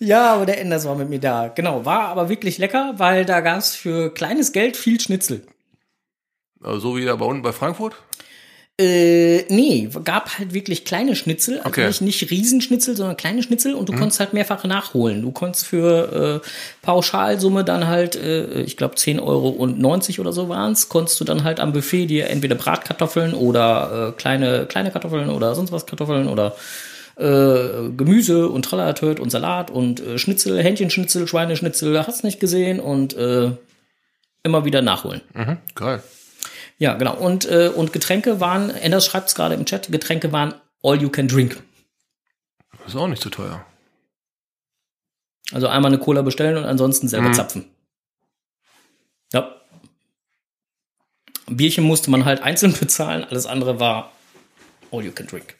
Ja, 0.00 0.34
aber 0.34 0.46
der 0.46 0.60
Enders 0.60 0.84
war 0.84 0.96
mit 0.96 1.08
mir 1.08 1.20
da. 1.20 1.48
Genau, 1.48 1.84
war 1.84 2.08
aber 2.08 2.28
wirklich 2.28 2.58
lecker, 2.58 2.94
weil 2.96 3.24
da 3.24 3.40
gab's 3.40 3.76
für 3.76 4.12
kleines 4.12 4.50
Geld 4.52 4.76
viel 4.76 5.00
Schnitzel. 5.00 5.46
Also 6.60 6.80
so 6.80 6.96
wie 6.96 7.04
da 7.04 7.14
bei 7.14 7.24
unten 7.24 7.42
bei 7.42 7.52
Frankfurt? 7.52 7.94
Äh, 8.80 9.44
nee, 9.48 9.88
gab 10.04 10.38
halt 10.38 10.54
wirklich 10.54 10.84
kleine 10.84 11.16
Schnitzel, 11.16 11.58
also 11.58 11.68
Okay. 11.68 11.88
nicht, 11.88 12.00
nicht 12.00 12.30
Riesenschnitzel, 12.30 12.96
sondern 12.96 13.16
kleine 13.16 13.42
Schnitzel 13.42 13.74
und 13.74 13.88
du 13.88 13.92
konntest 13.92 14.20
halt 14.20 14.34
mehrfach 14.34 14.62
nachholen. 14.62 15.22
Du 15.22 15.32
konntest 15.32 15.66
für 15.66 16.42
äh, 16.44 16.48
Pauschalsumme 16.82 17.64
dann 17.64 17.88
halt, 17.88 18.14
äh, 18.14 18.62
ich 18.62 18.76
glaube 18.76 18.94
10,90 18.94 19.20
Euro 19.20 19.48
und 19.48 19.80
90 19.80 20.20
oder 20.20 20.32
so 20.32 20.48
waren's, 20.48 20.88
konntest 20.88 21.18
du 21.18 21.24
dann 21.24 21.42
halt 21.42 21.58
am 21.58 21.72
Buffet 21.72 22.06
dir 22.06 22.30
entweder 22.30 22.54
Bratkartoffeln 22.54 23.34
oder 23.34 24.10
äh, 24.10 24.20
kleine, 24.20 24.66
kleine 24.66 24.92
Kartoffeln 24.92 25.28
oder 25.30 25.56
sonst 25.56 25.72
was 25.72 25.86
Kartoffeln 25.86 26.28
oder 26.28 26.54
äh, 27.16 27.90
Gemüse 27.96 28.48
und 28.48 28.64
Trallertöt 28.64 29.18
und 29.18 29.30
Salat 29.30 29.72
und 29.72 29.98
äh, 29.98 30.18
Schnitzel, 30.18 30.62
Hähnchenschnitzel, 30.62 31.26
Schweineschnitzel, 31.26 32.06
hast 32.06 32.22
nicht 32.22 32.38
gesehen 32.38 32.78
und 32.78 33.16
äh, 33.16 33.50
immer 34.44 34.64
wieder 34.64 34.82
nachholen. 34.82 35.20
Mhm, 35.34 35.56
geil. 35.74 36.00
Ja, 36.78 36.94
genau. 36.94 37.16
Und, 37.16 37.44
äh, 37.46 37.68
und 37.74 37.92
Getränke 37.92 38.40
waren, 38.40 38.70
Enders 38.70 39.04
schreibt 39.06 39.28
es 39.28 39.34
gerade 39.34 39.54
im 39.54 39.66
Chat, 39.66 39.90
Getränke 39.90 40.30
waren 40.32 40.54
all 40.82 41.00
you 41.00 41.08
can 41.10 41.26
drink. 41.28 41.60
Ist 42.86 42.94
auch 42.96 43.08
nicht 43.08 43.20
zu 43.22 43.30
teuer. 43.30 43.64
Also 45.52 45.66
einmal 45.66 45.90
eine 45.92 46.00
Cola 46.00 46.22
bestellen 46.22 46.56
und 46.56 46.64
ansonsten 46.64 47.08
selber 47.08 47.30
Mhm. 47.30 47.34
zapfen. 47.34 47.64
Ja. 49.32 49.54
Bierchen 51.46 51.84
musste 51.84 52.10
man 52.10 52.24
halt 52.24 52.42
einzeln 52.42 52.72
bezahlen, 52.80 53.24
alles 53.24 53.46
andere 53.46 53.80
war 53.80 54.12
all 54.92 55.04
you 55.04 55.12
can 55.12 55.26
drink. 55.26 55.56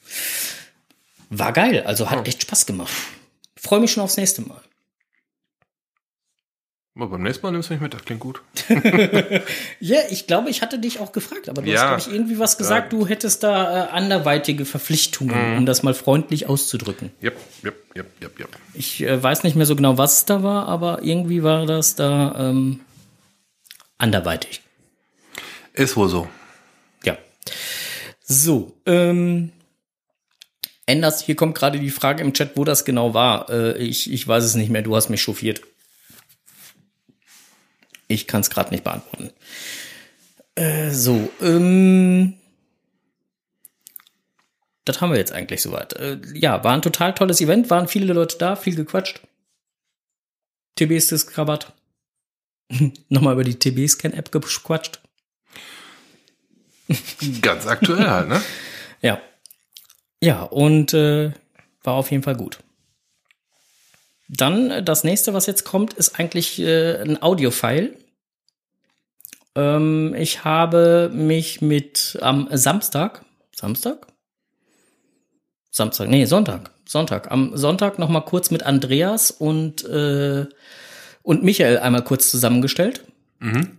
War 1.31 1.53
geil, 1.53 1.83
also 1.85 2.11
hat 2.11 2.21
Oh. 2.21 2.23
echt 2.23 2.43
Spaß 2.43 2.65
gemacht. 2.67 2.93
Freue 3.57 3.81
mich 3.81 3.93
schon 3.93 4.03
aufs 4.05 4.17
nächste 4.17 4.43
Mal. 4.43 4.63
Aber 7.01 7.11
beim 7.13 7.23
nächsten 7.23 7.47
Mal 7.47 7.53
nimmst 7.53 7.71
du 7.71 7.75
mich 7.75 7.81
mit, 7.81 7.95
das 7.95 8.05
klingt 8.05 8.21
gut. 8.21 8.43
Ja, 9.81 9.99
ich 10.11 10.27
glaube, 10.27 10.51
ich 10.51 10.63
hatte 10.63 10.81
dich 10.81 10.99
auch 10.99 11.13
gefragt, 11.13 11.49
aber 11.49 11.63
du 11.63 11.71
Ja. 11.71 11.83
hast, 11.83 11.87
glaube 11.87 12.01
ich, 12.01 12.09
irgendwie 12.21 12.39
was 12.41 12.59
gesagt, 12.59 12.93
du 12.93 13.07
hättest 13.07 13.45
da 13.45 13.87
äh, 13.87 13.91
anderweitige 13.91 14.65
Verpflichtungen, 14.65 15.53
Mhm. 15.53 15.59
um 15.59 15.67
das 15.67 15.85
mal 15.85 15.95
freundlich 15.95 16.49
auszudrücken. 16.49 17.13
Yep, 17.23 17.37
yep, 17.65 17.77
yep, 17.97 18.07
yep, 18.21 18.41
yep. 18.41 18.49
Ich 18.75 19.01
äh, 19.03 19.23
weiß 19.23 19.45
nicht 19.45 19.55
mehr 19.55 19.65
so 19.67 19.77
genau, 19.77 19.97
was 19.97 20.17
es 20.19 20.25
da 20.25 20.43
war, 20.43 20.67
aber 20.67 21.05
irgendwie 21.05 21.45
war 21.45 21.67
das 21.67 21.95
da 21.95 22.35
ähm, 22.51 22.81
anderweitig. 23.97 24.63
Ist 25.75 25.97
wohl 25.97 26.09
so. 26.09 26.27
Ja. 27.05 27.17
So, 28.25 28.77
ähm, 28.87 29.53
Enders, 30.87 31.23
hier 31.23 31.37
kommt 31.37 31.55
gerade 31.55 31.79
die 31.79 31.91
Frage 31.91 32.23
im 32.25 32.33
Chat, 32.33 32.57
wo 32.57 32.65
das 32.65 32.85
genau 32.85 33.15
war. 33.15 33.49
Äh, 33.51 33.79
ich, 33.79 34.11
ich 34.13 34.27
weiß 34.27 34.43
es 34.43 34.57
nicht 34.57 34.71
mehr, 34.71 34.83
du 34.83 34.97
hast 34.97 35.11
mich 35.11 35.23
chauffiert. 35.23 35.61
Ich 38.09 38.27
kann 38.27 38.41
es 38.41 38.51
gerade 38.51 38.71
nicht 38.71 38.85
beantworten. 38.85 39.31
Äh, 40.55 40.91
so, 40.91 41.31
ähm, 41.41 42.35
das 44.85 45.01
haben 45.01 45.11
wir 45.13 45.19
jetzt 45.19 45.33
eigentlich 45.33 45.63
soweit. 45.63 45.93
Äh, 45.93 46.19
ja, 46.33 46.65
war 46.65 46.73
ein 46.73 46.83
total 46.83 47.15
tolles 47.15 47.41
Event, 47.41 47.71
waren 47.71 47.87
viele 47.89 48.13
Leute 48.13 48.39
da, 48.39 48.57
viel 48.57 48.75
gequatscht. 48.75 49.21
TBs 50.77 51.09
das 51.09 51.27
Krawatt. 51.27 51.75
Nochmal 53.09 53.35
über 53.35 53.45
die 53.45 53.59
TB-Scan-App 53.59 54.33
gequatscht. 54.33 55.01
Ganz 57.43 57.67
aktuell 57.67 58.09
halt, 58.09 58.29
ne? 58.29 58.43
Ja. 59.03 59.21
Ja, 60.23 60.43
und 60.43 60.95
äh, 60.95 61.33
war 61.83 61.95
auf 61.95 62.11
jeden 62.11 62.23
Fall 62.23 62.37
gut. 62.37 62.59
Dann 64.29 64.71
äh, 64.71 64.83
das 64.83 65.05
nächste, 65.05 65.35
was 65.35 65.47
jetzt 65.47 65.65
kommt, 65.65 65.95
ist 65.95 66.19
eigentlich 66.19 66.61
äh, 66.61 67.01
ein 67.01 67.23
Audio-File. 67.23 67.97
Ähm, 69.55 70.15
ich 70.17 70.45
habe 70.45 71.11
mich 71.13 71.61
mit 71.61 72.19
am 72.21 72.49
Samstag, 72.53 73.25
Samstag? 73.55 74.07
Samstag, 75.71 76.09
nee, 76.09 76.25
Sonntag, 76.25 76.71
Sonntag. 76.87 77.31
Am 77.31 77.57
Sonntag 77.57 77.99
noch 77.99 78.09
mal 78.09 78.21
kurz 78.21 78.51
mit 78.51 78.63
Andreas 78.63 79.31
und, 79.31 79.85
äh, 79.85 80.47
und 81.23 81.45
Michael 81.45 81.79
einmal 81.79 82.05
kurz 82.05 82.31
zusammengestellt 82.31 83.05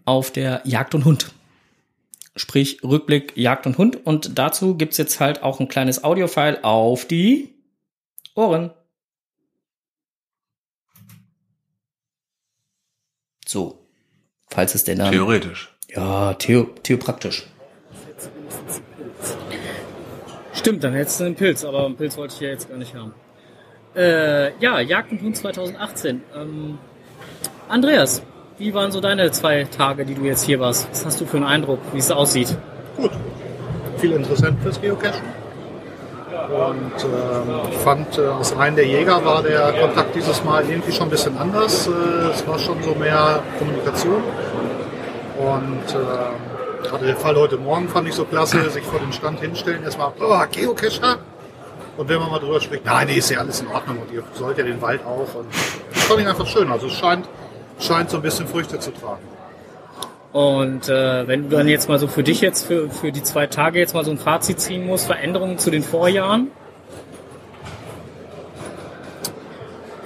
auf 0.06 0.32
der 0.32 0.62
Jagd 0.64 0.96
und 0.96 1.04
Hund. 1.04 1.34
Sprich 2.38 2.82
Rückblick 2.84 3.36
Jagd 3.36 3.68
und 3.68 3.78
Hund. 3.78 4.06
Und 4.06 4.38
dazu 4.40 4.76
gibt's 4.76 4.98
jetzt 4.98 5.20
halt 5.20 5.44
auch 5.44 5.60
ein 5.60 5.68
kleines 5.68 6.06
Audiofile 6.06 6.64
auf 6.64 7.06
die 7.06 7.56
Ohren. 8.36 8.72
So. 13.50 13.80
Falls 14.46 14.76
es 14.76 14.84
denn 14.84 15.00
dann. 15.00 15.12
Theoretisch. 15.12 15.76
Ja, 15.88 16.36
theo 16.36 16.66
theopraktisch. 16.84 17.48
Stimmt, 20.54 20.84
dann 20.84 20.94
hättest 20.94 21.20
du 21.20 21.24
einen 21.24 21.36
Pilz, 21.36 21.66
aber 21.66 21.88
einen 21.88 21.96
Pilz 21.96 22.16
wollte 22.16 22.36
ich 22.36 22.42
ja 22.42 22.50
jetzt 22.50 22.70
gar 22.70 22.78
nicht 22.78 22.94
haben. 22.94 23.16
Äh, 23.96 24.56
ja, 24.60 24.80
Jagd 24.82 25.12
und 25.14 25.24
Hund 25.24 25.36
2018. 25.36 26.22
Ähm, 26.36 26.78
Andreas, 27.68 28.22
wie 28.60 28.72
waren 28.76 28.92
so 28.92 29.02
deine 29.02 29.32
zwei 29.32 29.64
Tage, 29.64 30.06
die 30.06 30.14
du 30.14 30.26
jetzt 30.26 30.44
hier 30.44 30.60
warst? 30.60 30.88
Was 30.92 31.08
hast 31.08 31.20
du 31.20 31.26
für 31.26 31.38
einen 31.38 31.48
Eindruck, 31.48 31.80
wie 31.92 31.98
es 31.98 32.12
aussieht? 32.12 32.56
Gut. 32.98 33.12
Viel 33.98 34.12
interessant 34.12 34.62
fürs 34.62 34.80
Geocachen. 34.80 35.24
Und 36.50 37.04
ähm, 37.04 37.62
ich 37.70 37.78
fand, 37.78 38.18
äh, 38.18 38.28
aus 38.28 38.56
Reihen 38.56 38.76
der 38.76 38.88
Jäger 38.88 39.24
war 39.24 39.44
der 39.44 39.72
Kontakt 39.74 40.16
dieses 40.16 40.44
Mal 40.44 40.68
irgendwie 40.68 40.92
schon 40.92 41.08
ein 41.08 41.12
bisschen 41.12 41.38
anders. 41.38 41.88
Äh, 41.88 41.92
es 42.34 42.48
war 42.48 42.58
schon 42.58 42.82
so 42.82 42.96
mehr 42.96 43.44
Kommunikation. 43.60 44.24
Und 45.38 45.94
äh, 45.94 46.88
gerade 46.88 47.06
der 47.06 47.16
Fall 47.18 47.36
heute 47.36 47.58
Morgen 47.58 47.88
fand 47.88 48.08
ich 48.08 48.16
so 48.16 48.26
klasse, 48.26 48.68
sich 48.72 48.84
vor 48.84 49.00
den 49.00 49.14
Stand 49.14 49.40
hinstellen, 49.42 49.84
erstmal, 49.84 50.12
oh, 50.20 50.42
Geocacher. 50.52 51.20
Und 51.98 52.10
wenn 52.10 52.20
man 52.20 52.32
mal 52.32 52.40
drüber 52.40 52.60
spricht, 52.60 52.84
nein, 52.86 53.08
nee, 53.08 53.18
ist 53.18 53.30
ja 53.30 53.40
alles 53.40 53.62
in 53.62 53.68
Ordnung 53.68 54.00
und 54.00 54.12
ihr 54.12 54.24
sollt 54.34 54.58
ja 54.58 54.64
den 54.64 54.82
Wald 54.82 55.02
auch. 55.06 55.36
Und 55.36 55.54
das 55.94 56.04
fand 56.06 56.22
ich 56.22 56.28
einfach 56.28 56.48
schön. 56.48 56.72
Also 56.72 56.88
es 56.88 56.94
scheint, 56.94 57.30
scheint 57.80 58.10
so 58.10 58.18
ein 58.18 58.24
bisschen 58.24 58.48
Früchte 58.48 58.80
zu 58.80 58.92
tragen. 58.92 59.22
Und 60.32 60.90
äh, 60.90 61.28
wenn 61.28 61.50
du 61.50 61.58
dann 61.58 61.68
jetzt 61.68 61.90
mal 61.90 61.98
so 61.98 62.08
für 62.08 62.24
dich 62.24 62.42
jetzt, 62.42 62.68
für, 62.68 62.90
für 62.90 63.12
die 63.12 63.24
zwei 63.24 63.48
Tage 63.48 63.80
jetzt 63.80 63.94
mal 63.96 64.06
so 64.06 64.12
ein 64.12 64.20
Fazit 64.20 64.60
ziehen 64.60 64.86
musst, 64.86 65.08
Veränderungen 65.08 65.58
zu 65.58 65.72
den 65.72 65.82
Vorjahren? 65.82 66.52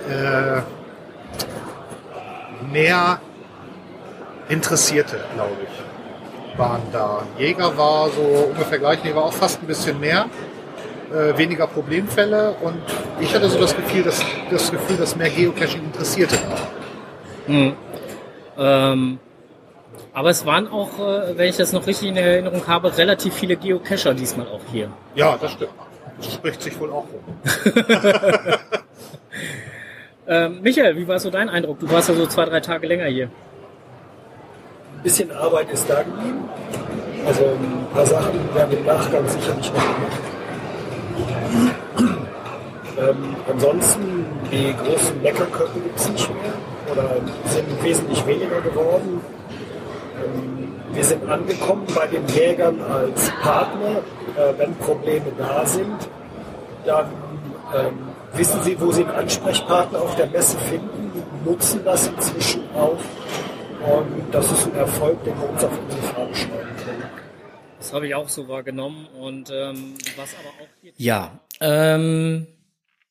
äh, 0.10 0.62
mehr 2.72 3.20
Interessierte, 4.50 5.20
glaube 5.36 5.58
ich, 5.64 6.60
waren 6.60 6.82
da. 6.92 7.24
Jäger 7.38 7.76
war 7.78 8.10
so 8.10 8.50
ungefähr 8.52 8.80
gleich, 8.80 9.04
nee, 9.04 9.16
war 9.16 9.24
auch 9.24 9.34
fast 9.34 9.62
ein 9.62 9.68
bisschen 9.68 10.00
mehr, 10.00 10.26
äh, 11.12 11.38
weniger 11.38 11.68
Problemfälle 11.68 12.56
und 12.62 12.82
ich 13.20 13.34
hatte 13.34 13.50
so 13.50 13.60
das 13.60 13.76
Gefühl, 13.76 14.04
dass, 14.04 14.24
das 14.52 14.70
Gefühl, 14.70 14.98
dass 14.98 15.16
mehr 15.16 15.30
Geocaching 15.30 15.86
Interessierte 15.86 16.36
da. 16.36 17.52
Hm. 17.52 17.74
Ähm, 18.58 19.20
Aber 20.14 20.30
es 20.30 20.46
waren 20.46 20.68
auch, 20.68 21.00
äh, 21.00 21.38
wenn 21.38 21.50
ich 21.50 21.58
das 21.58 21.74
noch 21.74 21.88
richtig 21.88 22.10
in 22.10 22.18
Erinnerung 22.18 22.68
habe, 22.68 22.96
relativ 22.98 23.34
viele 23.34 23.56
Geocacher 23.56 24.14
diesmal 24.14 24.48
auch 24.48 24.62
hier. 24.72 24.90
Ja, 25.16 25.38
das 25.42 25.52
stimmt. 25.52 25.72
Das 26.18 26.34
spricht 26.34 26.62
sich 26.62 26.80
wohl 26.80 26.92
auch 26.92 27.06
rum. 27.12 27.24
Ähm, 30.26 30.62
Michael, 30.62 30.96
wie 30.96 31.08
war 31.08 31.20
so 31.20 31.30
dein 31.30 31.50
Eindruck? 31.50 31.80
Du 31.80 31.92
warst 31.92 32.08
ja 32.08 32.16
so 32.16 32.26
zwei, 32.26 32.46
drei 32.46 32.62
Tage 32.62 32.88
länger 32.88 33.06
hier. 33.08 33.26
Ein 33.26 35.04
bisschen 35.04 35.32
Arbeit 35.32 35.70
ist 35.72 35.90
da 35.90 36.02
geblieben. 36.02 36.50
Also 37.26 37.44
ein 37.44 37.88
paar 37.94 38.06
Sachen 38.06 38.56
werden 38.56 38.78
im 38.78 38.86
Nachgang 38.86 39.28
sicherlich 39.28 39.72
noch 39.74 39.82
gemacht. 39.82 40.22
Ähm, 42.98 43.36
ansonsten, 43.52 44.26
die 44.52 44.74
großen 44.74 45.22
Leckerköpfe 45.22 45.80
gibt 45.80 46.00
es 46.00 46.10
nicht 46.10 46.30
mehr 46.30 46.54
oder 46.92 47.10
sind 47.46 47.84
wesentlich 47.84 48.26
weniger 48.26 48.62
geworden. 48.62 49.20
Wir 50.94 51.04
sind 51.04 51.28
angekommen 51.28 51.88
bei 51.96 52.08
den 52.08 52.28
Jägern 52.28 52.82
als 52.82 53.32
Partner. 53.42 53.98
Äh, 54.38 54.58
wenn 54.58 54.76
Probleme 54.76 55.32
da 55.38 55.66
sind, 55.66 56.10
dann 56.86 57.08
ähm, 57.76 58.00
wissen 58.34 58.62
sie, 58.64 58.80
wo 58.80 58.92
sie 58.92 59.04
einen 59.04 59.16
Ansprechpartner 59.16 60.02
auf 60.02 60.16
der 60.16 60.28
Messe 60.28 60.58
finden, 60.60 61.12
nutzen 61.46 61.82
das 61.84 62.08
inzwischen 62.08 62.64
auch. 62.76 63.00
Und 63.86 64.32
das 64.32 64.52
ist 64.52 64.66
ein 64.68 64.76
Erfolg, 64.76 65.24
den 65.24 65.38
wir 65.40 65.50
uns 65.50 65.64
auf 65.64 65.72
unsere 65.78 66.02
Fahne 66.04 66.36
schreiben 66.36 66.76
können. 66.86 67.04
Das 67.80 67.94
habe 67.94 68.08
ich 68.08 68.16
auch 68.16 68.30
so 68.30 68.48
wahrgenommen. 68.48 69.08
Und 69.20 69.50
ähm, 69.50 69.96
was 70.16 70.36
aber 70.36 70.50
auch. 70.50 70.94
Ja, 70.98 71.40
ähm, 71.60 72.48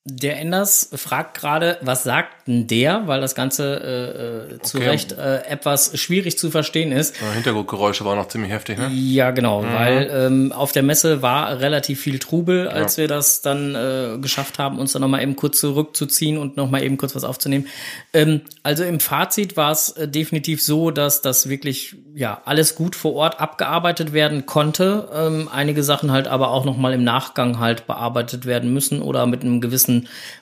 der 0.04 0.40
Enders 0.40 0.90
fragt 0.94 1.38
gerade, 1.38 1.78
was 1.80 2.02
sagt 2.02 2.48
denn 2.48 2.66
der, 2.66 3.06
weil 3.06 3.20
das 3.20 3.36
Ganze 3.36 4.48
äh, 4.50 4.54
äh, 4.54 4.58
zu 4.60 4.78
Okay. 4.78 4.88
Recht 4.88 5.12
äh, 5.12 5.44
etwas 5.44 5.96
schwierig 6.00 6.38
zu 6.38 6.50
verstehen 6.50 6.90
ist. 6.90 7.20
Ja, 7.20 7.30
Hintergrundgeräusche 7.30 8.04
waren 8.04 8.18
noch 8.18 8.26
ziemlich 8.26 8.50
heftig, 8.50 8.78
ne? 8.78 8.88
Ja, 8.92 9.30
genau, 9.30 9.62
weil 9.62 10.10
ähm, 10.12 10.50
auf 10.50 10.72
der 10.72 10.82
Messe 10.82 11.22
war 11.22 11.60
relativ 11.60 12.00
viel 12.00 12.18
Trubel, 12.18 12.66
als 12.66 12.96
wir 12.96 13.06
das 13.06 13.42
dann 13.42 13.76
äh, 13.76 14.18
geschafft 14.20 14.58
haben, 14.58 14.80
uns 14.80 14.92
dann 14.92 15.02
nochmal 15.02 15.22
eben 15.22 15.36
kurz 15.36 15.60
zurückzuziehen 15.60 16.36
und 16.36 16.56
nochmal 16.56 16.82
eben 16.82 16.96
kurz 16.96 17.14
was 17.14 17.22
aufzunehmen. 17.22 17.68
Ähm, 18.12 18.40
also 18.64 18.82
im 18.82 18.98
Fazit 18.98 19.56
war 19.56 19.70
es 19.70 19.90
äh, 19.90 20.08
definitiv 20.08 20.62
so, 20.62 20.90
dass 20.90 21.22
das 21.22 21.48
wirklich 21.48 21.94
ja 22.14 22.42
alles 22.44 22.74
gut 22.74 22.96
vor 22.96 23.14
Ort 23.14 23.40
abgearbeitet 23.40 24.12
werden 24.12 24.46
konnte. 24.46 25.08
Ähm, 25.14 25.48
einige 25.52 25.84
Sachen 25.84 26.10
halt 26.10 26.26
aber 26.26 26.50
auch 26.50 26.64
nochmal 26.64 26.92
im 26.92 27.04
Nachgang 27.04 27.60
halt 27.60 27.86
bearbeitet 27.86 28.46
werden 28.46 28.72
müssen 28.72 29.00
oder 29.00 29.26
mit 29.26 29.42
einem 29.42 29.60
gewissen 29.60 29.91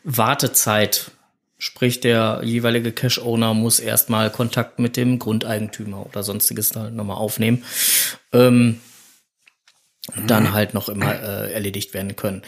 Wartezeit. 0.04 1.10
Sprich, 1.58 2.00
der 2.00 2.40
jeweilige 2.42 2.92
Cache-Owner 2.92 3.52
muss 3.52 3.80
erstmal 3.80 4.30
Kontakt 4.30 4.78
mit 4.78 4.96
dem 4.96 5.18
Grundeigentümer 5.18 6.06
oder 6.06 6.22
sonstiges 6.22 6.74
halt 6.74 6.94
nochmal 6.94 7.18
aufnehmen. 7.18 7.64
Ähm, 8.32 8.80
dann 10.26 10.52
halt 10.52 10.74
noch 10.74 10.88
immer 10.88 11.12
äh, 11.12 11.52
erledigt 11.52 11.92
werden 11.94 12.16
können. 12.16 12.42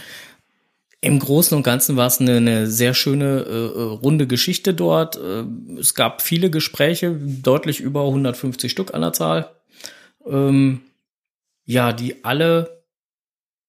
Im 1.04 1.18
Großen 1.18 1.56
und 1.56 1.64
Ganzen 1.64 1.96
war 1.96 2.06
es 2.06 2.20
eine, 2.20 2.36
eine 2.36 2.68
sehr 2.68 2.94
schöne 2.94 3.40
äh, 3.40 3.50
äh, 3.50 3.82
runde 3.82 4.28
Geschichte 4.28 4.72
dort. 4.72 5.16
Äh, 5.16 5.44
es 5.78 5.94
gab 5.94 6.22
viele 6.22 6.48
Gespräche, 6.48 7.10
deutlich 7.20 7.80
über 7.80 8.04
150 8.06 8.70
Stück 8.70 8.94
an 8.94 9.00
der 9.00 9.12
Zahl. 9.12 9.50
Ähm, 10.24 10.82
ja, 11.64 11.92
die 11.92 12.24
alle 12.24 12.84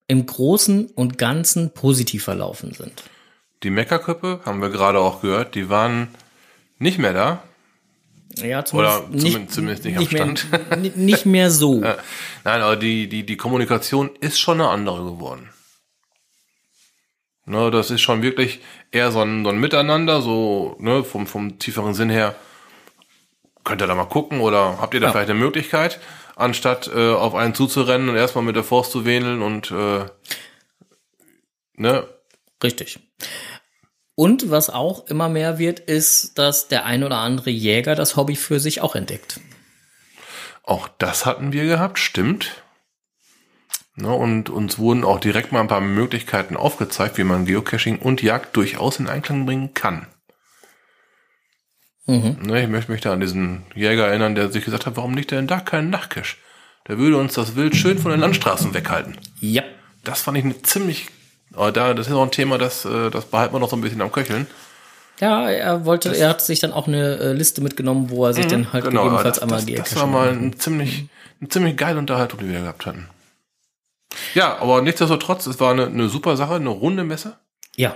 im 0.08 0.28
Großen 0.28 0.88
und 0.88 1.18
Ganzen 1.18 1.74
positiv 1.74 2.24
verlaufen 2.24 2.74
sind. 2.74 3.04
Die 3.64 3.70
Meckerköppe, 3.70 4.42
haben 4.46 4.62
wir 4.62 4.70
gerade 4.70 5.00
auch 5.00 5.22
gehört, 5.22 5.56
die 5.56 5.70
waren 5.70 6.10
nicht 6.80 7.00
mehr 7.00 7.14
da. 7.14 7.44
Ja, 8.38 8.60
Oder 8.74 9.04
zumindest, 9.12 9.52
zumindest- 9.54 9.84
zumindest 9.84 9.86
nicht 9.86 10.20
am 10.22 10.34
mehr, 10.34 10.78
ni- 10.78 10.92
nicht 10.96 11.26
mehr 11.26 11.50
so. 11.52 11.80
Nein, 12.44 12.62
aber 12.62 12.76
die, 12.76 13.08
die, 13.08 13.26
die 13.26 13.38
Kommunikation 13.38 14.10
ist 14.20 14.40
schon 14.40 14.60
eine 14.60 14.70
andere 14.70 15.04
geworden. 15.04 15.50
Ne, 17.46 17.70
das 17.72 17.92
ist 17.92 18.02
schon 18.02 18.22
wirklich 18.22 18.62
eher 18.92 19.12
so 19.12 19.22
ein, 19.22 19.44
so 19.44 19.50
ein 19.50 19.60
Miteinander, 19.60 20.22
so 20.22 20.76
ne, 20.80 21.04
vom, 21.04 21.28
vom 21.28 21.60
tieferen 21.60 21.94
Sinn 21.94 22.10
her. 22.10 22.36
Könnt 23.66 23.82
ihr 23.82 23.88
da 23.88 23.96
mal 23.96 24.06
gucken 24.06 24.40
oder 24.40 24.80
habt 24.82 24.94
ihr 24.94 25.00
da 25.00 25.08
Ja. 25.08 25.12
vielleicht 25.12 25.30
eine 25.30 25.40
Möglichkeit, 25.40 26.00
anstatt 26.36 26.90
äh, 26.94 27.12
auf 27.14 27.36
einen 27.36 27.54
zuzurennen 27.54 28.10
und 28.10 28.16
erstmal 28.16 28.44
mit 28.46 28.56
der 28.56 28.64
Forst 28.64 28.92
zu 28.92 29.06
wedeln 29.06 29.42
und 29.42 29.72
äh, 29.72 30.06
ne, 31.76 32.08
Richtig. 32.64 33.00
Und 34.16 34.52
was 34.52 34.70
auch 34.70 35.08
immer 35.08 35.30
mehr 35.30 35.58
wird, 35.58 35.80
ist, 35.80 36.38
dass 36.38 36.68
der 36.68 36.86
ein 36.86 37.04
oder 37.04 37.18
andere 37.18 37.50
Jäger 37.50 37.96
das 37.96 38.16
Hobby 38.16 38.36
für 38.36 38.60
sich 38.60 38.82
auch 38.82 38.96
entdeckt. 38.96 39.40
Auch 40.64 40.88
das 40.88 41.26
hatten 41.26 41.52
wir 41.52 41.66
gehabt, 41.66 42.00
stimmt. 42.00 42.64
Ne, 43.96 44.12
und 44.12 44.50
uns 44.50 44.80
wurden 44.80 45.04
auch 45.04 45.20
direkt 45.20 45.52
mal 45.52 45.60
ein 45.60 45.68
paar 45.68 45.82
Möglichkeiten 45.82 46.58
aufgezeigt, 46.58 47.18
wie 47.18 47.24
man 47.24 47.46
Geocaching 47.46 48.00
und 48.00 48.24
Jagd 48.24 48.56
durchaus 48.56 49.00
in 49.00 49.08
Einklang 49.08 49.46
bringen 49.46 49.74
kann. 49.76 50.08
Mhm. 52.06 52.38
Ne, 52.42 52.64
ich 52.64 52.70
möchte 52.70 52.92
mich 52.92 53.02
da 53.02 53.14
an 53.14 53.20
diesen 53.20 53.64
Jäger 53.76 54.08
erinnern, 54.08 54.36
der 54.36 54.50
sich 54.50 54.66
gesagt 54.66 54.86
hat, 54.88 54.98
warum 54.98 55.14
liegt 55.16 55.32
denn 55.32 55.48
da 55.48 55.60
kein 55.60 55.90
Nachtcache? 55.90 56.38
Der 56.88 56.98
würde 56.98 57.18
uns 57.18 57.34
das 57.34 57.56
Wild 57.56 57.76
schön 57.76 58.00
von 58.00 58.12
den 58.12 58.20
Landstraßen 58.20 58.74
weghalten. 58.74 59.18
Ja. 59.40 59.64
Das 60.04 60.22
fand 60.22 60.38
ich 60.38 60.44
eine 60.44 60.62
ziemlich, 60.64 61.08
aber 61.56 61.72
da, 61.72 61.94
das 61.94 62.08
ist 62.08 62.14
auch 62.14 62.24
ein 62.24 62.32
Thema, 62.32 62.58
das, 62.58 62.86
äh, 62.86 63.10
das 63.10 63.26
behalten 63.26 63.54
wir 63.54 63.60
noch 63.60 63.70
so 63.70 63.76
ein 63.76 63.82
bisschen 63.82 64.02
am 64.02 64.12
Köcheln. 64.12 64.48
Ja, 65.20 65.50
er 65.50 65.86
wollte, 65.86 66.16
er 66.16 66.30
hat 66.30 66.42
sich 66.42 66.60
dann 66.60 66.74
auch 66.74 66.88
eine 66.88 67.18
äh, 67.18 67.34
Liste 67.34 67.62
mitgenommen, 67.62 68.10
wo 68.10 68.26
er 68.26 68.34
sich 68.34 68.48
dann 68.48 68.74
halt 68.74 68.84
Genau, 68.84 69.04
gegebenenfalls 69.04 69.36
das, 69.36 69.44
einmal 69.44 69.64
das, 69.64 69.90
das 69.90 69.96
war 69.96 70.08
mal 70.08 70.30
eine 70.30 70.52
ziemlich, 70.58 71.06
eine 71.40 71.50
ziemlich 71.50 71.78
geile 71.78 72.00
Unterhaltung, 72.00 72.40
die 72.40 72.50
wir 72.50 72.62
gehabt 72.62 72.86
hatten. 72.86 73.08
Ja, 74.34 74.58
aber 74.60 74.82
nichtsdestotrotz, 74.82 75.46
es 75.46 75.60
war 75.60 75.72
eine, 75.72 75.86
eine 75.86 76.10
super 76.10 76.36
Sache, 76.36 76.56
eine 76.56 76.70
runde 76.70 77.04
Messe. 77.04 77.38
Ja. 77.76 77.96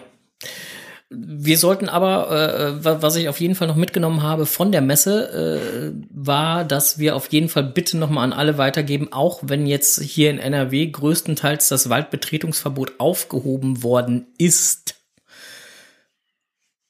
Wir 1.09 1.57
sollten 1.57 1.87
aber, 1.87 2.31
äh, 2.31 2.83
wa- 2.83 3.01
was 3.01 3.15
ich 3.15 3.29
auf 3.29 3.39
jeden 3.39 3.55
Fall 3.55 3.69
noch 3.69 3.77
mitgenommen 3.77 4.23
habe 4.23 4.45
von 4.45 4.73
der 4.73 4.81
Messe, 4.81 5.93
äh, 5.93 6.05
war, 6.09 6.65
dass 6.65 6.99
wir 6.99 7.15
auf 7.15 7.31
jeden 7.31 7.47
Fall 7.47 7.63
bitte 7.63 7.97
nochmal 7.97 8.25
an 8.25 8.33
alle 8.33 8.57
weitergeben, 8.57 9.13
auch 9.13 9.39
wenn 9.43 9.67
jetzt 9.67 10.01
hier 10.01 10.29
in 10.29 10.37
NRW 10.37 10.87
größtenteils 10.87 11.69
das 11.69 11.89
Waldbetretungsverbot 11.89 12.99
aufgehoben 12.99 13.83
worden 13.83 14.27
ist, 14.37 14.95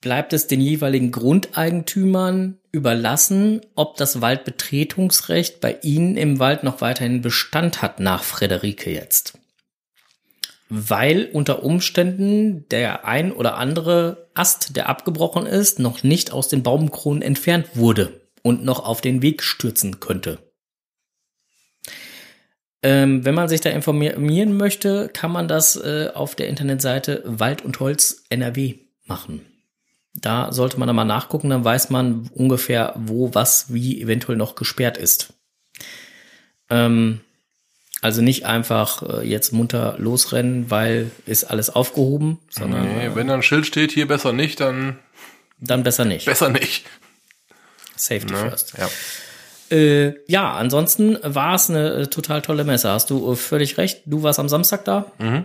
bleibt 0.01 0.33
es 0.33 0.47
den 0.47 0.61
jeweiligen 0.61 1.11
Grundeigentümern 1.11 2.57
überlassen, 2.71 3.61
ob 3.75 3.97
das 3.97 4.19
Waldbetretungsrecht 4.21 5.59
bei 5.59 5.77
ihnen 5.83 6.17
im 6.17 6.39
Wald 6.39 6.63
noch 6.63 6.81
weiterhin 6.81 7.21
Bestand 7.21 7.83
hat 7.83 7.99
nach 7.99 8.23
Frederike 8.23 8.89
jetzt 8.89 9.37
weil 10.69 11.29
unter 11.31 11.63
Umständen 11.63 12.67
der 12.69 13.05
ein 13.05 13.31
oder 13.31 13.57
andere 13.57 14.27
Ast, 14.33 14.75
der 14.75 14.89
abgebrochen 14.89 15.45
ist, 15.45 15.79
noch 15.79 16.03
nicht 16.03 16.31
aus 16.31 16.47
den 16.47 16.63
Baumkronen 16.63 17.21
entfernt 17.21 17.69
wurde 17.75 18.21
und 18.43 18.63
noch 18.63 18.85
auf 18.85 19.01
den 19.01 19.21
Weg 19.21 19.43
stürzen 19.43 19.99
könnte. 19.99 20.39
Ähm, 22.83 23.25
wenn 23.25 23.35
man 23.35 23.49
sich 23.49 23.61
da 23.61 23.69
informieren 23.69 24.55
möchte, 24.55 25.09
kann 25.09 25.31
man 25.31 25.47
das 25.47 25.75
äh, 25.75 26.09
auf 26.13 26.35
der 26.35 26.47
Internetseite 26.47 27.23
Wald 27.25 27.63
und 27.63 27.79
Holz 27.79 28.25
NRW 28.29 28.75
machen. 29.05 29.41
Da 30.13 30.51
sollte 30.51 30.79
man 30.79 30.87
da 30.87 30.93
mal 30.93 31.05
nachgucken, 31.05 31.49
dann 31.49 31.63
weiß 31.63 31.89
man 31.89 32.29
ungefähr, 32.33 32.93
wo 32.97 33.33
was 33.33 33.73
wie 33.73 34.01
eventuell 34.01 34.37
noch 34.37 34.55
gesperrt 34.55 34.97
ist. 34.97 35.33
Ähm, 36.69 37.21
also 38.07 38.21
nicht 38.21 38.45
einfach 38.45 39.03
äh, 39.03 39.27
jetzt 39.27 39.51
munter 39.51 39.95
losrennen, 39.97 40.71
weil 40.71 41.11
ist 41.25 41.43
alles 41.43 41.69
aufgehoben, 41.69 42.39
sondern 42.49 42.83
Nee, 42.97 43.11
wenn 43.15 43.27
da 43.27 43.33
ein 43.33 43.43
Schild 43.43 43.65
steht, 43.65 43.91
hier 43.91 44.07
besser 44.07 44.31
nicht, 44.31 44.61
dann 44.61 44.97
dann 45.59 45.83
besser 45.83 46.05
nicht. 46.05 46.25
besser 46.25 46.47
nicht. 46.49 46.85
Safety 47.97 48.31
Ne? 48.33 48.49
first. 48.49 48.73
Ja. 48.77 48.89
Äh, 49.75 50.13
ja, 50.27 50.53
ansonsten 50.53 51.17
war 51.21 51.55
es 51.55 51.69
eine 51.69 51.89
äh, 51.93 52.07
total 52.07 52.41
tolle 52.41 52.63
Messe. 52.63 52.89
Hast 52.89 53.09
du 53.09 53.33
äh, 53.33 53.35
völlig 53.35 53.77
recht. 53.77 54.03
Du 54.05 54.23
warst 54.23 54.39
am 54.39 54.47
Samstag 54.47 54.85
da. 54.85 55.11
Mhm. 55.19 55.43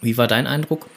Wie 0.00 0.16
war 0.16 0.26
dein 0.28 0.46
Eindruck? 0.46 0.88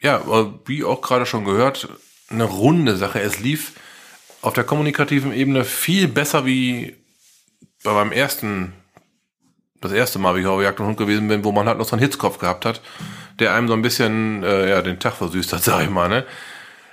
Ja, 0.00 0.16
aber 0.22 0.60
wie 0.64 0.82
auch 0.84 1.02
gerade 1.02 1.26
schon 1.26 1.44
gehört, 1.44 1.88
eine 2.30 2.44
runde 2.44 2.96
Sache. 2.96 3.20
Es 3.20 3.40
lief 3.40 3.72
auf 4.40 4.54
der 4.54 4.64
kommunikativen 4.64 5.32
Ebene 5.34 5.64
viel 5.64 6.08
besser 6.08 6.46
wie 6.46 6.96
bei 7.82 7.92
meinem 7.92 8.12
ersten, 8.12 8.72
das 9.80 9.92
erste 9.92 10.18
Mal, 10.18 10.34
wie 10.34 10.40
ich 10.40 10.46
auf 10.46 10.62
Jagd 10.62 10.80
und 10.80 10.86
Hund 10.86 10.96
gewesen 10.96 11.28
bin, 11.28 11.44
wo 11.44 11.52
man 11.52 11.66
halt 11.66 11.78
noch 11.78 11.86
so 11.86 11.92
einen 11.92 12.02
Hitzkopf 12.02 12.38
gehabt 12.38 12.64
hat, 12.64 12.80
der 13.38 13.54
einem 13.54 13.68
so 13.68 13.74
ein 13.74 13.82
bisschen 13.82 14.42
äh, 14.42 14.68
ja, 14.70 14.82
den 14.82 14.98
Tag 14.98 15.14
versüßt 15.14 15.52
hat, 15.52 15.62
sag 15.64 15.82
ich 15.82 15.90
mal. 15.90 16.08
Ne? 16.08 16.24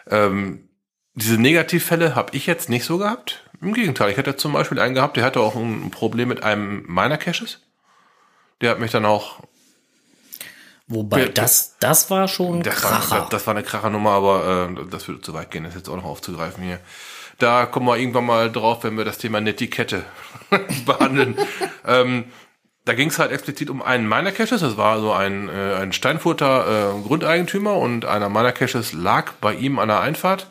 Ähm, 0.10 0.70
diese 1.14 1.40
Negativfälle 1.40 2.16
habe 2.16 2.36
ich 2.36 2.46
jetzt 2.46 2.70
nicht 2.70 2.86
so 2.86 2.98
gehabt. 2.98 3.44
Im 3.62 3.74
Gegenteil, 3.74 4.12
ich 4.12 4.18
hatte 4.18 4.36
zum 4.36 4.54
Beispiel 4.54 4.80
einen 4.80 4.96
gehabt, 4.96 5.18
der 5.18 5.24
hatte 5.24 5.40
auch 5.40 5.56
ein 5.56 5.90
Problem 5.90 6.28
mit 6.28 6.44
einem 6.44 6.84
meiner 6.88 7.18
Caches. 7.18 7.62
Der 8.62 8.72
hat 8.72 8.80
mich 8.80 8.92
dann 8.92 9.06
auch 9.06 9.40
Wobei 10.88 11.26
das 11.26 11.78
das 11.80 12.12
war 12.12 12.28
schon 12.28 12.62
das 12.62 12.84
war, 12.84 12.92
Kracher. 12.92 13.20
das, 13.22 13.30
das 13.30 13.48
war 13.48 13.56
eine 13.56 13.64
Krachernummer, 13.64 14.12
aber 14.12 14.70
äh, 14.70 14.90
das 14.92 15.08
würde 15.08 15.22
zu 15.22 15.34
weit 15.34 15.50
gehen, 15.50 15.64
das 15.64 15.74
jetzt 15.74 15.90
auch 15.90 15.96
noch 15.96 16.06
aufzugreifen 16.06 16.64
hier. 16.64 16.80
Da 17.40 17.66
kommen 17.66 17.88
wir 17.88 17.98
irgendwann 17.98 18.26
mal 18.26 18.52
drauf, 18.52 18.84
wenn 18.84 18.96
wir 18.96 19.04
das 19.04 19.18
Thema 19.18 19.42
Netiquette 19.42 20.04
behandeln. 20.86 21.38
ähm, 21.86 22.26
da 22.86 22.94
ging 22.94 23.10
es 23.10 23.18
halt 23.18 23.32
explizit 23.32 23.70
um 23.70 23.82
einen 23.82 24.08
meiner 24.08 24.32
Caches. 24.32 24.62
Das 24.62 24.78
war 24.78 25.00
so 25.00 25.12
ein, 25.12 25.50
äh, 25.50 25.76
ein 25.76 25.92
Steinfurter 25.92 26.94
äh, 26.96 27.02
Grundeigentümer 27.02 27.76
und 27.76 28.06
einer 28.06 28.30
meiner 28.30 28.52
Caches 28.52 28.94
lag 28.94 29.34
bei 29.42 29.54
ihm 29.54 29.80
an 29.80 29.88
der 29.88 30.02
Einfahrt. 30.02 30.48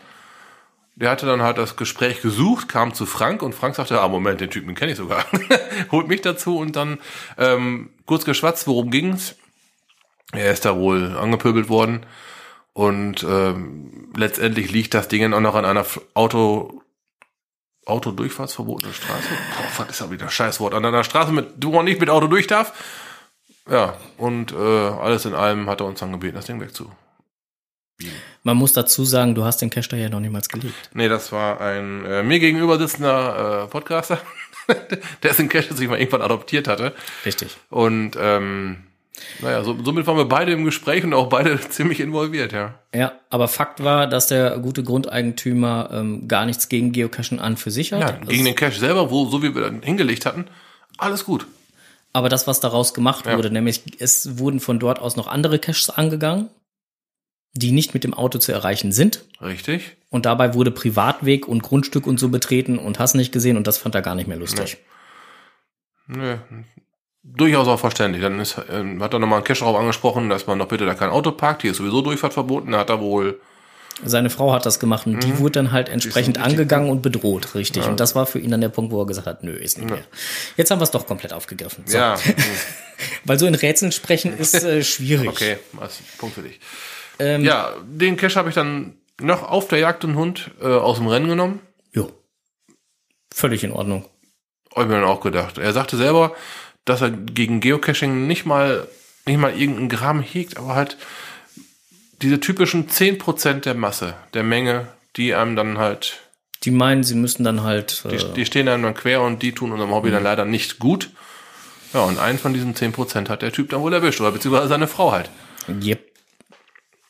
Der 0.97 1.11
hatte 1.11 1.26
dann 1.26 1.43
halt 1.43 1.59
das 1.59 1.76
Gespräch 1.76 2.22
gesucht, 2.22 2.68
kam 2.68 2.95
zu 2.95 3.07
Frank 3.07 3.43
und 3.43 3.55
Frank 3.55 3.76
sagte, 3.76 4.01
ah 4.01 4.09
Moment, 4.09 4.41
den 4.41 4.51
Typen 4.51 4.74
kenne 4.74 4.93
ich 4.93 4.99
sogar. 4.99 5.24
Holt 5.93 6.09
mich 6.09 6.20
dazu 6.20 6.59
und 6.59 6.76
dann 6.76 6.99
ähm, 7.39 7.91
kurz 8.07 8.24
geschwatzt, 8.24 8.66
worum 8.66 8.91
ging's? 8.91 9.37
Er 10.32 10.53
ist 10.53 10.64
da 10.64 10.76
wohl 10.76 11.16
angepöbelt 11.16 11.68
worden 11.68 12.07
und 12.72 13.24
ähm, 13.24 14.12
letztendlich 14.16 14.72
liegt 14.72 14.95
das 14.95 15.07
Ding 15.09 15.32
auch 15.32 15.41
noch 15.41 15.55
an 15.55 15.64
einer 15.64 15.87
Auto 16.14 16.82
Autodurchfahrtsverbotene 17.87 18.93
Straße. 18.93 19.28
Boah, 19.28 19.85
was 19.85 19.91
ist 19.91 20.01
ja 20.01 20.11
wieder 20.11 20.24
ein 20.24 20.30
Scheißwort. 20.30 20.74
An 20.74 20.85
einer 20.85 21.05
Straße, 21.05 21.32
mit, 21.32 21.47
wo 21.62 21.72
man 21.72 21.85
nicht 21.85 22.01
mit 22.01 22.11
Auto 22.11 22.26
durch 22.26 22.47
darf. 22.47 22.72
Ja, 23.68 23.97
und 24.18 24.53
äh, 24.53 24.57
alles 24.57 25.24
in 25.24 25.35
allem 25.35 25.68
hat 25.68 25.80
er 25.80 25.87
uns 25.87 26.01
dann 26.01 26.12
gebeten, 26.12 26.37
das 26.37 26.47
Ding 26.47 26.61
wegzu. 26.61 26.91
Man 28.43 28.57
muss 28.57 28.72
dazu 28.72 29.05
sagen, 29.05 29.35
du 29.35 29.45
hast 29.45 29.62
den 29.62 29.70
Cash 29.70 29.89
da 29.89 29.97
ja 29.97 30.09
noch 30.09 30.20
niemals 30.20 30.49
gelegt. 30.49 30.91
Nee, 30.93 31.09
das 31.09 31.32
war 31.32 31.61
ein 31.61 32.05
äh, 32.05 32.22
mir 32.22 32.41
gegenüber 32.41 32.78
sitzender 32.78 33.64
äh, 33.64 33.66
Podcaster, 33.68 34.20
dessen 35.22 35.49
Cash 35.49 35.68
sich 35.70 35.89
mal 35.89 35.99
irgendwann 35.99 36.22
adoptiert 36.22 36.68
hatte. 36.68 36.95
Richtig. 37.24 37.57
Und 37.70 38.16
ähm, 38.18 38.85
naja, 39.40 39.62
so, 39.62 39.76
somit 39.84 40.06
waren 40.06 40.16
wir 40.16 40.24
beide 40.24 40.52
im 40.52 40.64
Gespräch 40.64 41.04
und 41.04 41.14
auch 41.14 41.28
beide 41.28 41.60
ziemlich 41.70 42.00
involviert, 42.00 42.52
ja. 42.52 42.74
Ja, 42.94 43.12
aber 43.30 43.48
Fakt 43.48 43.82
war, 43.82 44.06
dass 44.06 44.26
der 44.26 44.58
gute 44.58 44.82
Grundeigentümer 44.82 45.90
ähm, 45.92 46.26
gar 46.28 46.46
nichts 46.46 46.68
gegen 46.68 46.92
Geocachen 46.92 47.38
an 47.40 47.56
für 47.56 47.70
sich 47.70 47.92
hat. 47.92 48.00
Ja, 48.00 48.10
gegen 48.26 48.44
den 48.44 48.54
Cache 48.54 48.78
selber, 48.78 49.10
wo, 49.10 49.26
so 49.26 49.42
wie 49.42 49.54
wir 49.54 49.62
dann 49.62 49.82
hingelegt 49.82 50.26
hatten, 50.26 50.46
alles 50.98 51.24
gut. 51.24 51.46
Aber 52.12 52.28
das, 52.28 52.46
was 52.46 52.60
daraus 52.60 52.94
gemacht 52.94 53.26
Ja. 53.26 53.36
wurde, 53.36 53.50
nämlich 53.50 53.82
es 53.98 54.38
wurden 54.38 54.60
von 54.60 54.78
dort 54.78 55.00
aus 55.00 55.16
noch 55.16 55.26
andere 55.26 55.58
Caches 55.58 55.90
angegangen, 55.90 56.48
die 57.54 57.72
nicht 57.72 57.94
mit 57.94 58.04
dem 58.04 58.14
Auto 58.14 58.38
zu 58.38 58.52
erreichen 58.52 58.92
sind. 58.92 59.24
Richtig. 59.40 59.96
Und 60.10 60.26
dabei 60.26 60.54
wurde 60.54 60.70
Privatweg 60.70 61.46
und 61.48 61.62
Grundstück 61.62 62.06
und 62.06 62.18
so 62.20 62.28
betreten 62.28 62.78
und 62.78 62.98
hast 62.98 63.14
nicht 63.14 63.32
gesehen 63.32 63.56
und 63.56 63.66
das 63.66 63.78
fand 63.78 63.94
er 63.94 64.02
gar 64.02 64.14
nicht 64.14 64.26
mehr 64.28 64.36
lustig. 64.36 64.78
Nö. 66.06 66.36
Durchaus 67.24 67.66
auch 67.66 67.80
verständlich. 67.80 68.22
Dann 68.22 68.38
ist, 68.38 68.56
ähm, 68.70 69.02
hat 69.02 69.12
er 69.12 69.18
nochmal 69.18 69.38
einen 69.38 69.44
Cache 69.44 69.60
darauf 69.60 69.76
angesprochen, 69.76 70.28
dass 70.28 70.46
man 70.46 70.58
doch 70.58 70.68
bitte 70.68 70.86
da 70.86 70.94
kein 70.94 71.10
Auto 71.10 71.32
parkt. 71.32 71.62
Hier 71.62 71.72
ist 71.72 71.78
sowieso 71.78 72.02
Durchfahrt 72.02 72.34
verboten. 72.34 72.72
Da 72.72 72.78
hat 72.78 72.90
er 72.90 73.00
wohl, 73.00 73.40
Seine 74.02 74.28
Frau 74.28 74.52
hat 74.52 74.66
das 74.66 74.80
gemacht 74.80 75.06
und 75.06 75.22
die 75.22 75.38
wurde 75.38 75.52
dann 75.52 75.70
halt 75.70 75.88
entsprechend 75.88 76.38
angegangen 76.38 76.90
und 76.90 77.00
bedroht, 77.00 77.54
richtig. 77.54 77.86
Und 77.86 78.00
das 78.00 78.16
war 78.16 78.26
für 78.26 78.40
ihn 78.40 78.50
dann 78.50 78.60
der 78.60 78.68
Punkt, 78.68 78.90
wo 78.90 79.00
er 79.00 79.06
gesagt 79.06 79.26
hat, 79.28 79.44
nö, 79.44 79.52
ist 79.52 79.78
nicht 79.78 79.88
mehr. 79.88 80.02
Jetzt 80.56 80.72
haben 80.72 80.80
wir 80.80 80.84
es 80.84 80.90
doch 80.90 81.06
komplett 81.06 81.32
aufgegriffen. 81.32 81.84
So. 81.86 81.96
ja, 81.96 82.16
Weil 83.24 83.38
so 83.38 83.46
in 83.46 83.54
Rätseln 83.54 83.92
sprechen 83.92 84.36
ist 84.38 84.64
äh, 84.64 84.82
schwierig. 84.82 85.28
okay, 85.28 85.58
was, 85.72 86.00
Punkt 86.18 86.34
für 86.34 86.42
dich. 86.42 86.58
Ähm, 87.20 87.44
Ja, 87.44 87.74
den 87.86 88.16
Cache 88.16 88.34
habe 88.34 88.48
ich 88.48 88.56
dann 88.56 88.96
noch 89.20 89.48
auf 89.48 89.68
der 89.68 89.78
Jagd 89.78 90.04
und 90.04 90.16
Hund 90.16 90.50
äh, 90.60 90.66
aus 90.66 90.98
dem 90.98 91.06
Rennen 91.06 91.28
genommen. 91.28 91.60
Jo. 91.92 92.10
Völlig 93.32 93.62
in 93.62 93.70
Ordnung. 93.70 94.04
Hab 94.74 94.82
ich 94.82 94.88
mir 94.88 94.94
dann 94.96 95.04
auch 95.04 95.20
gedacht. 95.20 95.58
Er 95.58 95.72
sagte 95.72 95.96
selber, 95.96 96.34
dass 96.85 97.01
er 97.01 97.11
gegen 97.11 97.61
Geocaching 97.61 98.26
nicht 98.26 98.47
mal, 98.47 98.89
nicht 99.26 99.39
mal 99.39 99.59
irgendeinen 99.59 99.89
Gramm 99.89 100.20
hegt, 100.22 100.59
aber 100.59 100.74
halt 100.74 100.97
diese 102.22 102.41
typischen 102.41 102.89
10% 102.89 103.61
der 103.61 103.74
Masse, 103.74 104.14
der 104.35 104.43
Menge, 104.43 104.89
die 105.16 105.35
einem 105.35 105.57
dann 105.57 105.78
halt, 105.78 106.20
Die 106.64 106.70
meinen, 106.70 107.05
sie 107.05 107.14
müssen 107.14 107.45
dann 107.45 107.62
halt. 107.62 108.05
die, 108.11 108.16
Äh, 108.16 108.32
die 108.35 108.47
stehen 108.47 108.68
einem 108.68 108.82
dann 108.82 108.95
quer 108.95 109.20
und 109.22 109.43
die 109.43 109.53
tun 109.53 109.72
unserem 109.72 109.93
Hobby 109.93 110.11
dann 110.11 110.22
leider 110.22 110.45
nicht 110.45 110.78
gut. 110.78 111.11
Ja, 111.93 112.01
und 112.01 112.18
einen 112.18 112.39
von 112.39 112.53
diesen 112.55 112.74
10% 112.74 113.28
hat 113.28 113.43
der 113.43 113.53
Typ 113.53 113.70
dann 113.70 113.80
wohl 113.80 113.93
erwischt, 113.93 114.20
oder 114.20 114.32
beziehungsweise 114.32 114.68
seine 114.68 114.89
Frau 114.89 115.12
halt. 115.12 115.30
yep. 115.68 116.11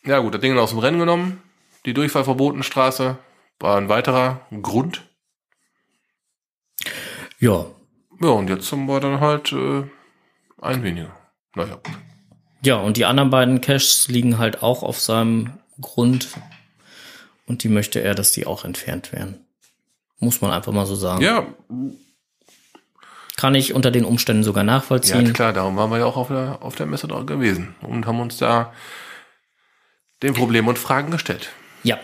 Ja 0.04 0.18
gut, 0.18 0.34
das 0.34 0.40
Ding 0.42 0.58
aus 0.58 0.70
dem 0.70 0.80
Rennen 0.80 0.98
genommen, 0.98 1.40
die 1.86 1.94
Durchfallverbotenstraße 1.94 3.16
war 3.60 3.78
ein 3.78 3.88
weiterer 3.88 4.40
Grund. 4.62 5.02
Ja. 7.38 7.66
Ja, 8.20 8.28
und 8.30 8.48
jetzt 8.48 8.70
haben 8.72 8.86
wir 8.86 9.00
dann 9.00 9.20
halt 9.20 9.52
äh, 9.52 9.84
ein 10.60 10.82
weniger. 10.82 11.14
Naja. 11.54 11.78
Ja, 12.62 12.76
und 12.76 12.96
die 12.96 13.04
anderen 13.04 13.30
beiden 13.30 13.60
Caches 13.60 14.08
liegen 14.08 14.38
halt 14.38 14.62
auch 14.62 14.82
auf 14.82 14.98
seinem 15.00 15.52
Grund. 15.80 16.28
Und 17.46 17.62
die 17.62 17.68
möchte 17.68 18.00
er, 18.00 18.14
dass 18.14 18.32
die 18.32 18.46
auch 18.46 18.64
entfernt 18.64 19.12
werden. 19.12 19.44
Muss 20.18 20.40
man 20.40 20.50
einfach 20.50 20.72
mal 20.72 20.86
so 20.86 20.94
sagen. 20.94 21.22
Ja, 21.22 21.46
Kann 23.36 23.54
ich 23.54 23.74
unter 23.74 23.90
den 23.90 24.04
Umständen 24.04 24.42
sogar 24.44 24.62
Ja, 24.62 24.66
nachvollziehen. 24.72 25.32
klar, 25.34 25.52
darum 25.52 25.76
waren 25.76 25.90
wir 25.90 25.98
ja 25.98 26.06
auch 26.06 26.16
auf 26.16 26.28
der, 26.28 26.58
auf 26.62 26.74
der 26.76 26.86
Messe 26.86 27.08
dort 27.08 27.26
gewesen 27.26 27.74
und 27.82 28.06
haben 28.06 28.20
uns 28.20 28.38
da 28.38 28.72
den 30.22 30.32
Problemen 30.32 30.68
und 30.68 30.78
Fragen 30.78 31.10
gestellt. 31.10 31.50
Ja. 31.82 31.98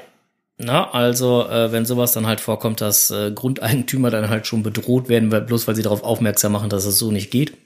Na, 0.62 0.90
also, 0.90 1.48
äh, 1.48 1.72
wenn 1.72 1.86
sowas 1.86 2.12
dann 2.12 2.26
halt 2.26 2.38
vorkommt, 2.38 2.82
dass 2.82 3.11
äh, 3.11 3.32
Grundeigentümer 3.32 4.11
dann 4.11 4.28
halt 4.28 4.46
schon 4.46 4.62
bedroht 4.62 5.08
werden, 5.08 5.32
weil, 5.32 5.40
bloß 5.40 5.66
weil 5.66 5.74
sie 5.74 5.82
darauf 5.82 6.02
aufmerksam 6.02 6.52
machen, 6.52 6.68
dass 6.68 6.84
es 6.84 6.98
so 6.98 7.11
nicht 7.11 7.30
geht, 7.30 7.56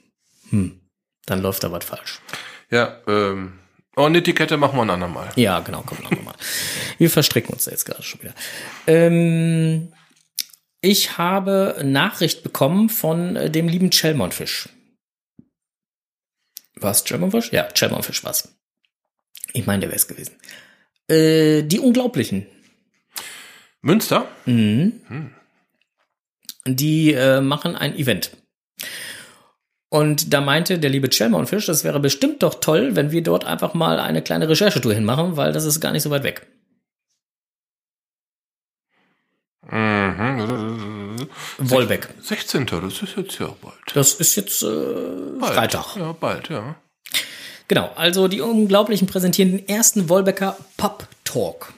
hm, 0.49 0.79
dann 1.25 1.41
läuft 1.41 1.65
da 1.65 1.73
was 1.73 1.83
falsch. 1.83 2.21
Ja, 2.71 3.01
ähm, 3.05 3.59
oh, 3.97 4.05
eine 4.05 4.19
Etikette 4.19 4.55
machen 4.55 4.77
wir 4.77 4.83
ein 4.83 4.89
andermal. 4.89 5.27
Ja, 5.35 5.59
genau, 5.59 5.83
komm 5.85 5.97
noch 6.03 6.23
mal. 6.23 6.35
Wir 6.97 7.09
verstricken 7.09 7.51
uns 7.51 7.65
da 7.65 7.71
jetzt 7.71 7.83
gerade 7.83 8.01
schon 8.01 8.21
wieder. 8.21 8.33
Ähm, 8.87 9.91
ich 10.79 11.17
habe 11.17 11.81
Nachricht 11.83 12.43
bekommen 12.43 12.87
von 12.87 13.35
äh, 13.35 13.51
dem 13.51 13.67
lieben 13.67 13.91
Chelmonfisch. 13.91 14.69
Was, 16.75 17.03
Chelmonfisch? 17.03 17.51
Ja, 17.51 17.67
Chelmonfisch 17.73 18.23
war's. 18.23 18.55
Ich 19.51 19.65
meine, 19.65 19.81
der 19.81 19.89
wäre 19.89 19.97
es 19.97 20.07
gewesen. 20.07 20.37
Äh, 21.09 21.63
die 21.63 21.81
Unglaublichen. 21.81 22.47
Münster? 23.85 24.27
Mhm. 24.45 25.31
Die 26.65 27.13
äh, 27.13 27.39
machen 27.39 27.75
ein 27.75 27.95
Event. 27.95 28.31
Und 29.89 30.33
da 30.33 30.41
meinte 30.41 30.79
der 30.79 30.89
liebe 30.89 31.07
Chelmonfisch, 31.07 31.67
das 31.67 31.83
wäre 31.83 31.99
bestimmt 31.99 32.41
doch 32.41 32.55
toll, 32.55 32.95
wenn 32.95 33.11
wir 33.11 33.21
dort 33.21 33.45
einfach 33.45 33.75
mal 33.75 33.99
eine 33.99 34.23
kleine 34.23 34.49
Recherchetour 34.49 34.91
hinmachen, 34.91 35.37
weil 35.37 35.53
das 35.53 35.65
ist 35.65 35.79
gar 35.81 35.91
nicht 35.91 36.01
so 36.01 36.09
weit 36.09 36.23
weg. 36.23 36.47
Mhm. 39.69 41.27
Wolbeck. 41.59 42.09
16. 42.21 42.65
Das 42.65 43.03
ist 43.03 43.15
jetzt 43.15 43.39
ja 43.39 43.53
bald. 43.61 43.75
Das 43.93 44.15
ist 44.15 44.35
jetzt 44.35 44.63
äh, 44.63 45.39
bald. 45.39 45.53
Freitag. 45.53 45.95
Ja, 45.95 46.11
bald, 46.13 46.49
ja. 46.49 46.75
Genau, 47.67 47.91
also 47.95 48.27
die 48.27 48.41
Unglaublichen 48.41 49.07
präsentieren 49.07 49.51
den 49.51 49.67
ersten 49.67 50.09
Wolbecker 50.09 50.57
Pub 50.75 51.07
Talk. 51.23 51.73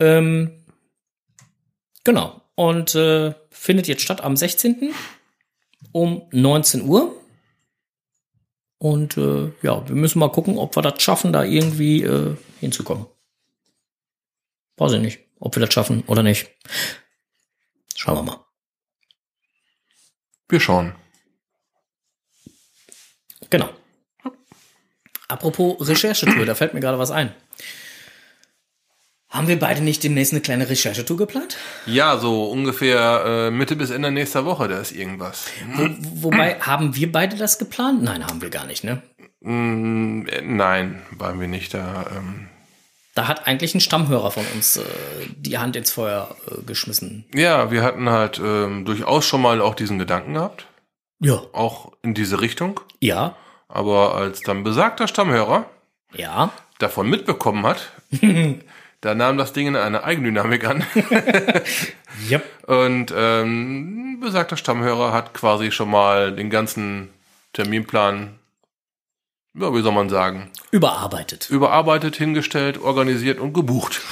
Ähm, 0.00 0.64
genau. 2.04 2.40
Und 2.54 2.94
äh, 2.94 3.34
findet 3.50 3.88
jetzt 3.88 4.02
statt 4.02 4.20
am 4.22 4.36
16. 4.36 4.92
um 5.92 6.22
19 6.30 6.82
Uhr. 6.82 7.20
Und 8.78 9.16
äh, 9.16 9.50
ja, 9.62 9.88
wir 9.88 9.96
müssen 9.96 10.18
mal 10.18 10.30
gucken, 10.30 10.58
ob 10.58 10.76
wir 10.76 10.82
das 10.82 11.02
schaffen, 11.02 11.32
da 11.32 11.42
irgendwie 11.42 12.02
äh, 12.02 12.36
hinzukommen. 12.60 13.06
Weiß 14.76 14.92
ich 14.92 15.00
nicht, 15.00 15.20
ob 15.40 15.56
wir 15.56 15.64
das 15.64 15.72
schaffen 15.72 16.02
oder 16.06 16.22
nicht. 16.22 16.50
Schauen 17.94 18.16
wir 18.16 18.22
mal. 18.22 18.44
Wir 20.48 20.60
schauen. 20.60 20.94
Genau. 23.50 23.70
Apropos 25.28 25.88
Recherchetour, 25.88 26.44
da 26.44 26.54
fällt 26.54 26.74
mir 26.74 26.80
gerade 26.80 26.98
was 26.98 27.10
ein. 27.10 27.34
Haben 29.34 29.48
wir 29.48 29.58
beide 29.58 29.80
nicht 29.80 30.04
demnächst 30.04 30.32
eine 30.32 30.42
kleine 30.42 30.70
Recherchetour 30.70 31.16
geplant? 31.16 31.56
Ja, 31.86 32.18
so 32.18 32.44
ungefähr 32.44 33.24
äh, 33.26 33.50
Mitte 33.50 33.74
bis 33.74 33.90
Ende 33.90 34.12
nächster 34.12 34.44
Woche, 34.44 34.68
da 34.68 34.78
ist 34.78 34.92
irgendwas. 34.92 35.46
Wo, 35.74 35.88
wobei, 36.22 36.60
haben 36.60 36.94
wir 36.94 37.10
beide 37.10 37.36
das 37.36 37.58
geplant? 37.58 38.04
Nein, 38.04 38.24
haben 38.24 38.42
wir 38.42 38.50
gar 38.50 38.64
nicht, 38.64 38.84
ne? 38.84 39.02
Mm, 39.40 40.26
äh, 40.28 40.40
nein, 40.40 41.02
waren 41.10 41.40
wir 41.40 41.48
nicht 41.48 41.74
da. 41.74 42.06
Ähm, 42.16 42.48
Da 43.14 43.28
hat 43.28 43.46
eigentlich 43.46 43.74
ein 43.74 43.80
Stammhörer 43.80 44.30
von 44.32 44.44
uns 44.54 44.76
äh, 44.76 44.82
die 45.36 45.58
Hand 45.58 45.76
ins 45.76 45.92
Feuer 45.92 46.34
äh, 46.50 46.62
geschmissen. 46.62 47.24
ja, 47.34 47.70
wir 47.70 47.82
hatten 47.82 48.10
halt 48.10 48.40
ähm, 48.44 48.84
durchaus 48.84 49.24
schon 49.24 49.40
mal 49.42 49.60
auch 49.60 49.74
diesen 49.76 49.98
Gedanken 50.00 50.34
gehabt, 50.34 50.66
Ja. 51.20 51.40
auch 51.52 51.92
in 52.02 52.14
diese 52.14 52.40
Richtung. 52.40 52.80
Ja. 53.00 53.36
Aber 53.68 54.14
als 54.16 54.40
dann 54.40 54.64
besagter 54.64 55.06
Stammhörer 55.08 55.66
Ja. 56.12 56.50
davon 56.78 57.08
mitbekommen 57.08 57.64
hat, 57.66 57.92
Da 59.00 59.14
nahm 59.14 59.36
das 59.36 59.52
Ding 59.52 59.76
eine 59.76 60.02
Eigendynamik 60.02 60.64
an. 60.66 60.82
Yep. 62.30 62.68
Und 62.68 63.12
ähm, 63.14 64.18
besagter 64.20 64.56
Stammhörer 64.56 65.12
hat 65.12 65.34
quasi 65.34 65.70
schon 65.72 65.90
mal 65.90 66.32
den 66.34 66.48
ganzen 66.48 67.10
Terminplan, 67.52 68.38
ja, 69.54 69.74
wie 69.74 69.82
soll 69.82 69.92
man 69.92 70.08
sagen, 70.08 70.50
Überarbeitet. 70.70 71.48
überarbeitet, 71.50 72.16
hingestellt, 72.16 72.80
organisiert 72.80 73.38
und 73.38 73.52
gebucht. 73.52 74.00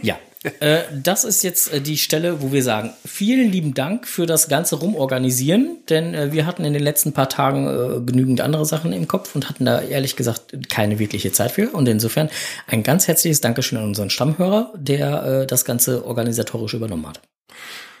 Ja. 0.00 0.16
Äh, 0.60 0.82
das 0.92 1.24
ist 1.24 1.44
jetzt 1.44 1.72
äh, 1.72 1.80
die 1.80 1.96
Stelle, 1.96 2.42
wo 2.42 2.50
wir 2.50 2.62
sagen, 2.62 2.92
vielen 3.04 3.52
lieben 3.52 3.74
Dank 3.74 4.08
für 4.08 4.26
das 4.26 4.48
ganze 4.48 4.76
Rumorganisieren, 4.76 5.78
denn 5.88 6.14
äh, 6.14 6.32
wir 6.32 6.46
hatten 6.46 6.64
in 6.64 6.72
den 6.72 6.82
letzten 6.82 7.12
paar 7.12 7.28
Tagen 7.28 8.06
genügend 8.06 8.40
andere 8.40 8.64
Sachen 8.64 8.92
im 8.92 9.06
Kopf 9.06 9.34
und 9.34 9.48
hatten 9.48 9.66
da 9.66 9.80
ehrlich 9.80 10.16
gesagt 10.16 10.70
keine 10.70 10.98
wirkliche 10.98 11.30
Zeit 11.30 11.52
für. 11.52 11.68
Und 11.70 11.88
insofern 11.88 12.30
ein 12.66 12.82
ganz 12.82 13.06
herzliches 13.06 13.40
Dankeschön 13.40 13.78
an 13.78 13.84
unseren 13.84 14.10
Stammhörer, 14.10 14.72
der 14.74 15.46
das 15.46 15.64
Ganze 15.64 16.04
organisatorisch 16.06 16.74
übernommen 16.74 17.06
hat. 17.06 17.20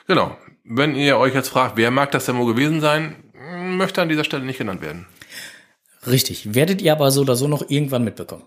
Genau. 0.06 0.36
Wenn 0.64 0.94
ihr 0.94 1.18
euch 1.18 1.34
jetzt 1.34 1.48
fragt, 1.48 1.76
wer 1.76 1.90
mag 1.90 2.10
das 2.12 2.26
denn 2.26 2.38
wohl 2.38 2.52
gewesen 2.52 2.80
sein, 2.80 3.16
möchte 3.60 4.02
an 4.02 4.08
dieser 4.08 4.24
Stelle 4.24 4.44
nicht 4.44 4.58
genannt 4.58 4.82
werden. 4.82 5.06
Richtig. 6.06 6.54
Werdet 6.54 6.80
ihr 6.82 6.92
aber 6.92 7.10
so 7.10 7.20
oder 7.22 7.36
so 7.36 7.46
noch 7.48 7.68
irgendwann 7.70 8.04
mitbekommen. 8.04 8.44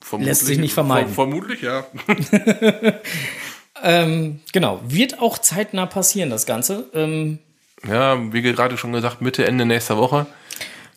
Vermutlich, 0.00 0.28
Lässt 0.28 0.46
sich 0.46 0.58
nicht 0.58 0.74
vermeiden. 0.74 1.08
Ver 1.08 1.14
vermutlich, 1.14 1.62
ja. 1.62 1.86
Ähm, 3.84 4.40
genau. 4.52 4.80
Wird 4.84 5.18
auch 5.20 5.38
zeitnah 5.38 5.86
passieren, 5.86 6.30
das 6.30 6.46
Ganze. 6.46 6.88
Ähm, 6.94 7.40
Ja, 7.88 8.32
wie 8.32 8.42
gerade 8.42 8.78
schon 8.78 8.92
gesagt, 8.92 9.20
Mitte, 9.22 9.44
Ende 9.44 9.64
nächster 9.66 9.96
Woche. 9.96 10.26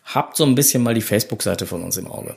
habt 0.04 0.36
so 0.36 0.44
ein 0.44 0.54
bisschen 0.54 0.84
mal 0.84 0.94
die 0.94 1.00
Facebook-Seite 1.02 1.66
von 1.66 1.82
uns 1.82 1.96
im 1.96 2.06
Auge. 2.06 2.36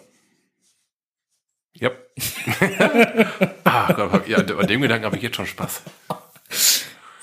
Ja. 1.74 1.92
ah 3.64 3.94
Gott, 3.94 4.12
hab- 4.12 4.28
ja, 4.28 4.42
bei 4.42 4.64
dem 4.66 4.82
Gedanken 4.82 5.06
habe 5.06 5.18
ich 5.18 5.24
jetzt 5.24 5.36
schon 5.36 5.46
Spaß. 5.46 5.84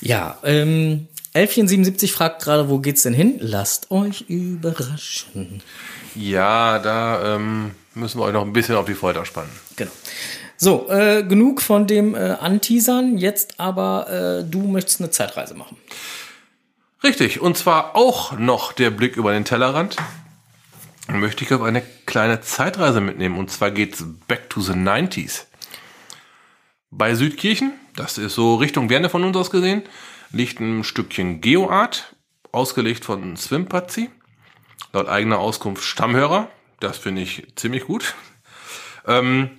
ja, 0.01 0.37
ähm, 0.43 1.07
Elfchen77 1.33 2.11
fragt 2.11 2.43
gerade, 2.43 2.69
wo 2.69 2.79
geht's 2.79 3.03
denn 3.03 3.13
hin? 3.13 3.37
Lasst 3.39 3.91
euch 3.91 4.25
überraschen. 4.27 5.61
Ja, 6.15 6.79
da 6.79 7.35
ähm, 7.35 7.71
müssen 7.93 8.19
wir 8.19 8.25
euch 8.25 8.33
noch 8.33 8.45
ein 8.45 8.53
bisschen 8.53 8.75
auf 8.75 8.85
die 8.85 8.93
Folter 8.93 9.25
spannen. 9.25 9.51
Genau. 9.75 9.91
So, 10.57 10.89
äh, 10.89 11.23
genug 11.23 11.61
von 11.61 11.85
dem 11.85 12.15
äh, 12.15 12.17
Anteasern. 12.17 13.17
Jetzt 13.17 13.59
aber, 13.59 14.41
äh, 14.41 14.49
du 14.49 14.61
möchtest 14.63 14.99
eine 14.99 15.11
Zeitreise 15.11 15.53
machen. 15.53 15.77
Richtig, 17.07 17.39
und 17.39 17.57
zwar 17.57 17.95
auch 17.95 18.33
noch 18.33 18.73
der 18.73 18.89
Blick 18.89 19.15
über 19.15 19.31
den 19.31 19.45
Tellerrand. 19.45 19.95
Möchte 21.07 21.45
ich 21.45 21.53
auf 21.53 21.61
eine 21.61 21.81
kleine 22.05 22.41
Zeitreise 22.41 22.99
mitnehmen. 22.99 23.37
Und 23.37 23.49
zwar 23.49 23.71
geht's 23.71 24.03
back 24.27 24.49
to 24.49 24.59
the 24.59 24.73
90s. 24.73 25.45
Bei 26.91 27.15
Südkirchen, 27.15 27.71
das 27.95 28.17
ist 28.17 28.35
so 28.35 28.55
Richtung 28.55 28.89
Werne 28.89 29.09
von 29.09 29.23
uns 29.23 29.37
aus 29.37 29.51
gesehen, 29.51 29.83
liegt 30.31 30.59
ein 30.59 30.83
Stückchen 30.83 31.39
Geoart, 31.39 32.13
ausgelegt 32.51 33.05
von 33.05 33.37
Swimpazi. 33.37 34.09
Laut 34.91 35.07
eigener 35.07 35.39
Auskunft 35.39 35.85
Stammhörer. 35.85 36.49
Das 36.81 36.97
finde 36.97 37.21
ich 37.21 37.47
ziemlich 37.55 37.85
gut. 37.85 38.15
Ähm, 39.05 39.51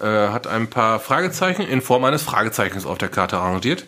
äh, 0.00 0.06
hat 0.06 0.46
ein 0.46 0.70
paar 0.70 1.00
Fragezeichen 1.00 1.66
in 1.66 1.82
Form 1.82 2.04
eines 2.04 2.22
Fragezeichens 2.22 2.86
auf 2.86 2.96
der 2.96 3.10
Karte 3.10 3.36
arrangiert. 3.36 3.86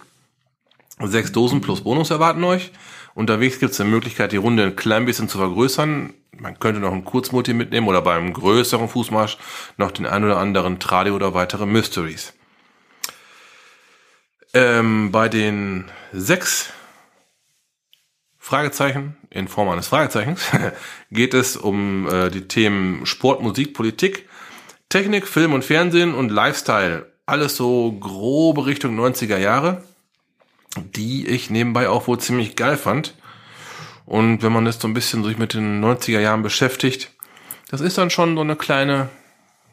Sechs 1.03 1.33
Dosen 1.33 1.61
plus 1.61 1.83
Bonus 1.83 2.11
erwarten 2.11 2.45
euch. 2.45 2.73
Unterwegs 3.15 3.59
gibt 3.59 3.73
es 3.73 3.81
eine 3.81 3.91
Möglichkeit, 3.91 4.33
die 4.33 4.37
Runde 4.37 4.65
ein 4.65 4.77
klein 4.77 5.07
bisschen 5.07 5.29
zu 5.29 5.39
vergrößern. 5.39 6.15
Man 6.39 6.59
könnte 6.59 6.81
noch 6.81 6.93
einen 6.93 7.05
Kurzmulti 7.05 7.55
mitnehmen 7.55 7.89
oder 7.89 8.03
beim 8.03 8.33
größeren 8.33 8.89
Fußmarsch 8.89 9.39
noch 9.77 9.91
den 9.91 10.07
ein 10.07 10.25
oder 10.25 10.39
anderen 10.39 10.79
Tradi 10.79 11.11
oder 11.11 11.35
weitere 11.35 11.67
Mysteries. 11.67 12.33
Ähm, 14.53 15.11
bei 15.13 15.29
den 15.29 15.91
sechs 16.13 16.71
Fragezeichen 18.39 19.17
in 19.31 19.49
Form 19.49 19.69
eines 19.69 19.89
Fragezeichens 19.89 20.43
geht 21.11 21.35
es 21.35 21.57
um 21.57 22.09
äh, 22.09 22.31
die 22.31 22.49
Themen 22.49 23.07
Sport, 23.07 23.43
Musik, 23.43 23.75
Politik, 23.75 24.29
Technik, 24.89 25.27
Film 25.27 25.53
und 25.53 25.65
Fernsehen 25.65 26.15
und 26.15 26.31
Lifestyle. 26.31 27.13
Alles 27.27 27.57
so 27.57 27.93
grobe 27.93 28.67
Richtung 28.67 28.99
90er 28.99 29.39
Jahre 29.39 29.85
die 30.77 31.27
ich 31.27 31.51
nebenbei 31.51 31.89
auch 31.89 32.07
wohl 32.07 32.19
ziemlich 32.19 32.57
geil 32.57 32.77
fand. 32.77 33.15
Und 34.07 34.43
wenn 34.43 34.53
man 34.53 34.67
jetzt 34.67 34.81
so 34.81 34.89
ein 34.89 34.95
bisschen 34.95 35.25
sich 35.25 35.39
mit 35.39 35.55
den 35.55 35.85
90er 35.85 36.21
Jahren 36.21 36.43
beschäftigt, 36.43 37.11
das 37.71 37.81
ist 37.81 37.99
dann 37.99 38.11
schon 38.11 38.35
so 38.35 38.41
eine 38.41 38.57
kleine, 38.57 39.09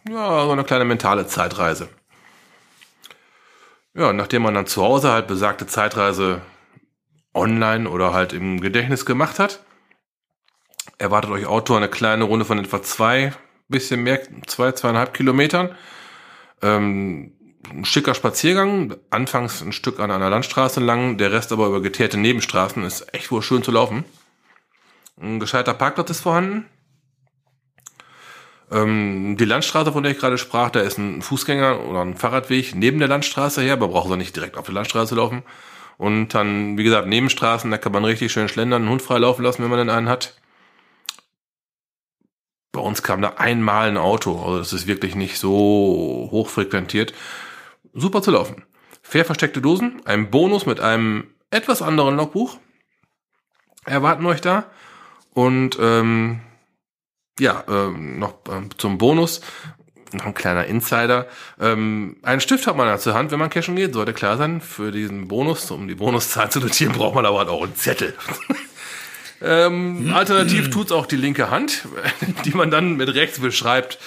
ja, 0.07 0.45
so 0.45 0.51
eine 0.51 0.63
kleine 0.63 0.85
mentale 0.85 1.27
Zeitreise. 1.27 1.89
Ja, 3.95 4.13
nachdem 4.13 4.43
man 4.43 4.53
dann 4.53 4.67
zu 4.67 4.83
Hause 4.83 5.11
halt 5.11 5.27
besagte 5.27 5.65
Zeitreise 5.65 6.41
online 7.33 7.89
oder 7.89 8.13
halt 8.13 8.33
im 8.33 8.61
Gedächtnis 8.61 9.05
gemacht 9.05 9.39
hat, 9.39 9.63
erwartet 10.97 11.31
euch 11.31 11.47
Autor 11.47 11.77
eine 11.77 11.89
kleine 11.89 12.25
Runde 12.25 12.45
von 12.45 12.59
etwa 12.59 12.81
zwei, 12.83 13.33
bisschen 13.67 14.03
mehr, 14.03 14.21
zwei, 14.45 14.71
zweieinhalb 14.71 15.13
Kilometern. 15.13 15.75
Ähm, 16.61 17.36
ein 17.71 17.85
schicker 17.85 18.13
Spaziergang, 18.13 18.95
anfangs 19.09 19.61
ein 19.61 19.71
Stück 19.71 19.99
an 19.99 20.11
einer 20.11 20.29
Landstraße 20.29 20.79
lang, 20.79 21.17
der 21.17 21.31
Rest 21.31 21.51
aber 21.51 21.67
über 21.67 21.81
geteerte 21.81 22.17
Nebenstraßen, 22.17 22.83
ist 22.83 23.13
echt 23.13 23.31
wohl 23.31 23.41
schön 23.41 23.63
zu 23.63 23.71
laufen. 23.71 24.05
Ein 25.19 25.39
gescheiter 25.39 25.73
Parkplatz 25.73 26.09
ist 26.09 26.21
vorhanden. 26.21 26.65
Ähm, 28.71 29.37
die 29.37 29.45
Landstraße, 29.45 29.91
von 29.91 30.03
der 30.03 30.11
ich 30.11 30.19
gerade 30.19 30.37
sprach, 30.37 30.69
da 30.69 30.81
ist 30.81 30.97
ein 30.97 31.21
Fußgänger 31.21 31.85
oder 31.85 32.01
ein 32.01 32.15
Fahrradweg 32.15 32.75
neben 32.75 32.99
der 32.99 33.07
Landstraße 33.07 33.61
her, 33.61 33.73
aber 33.73 33.87
braucht 33.87 34.09
er 34.09 34.17
nicht 34.17 34.35
direkt 34.35 34.57
auf 34.57 34.65
der 34.65 34.75
Landstraße 34.75 35.15
laufen. 35.15 35.43
Und 35.97 36.29
dann, 36.35 36.77
wie 36.77 36.83
gesagt, 36.83 37.07
Nebenstraßen, 37.07 37.71
da 37.71 37.77
kann 37.77 37.91
man 37.91 38.05
richtig 38.05 38.31
schön 38.31 38.49
schlendern, 38.49 38.83
einen 38.83 38.91
Hund 38.91 39.01
frei 39.01 39.17
laufen 39.17 39.43
lassen, 39.43 39.63
wenn 39.63 39.69
man 39.69 39.79
denn 39.79 39.89
einen 39.89 40.09
hat. 40.09 40.39
Bei 42.71 42.81
uns 42.81 43.01
kam 43.01 43.21
da 43.21 43.29
einmal 43.37 43.87
ein 43.87 43.97
Auto, 43.97 44.39
also 44.43 44.59
das 44.59 44.73
ist 44.73 44.85
wirklich 44.85 45.15
nicht 45.15 45.39
so 45.39 46.27
hoch 46.31 46.49
frequentiert 46.49 47.13
super 47.97 48.21
zu 48.21 48.31
laufen. 48.31 48.63
Fair 49.01 49.25
versteckte 49.25 49.61
Dosen, 49.61 50.01
ein 50.05 50.29
Bonus 50.29 50.65
mit 50.65 50.79
einem 50.79 51.25
etwas 51.49 51.81
anderen 51.81 52.15
Logbuch 52.15 52.57
erwarten 53.85 54.25
euch 54.25 54.41
da. 54.41 54.65
Und 55.33 55.77
ähm, 55.79 56.39
ja, 57.39 57.63
ähm, 57.67 58.19
noch 58.19 58.35
ähm, 58.49 58.69
zum 58.77 58.97
Bonus, 58.97 59.41
noch 60.11 60.25
ein 60.25 60.33
kleiner 60.33 60.65
Insider. 60.65 61.27
Ähm, 61.59 62.17
einen 62.23 62.41
Stift 62.41 62.67
hat 62.67 62.75
man 62.75 62.87
da 62.87 62.97
zur 62.97 63.13
Hand, 63.13 63.31
wenn 63.31 63.39
man 63.39 63.49
cashen 63.49 63.75
geht, 63.75 63.93
sollte 63.93 64.13
klar 64.13 64.37
sein. 64.37 64.61
Für 64.61 64.91
diesen 64.91 65.27
Bonus, 65.27 65.69
um 65.71 65.87
die 65.87 65.95
Bonuszahl 65.95 66.51
zu 66.51 66.59
notieren, 66.59 66.93
braucht 66.93 67.15
man 67.15 67.25
aber 67.25 67.39
halt 67.39 67.49
auch 67.49 67.63
einen 67.63 67.75
Zettel. 67.75 68.15
ähm, 69.41 70.11
alternativ 70.13 70.69
tut's 70.71 70.91
auch 70.91 71.05
die 71.05 71.17
linke 71.17 71.49
Hand, 71.49 71.87
die 72.45 72.51
man 72.51 72.71
dann 72.71 72.97
mit 72.97 73.13
rechts 73.13 73.39
beschreibt. 73.39 73.99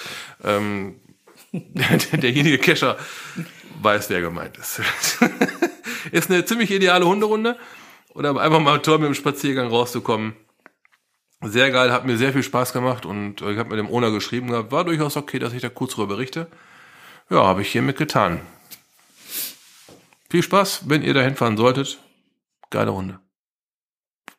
Ähm, 0.43 0.95
derjenige 1.51 2.57
Kescher 2.57 2.97
weiß, 3.83 4.09
wer 4.09 4.21
gemeint 4.21 4.57
ist. 4.57 4.81
ist 6.11 6.29
eine 6.29 6.45
ziemlich 6.45 6.71
ideale 6.71 7.05
Hunderunde. 7.05 7.57
Oder 8.13 8.35
einfach 8.37 8.59
mal 8.59 8.81
toll 8.81 8.99
mit 8.99 9.07
dem 9.07 9.15
Spaziergang 9.15 9.67
rauszukommen. 9.67 10.35
Sehr 11.41 11.71
geil, 11.71 11.91
hat 11.91 12.05
mir 12.05 12.17
sehr 12.17 12.33
viel 12.33 12.43
Spaß 12.43 12.71
gemacht 12.73 13.05
und 13.05 13.41
ich 13.41 13.57
habe 13.57 13.69
mit 13.69 13.79
dem 13.79 13.89
Owner 13.89 14.11
geschrieben 14.11 14.49
gehabt, 14.49 14.71
war 14.71 14.83
durchaus 14.83 15.17
okay, 15.17 15.39
dass 15.39 15.53
ich 15.53 15.61
da 15.61 15.69
kurz 15.69 15.93
drüber 15.93 16.15
berichte. 16.15 16.47
Ja, 17.31 17.45
habe 17.45 17.61
ich 17.61 17.71
hiermit 17.71 17.97
getan. 17.97 18.41
Viel 20.29 20.43
Spaß, 20.43 20.87
wenn 20.87 21.01
ihr 21.01 21.13
da 21.13 21.21
hinfahren 21.21 21.57
solltet. 21.57 21.99
Geile 22.69 22.91
Runde. 22.91 23.20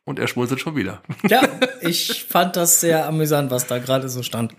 Und 0.05 0.19
er 0.19 0.27
schmunzelt 0.27 0.59
schon 0.59 0.75
wieder. 0.75 1.01
Ja, 1.29 1.41
ich 1.81 2.25
fand 2.27 2.55
das 2.57 2.81
sehr 2.81 3.07
amüsant, 3.07 3.51
was 3.51 3.67
da 3.67 3.79
gerade 3.79 4.09
so 4.09 4.21
stand. 4.21 4.53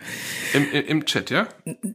Im, 0.55 0.71
im, 0.73 1.05
Chat, 1.05 1.29
ja? 1.31 1.49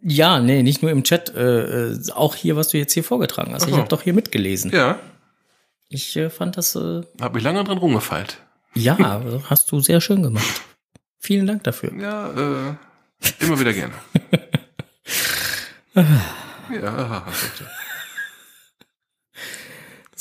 Ja, 0.03 0.39
nee, 0.39 0.61
nicht 0.61 0.81
nur 0.83 0.91
im 0.91 1.03
Chat, 1.03 1.33
äh, 1.35 1.91
äh, 1.93 1.99
auch 2.13 2.35
hier, 2.35 2.55
was 2.55 2.67
du 2.69 2.77
jetzt 2.77 2.93
hier 2.93 3.03
vorgetragen 3.03 3.53
hast. 3.53 3.63
Ach 3.63 3.67
Ich 3.67 3.73
so. 3.73 3.79
habe 3.79 3.89
doch 3.89 4.03
hier 4.03 4.13
mitgelesen. 4.13 4.71
Ja. 4.71 4.99
Ich 5.87 6.15
äh, 6.15 6.29
fand 6.29 6.57
das, 6.57 6.75
äh, 6.75 7.01
Hab 7.19 7.33
mich 7.33 7.43
lange 7.43 7.63
dran 7.63 7.79
rumgefeilt. 7.79 8.37
ja, 8.75 9.21
hast 9.49 9.71
du 9.71 9.79
sehr 9.79 9.99
schön 10.01 10.21
gemacht. 10.21 10.61
Vielen 11.17 11.47
Dank 11.47 11.63
dafür. 11.63 11.91
Ja, 11.99 12.29
äh, 12.29 12.75
immer 13.43 13.59
wieder 13.59 13.73
gerne. 13.73 13.93
ja, 15.95 17.25
bitte. 17.25 17.69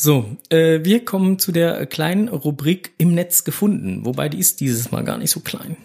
So, 0.01 0.37
äh, 0.49 0.85
wir 0.85 1.05
kommen 1.05 1.41
zu 1.41 1.51
der 1.51 1.85
kleinen 1.87 2.29
Rubrik 2.29 2.93
im 2.99 3.15
Netz 3.15 3.43
gefunden, 3.43 4.05
wobei 4.05 4.29
die 4.29 4.39
ist 4.39 4.61
dieses 4.61 4.93
Mal 4.93 5.03
gar 5.03 5.19
nicht 5.19 5.33
so 5.33 5.41
klein. 5.41 5.77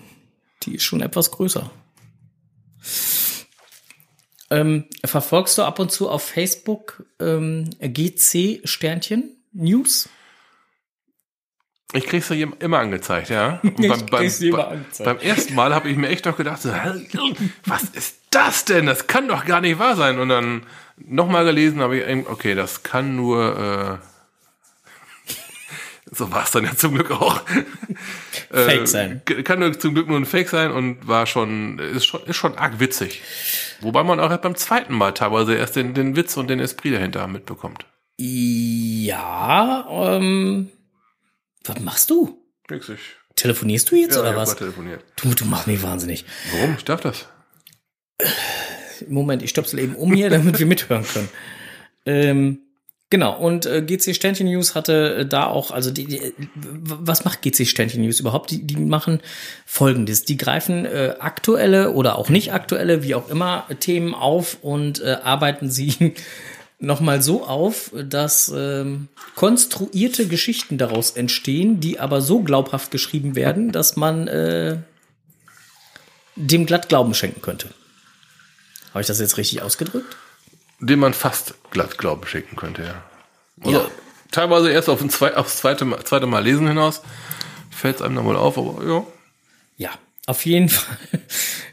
Die 0.61 0.75
ist 0.75 0.83
schon 0.83 1.01
etwas 1.01 1.31
größer. 1.31 1.71
Ähm, 4.51 4.85
verfolgst 5.03 5.57
du 5.57 5.63
ab 5.63 5.79
und 5.79 5.91
zu 5.91 6.11
auf 6.11 6.21
Facebook 6.21 7.07
ähm, 7.19 7.71
GC 7.79 8.61
Sternchen 8.65 9.31
News? 9.51 10.07
Ich 11.93 12.05
krieg's 12.05 12.29
ja 12.29 12.35
immer 12.59 12.77
angezeigt, 12.77 13.31
ja. 13.31 13.61
Und 13.63 13.79
Ich 13.79 13.89
beim, 13.89 14.05
beim, 14.05 14.19
krieg's 14.19 14.41
immer 14.41 14.57
beim, 14.57 14.71
angezeigt. 14.73 15.05
beim 15.05 15.27
ersten 15.27 15.55
Mal 15.55 15.73
habe 15.73 15.89
ich 15.89 15.97
mir 15.97 16.09
echt 16.09 16.27
doch 16.27 16.37
gedacht, 16.37 16.61
so, 16.61 16.71
was 17.65 17.83
ist 17.85 18.17
das 18.29 18.65
denn? 18.65 18.85
Das 18.85 19.07
kann 19.07 19.27
doch 19.27 19.45
gar 19.45 19.59
nicht 19.59 19.79
wahr 19.79 19.95
sein. 19.95 20.19
Und 20.19 20.29
dann 20.29 20.67
nochmal 20.97 21.45
gelesen 21.45 21.81
habe 21.81 21.97
ich, 21.97 22.07
eben, 22.07 22.27
okay, 22.27 22.55
das 22.55 22.83
kann 22.83 23.15
nur, 23.15 23.99
äh, 25.29 25.33
so 26.11 26.31
war 26.31 26.43
es 26.43 26.51
dann 26.51 26.65
ja 26.65 26.75
zum 26.75 26.95
Glück 26.95 27.11
auch. 27.11 27.41
Fake 28.51 28.87
sein. 28.87 29.21
Äh, 29.29 29.41
Kann 29.43 29.59
nur 29.59 29.77
zum 29.79 29.95
Glück 29.95 30.07
nur 30.07 30.17
ein 30.17 30.25
Fake 30.27 30.49
sein 30.49 30.71
und 30.71 31.07
war 31.07 31.25
schon, 31.25 31.79
ist 31.79 32.05
schon, 32.05 32.21
ist 32.23 32.35
schon 32.35 32.55
arg 32.55 32.79
witzig. 32.79 33.21
Wobei 33.81 34.03
man 34.03 34.19
auch 34.19 34.29
erst 34.29 34.43
beim 34.43 34.55
zweiten 34.55 34.93
Mal 34.93 35.13
teilweise 35.13 35.55
erst 35.55 35.75
den, 35.75 35.95
den 35.95 36.15
Witz 36.15 36.37
und 36.37 36.49
den 36.49 36.59
Esprit 36.59 36.93
dahinter 36.93 37.25
mitbekommt. 37.27 37.85
Ja, 38.17 39.87
ähm, 39.89 40.69
was 41.63 41.79
machst 41.79 42.09
du? 42.11 42.45
Witzig. 42.67 42.99
Telefonierst 43.35 43.89
du 43.89 43.95
jetzt 43.95 44.13
Ja, 44.15 44.21
oder 44.21 44.31
ich 44.31 44.37
was? 44.37 44.55
telefoniert. 44.55 45.03
Du, 45.15 45.33
du 45.33 45.45
machst 45.45 45.65
mich 45.65 45.81
wahnsinnig. 45.81 46.23
Warum? 46.51 46.75
Ich 46.77 46.85
darf 46.85 47.01
das. 47.01 47.27
Moment, 49.07 49.43
ich 49.43 49.49
stöpsel 49.49 49.79
eben 49.79 49.95
um 49.95 50.13
hier, 50.13 50.29
damit 50.29 50.59
wir 50.59 50.65
mithören 50.65 51.05
können. 51.05 51.29
Ähm, 52.05 52.59
genau, 53.09 53.37
und 53.37 53.65
äh, 53.65 53.81
GC 53.81 54.15
Sternchen 54.15 54.47
News 54.47 54.75
hatte 54.75 55.15
äh, 55.15 55.25
da 55.25 55.47
auch, 55.47 55.71
also 55.71 55.91
die, 55.91 56.05
die, 56.05 56.33
was 56.55 57.25
macht 57.25 57.41
GC 57.41 57.65
Sternchen 57.65 58.01
News 58.01 58.19
überhaupt? 58.19 58.51
Die, 58.51 58.63
die 58.65 58.77
machen 58.77 59.19
folgendes, 59.65 60.25
die 60.25 60.37
greifen 60.37 60.85
äh, 60.85 61.15
aktuelle 61.19 61.91
oder 61.91 62.17
auch 62.17 62.29
nicht 62.29 62.53
aktuelle, 62.53 63.03
wie 63.03 63.15
auch 63.15 63.29
immer, 63.29 63.65
Themen 63.79 64.13
auf 64.13 64.57
und 64.61 65.01
äh, 65.01 65.17
arbeiten 65.23 65.69
sie 65.69 66.15
nochmal 66.79 67.21
so 67.21 67.45
auf, 67.45 67.91
dass 67.95 68.51
ähm, 68.53 69.07
konstruierte 69.35 70.27
Geschichten 70.27 70.77
daraus 70.77 71.11
entstehen, 71.11 71.79
die 71.79 71.99
aber 71.99 72.21
so 72.21 72.41
glaubhaft 72.41 72.91
geschrieben 72.91 73.35
werden, 73.35 73.71
dass 73.71 73.95
man 73.95 74.27
äh, 74.27 74.77
dem 76.35 76.65
glatt 76.65 76.89
Glauben 76.89 77.13
schenken 77.13 77.41
könnte. 77.41 77.69
Habe 78.93 79.01
ich 79.01 79.07
das 79.07 79.19
jetzt 79.19 79.37
richtig 79.37 79.61
ausgedrückt? 79.61 80.15
den 80.79 80.99
man 80.99 81.13
fast 81.13 81.55
glatt 81.71 81.97
Glauben 81.97 82.27
schicken 82.27 82.55
könnte, 82.55 82.83
ja. 82.83 83.03
Also, 83.61 83.79
Ja. 83.79 83.87
Teilweise 84.31 84.71
erst 84.71 84.89
auf 84.89 84.99
ein 84.99 85.11
zwei, 85.11 85.35
aufs 85.35 85.57
zweite 85.57 85.85
Mal, 85.85 86.03
zweite 86.03 86.25
Mal 86.25 86.43
lesen 86.43 86.67
hinaus. 86.67 87.01
Fällt 87.69 87.97
es 87.97 88.01
einem 88.01 88.15
dann 88.15 88.25
wohl 88.25 88.35
auf, 88.35 88.57
aber 88.57 88.83
ja. 88.83 89.05
Ja, 89.77 89.91
auf 90.25 90.45
jeden 90.45 90.69
Fall 90.69 90.97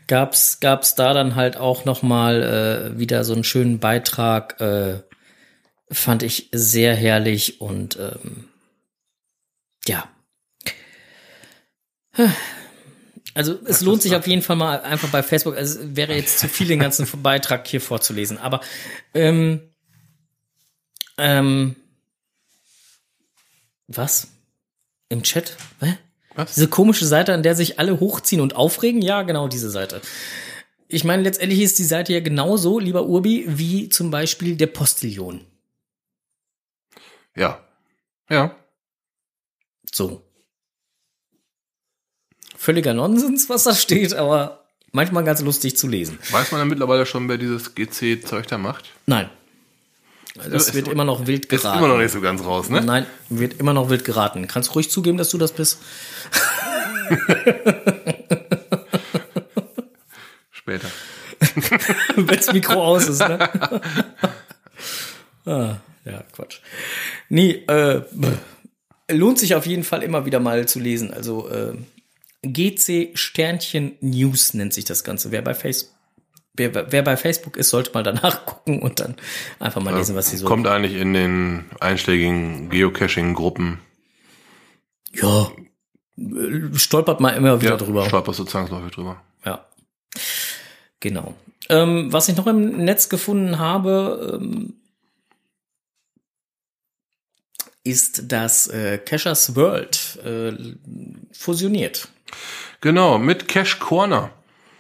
gab's 0.07 0.61
gab's 0.61 0.95
da 0.95 1.15
dann 1.15 1.37
halt 1.37 1.57
auch 1.57 1.87
noch 1.87 2.03
mal 2.03 2.93
äh, 2.95 2.99
wieder 2.99 3.25
so 3.25 3.33
einen 3.33 3.45
schönen 3.45 3.79
Beitrag, 3.79 4.61
äh, 4.61 5.01
fand 5.91 6.23
ich 6.23 6.49
sehr 6.53 6.95
herrlich 6.95 7.61
und 7.61 7.99
ähm, 7.99 8.49
ja. 9.87 10.07
Also 13.35 13.59
es 13.65 13.81
lohnt 13.81 14.03
sich 14.03 14.17
auf 14.17 14.27
jeden 14.27 14.43
Fall 14.43 14.57
mal 14.57 14.81
einfach 14.81 15.09
bei 15.09 15.23
Facebook. 15.23 15.57
Also 15.57 15.81
es 15.81 15.97
wäre 15.97 16.15
jetzt 16.15 16.39
zu 16.39 16.49
viel, 16.49 16.67
den 16.67 16.81
ganzen 16.81 17.07
Beitrag 17.23 17.67
hier 17.67 17.81
vorzulesen. 17.81 18.39
Aber 18.39 18.61
ähm, 19.15 19.61
ähm, 21.19 21.77
was? 23.87 24.29
Im 25.09 25.23
Chat? 25.23 25.57
Hä? 25.81 25.99
Was? 26.35 26.55
Diese 26.55 26.69
komische 26.69 27.07
Seite, 27.07 27.35
an 27.35 27.43
der 27.43 27.55
sich 27.55 27.79
alle 27.79 28.01
hochziehen 28.01 28.41
und 28.41 28.57
aufregen? 28.57 29.03
Ja, 29.03 29.23
genau 29.23 29.49
diese 29.49 29.71
Seite. 29.71 30.01
Ich 30.89 31.05
meine, 31.05 31.23
letztendlich 31.23 31.61
ist 31.61 31.79
die 31.79 31.85
Seite 31.85 32.13
ja 32.13 32.21
genauso, 32.21 32.79
lieber 32.79 33.07
Urbi, 33.07 33.45
wie 33.47 33.89
zum 33.89 34.11
Beispiel 34.11 34.57
der 34.57 34.67
Postillon. 34.67 35.45
Ja. 37.37 37.65
Ja. 38.29 38.57
So. 39.93 40.23
Völliger 42.61 42.93
Nonsens, 42.93 43.49
was 43.49 43.65
da 43.65 43.75
steht, 43.75 44.13
aber 44.13 44.67
manchmal 44.93 45.25
ganz 45.25 45.41
lustig 45.41 45.79
zu 45.79 45.89
lesen. 45.89 46.19
Weiß 46.31 46.53
man 46.53 46.61
dann 46.61 46.69
mittlerweile 46.69 47.07
schon, 47.07 47.27
wer 47.27 47.39
dieses 47.39 47.75
GC-Zeug 47.75 48.47
da 48.49 48.59
macht? 48.59 48.91
Nein. 49.07 49.31
Das 50.35 50.69
Ist- 50.69 50.75
wird 50.75 50.89
immer 50.89 51.07
noch 51.07 51.27
wild 51.27 51.47
Ist 51.47 51.63
geraten. 51.63 51.79
immer 51.79 51.89
noch 51.89 51.97
nicht 51.97 52.13
so 52.13 52.21
ganz 52.21 52.45
raus, 52.45 52.69
ne? 52.69 52.83
Nein, 52.83 53.07
wird 53.31 53.59
immer 53.59 53.73
noch 53.73 53.89
wild 53.89 54.05
geraten. 54.05 54.47
Kannst 54.47 54.75
ruhig 54.75 54.91
zugeben, 54.91 55.17
dass 55.17 55.31
du 55.31 55.39
das 55.39 55.53
bist? 55.53 55.79
Später. 60.51 60.89
Wenn's 62.17 62.53
Mikro 62.53 62.85
aus 62.85 63.09
ist, 63.09 63.21
ne? 63.21 63.39
ah, 65.47 65.77
ja, 66.05 66.23
Quatsch. 66.35 66.59
Nee, 67.31 67.53
äh, 67.69 68.03
lohnt 69.11 69.39
sich 69.39 69.55
auf 69.55 69.65
jeden 69.65 69.85
Fall 69.85 70.03
immer 70.03 70.27
wieder 70.27 70.41
mal 70.41 70.69
zu 70.69 70.79
lesen. 70.79 71.15
Also 71.15 71.49
äh, 71.49 71.73
GC 72.43 73.11
Sternchen 73.15 73.97
News 74.01 74.55
nennt 74.55 74.73
sich 74.73 74.85
das 74.85 75.05
Ganze. 75.05 75.31
Wer 75.31 75.43
bei 75.43 75.55
Facebook 75.55 75.95
Wer, 76.55 76.93
wer 76.93 77.03
bei 77.03 77.17
Facebook 77.17 77.57
ist, 77.57 77.71
sollte 77.71 77.93
mal 77.93 78.03
danach 78.03 78.45
gucken 78.47 78.83
und 78.83 79.01
dann 79.01 79.15
einfach 79.61 79.81
mal 79.81 79.95
lesen, 79.97 80.17
was 80.17 80.31
sie 80.31 80.37
so. 80.37 80.47
Kommt 80.47 80.67
eigentlich 80.67 81.01
in 81.01 81.15
den 81.15 81.65
einschlägigen 81.79 82.69
Geocaching-Gruppen. 82.71 83.79
Ja, 85.13 85.51
äh, 86.19 86.75
stolpert 86.75 87.21
mal 87.21 87.31
immer 87.31 87.63
wieder 87.63 87.77
drüber. 87.77 88.07
Stolperst 88.07 88.41
du 88.41 88.45
zwangsläufig 88.45 88.93
drüber. 88.93 89.23
Ja. 89.45 89.65
Genau. 90.99 91.35
Ähm, 91.69 92.13
was 92.13 92.29
ich 92.29 92.37
noch 92.37 92.47
im 92.47 92.85
Netz 92.85 93.09
gefunden 93.09 93.59
habe, 93.59 94.41
ähm, 94.41 94.75
ist, 97.85 98.31
dass 98.31 98.67
äh, 98.67 98.99
Cashers 98.99 99.57
World 99.57 100.19
äh, 100.25 100.53
fusioniert. 101.33 102.09
Genau, 102.81 103.19
mit 103.19 103.49
Cash 103.49 103.79
Corner. 103.79 104.31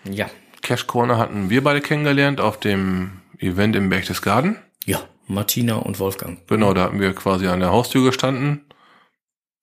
Ja. 0.05 0.31
Cash 0.63 0.87
Corner 0.87 1.19
hatten 1.19 1.51
wir 1.51 1.63
beide 1.63 1.81
kennengelernt 1.81 2.41
auf 2.41 2.59
dem 2.59 3.21
Event 3.39 3.77
im 3.77 3.89
Berchtesgaden. 3.89 4.57
Ja, 4.85 5.01
Martina 5.27 5.77
und 5.77 5.99
Wolfgang. 5.99 6.47
Genau, 6.47 6.75
da 6.75 6.85
hatten 6.85 7.01
wir 7.01 7.13
quasi 7.15 7.47
an 7.47 7.61
der 7.61 7.71
Haustür 7.71 8.05
gestanden, 8.05 8.65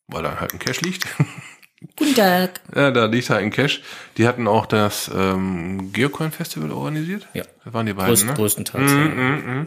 weil 0.08 0.24
da 0.24 0.40
halt 0.40 0.54
ein 0.54 0.60
Cash 0.60 0.82
liegt. 0.82 1.08
Guten 1.96 2.16
Tag. 2.16 2.62
ja, 2.76 2.90
da 2.90 3.06
liegt 3.06 3.30
halt 3.30 3.44
ein 3.44 3.52
Cash. 3.52 3.82
Die 4.18 4.28
hatten 4.28 4.48
auch 4.48 4.66
das 4.66 5.12
ähm, 5.14 5.92
Geocoin 5.94 6.32
Festival 6.32 6.72
organisiert. 6.72 7.28
Ja. 7.34 7.44
Das 7.64 7.74
waren 7.74 7.86
die 7.86 7.94
beiden, 7.94 8.10
Größt, 8.10 8.26
ne? 8.26 8.34
Größtenteils. 8.34 8.92
Ja. 8.92 8.98
mhm, 8.98 9.44
mhm. 9.46 9.66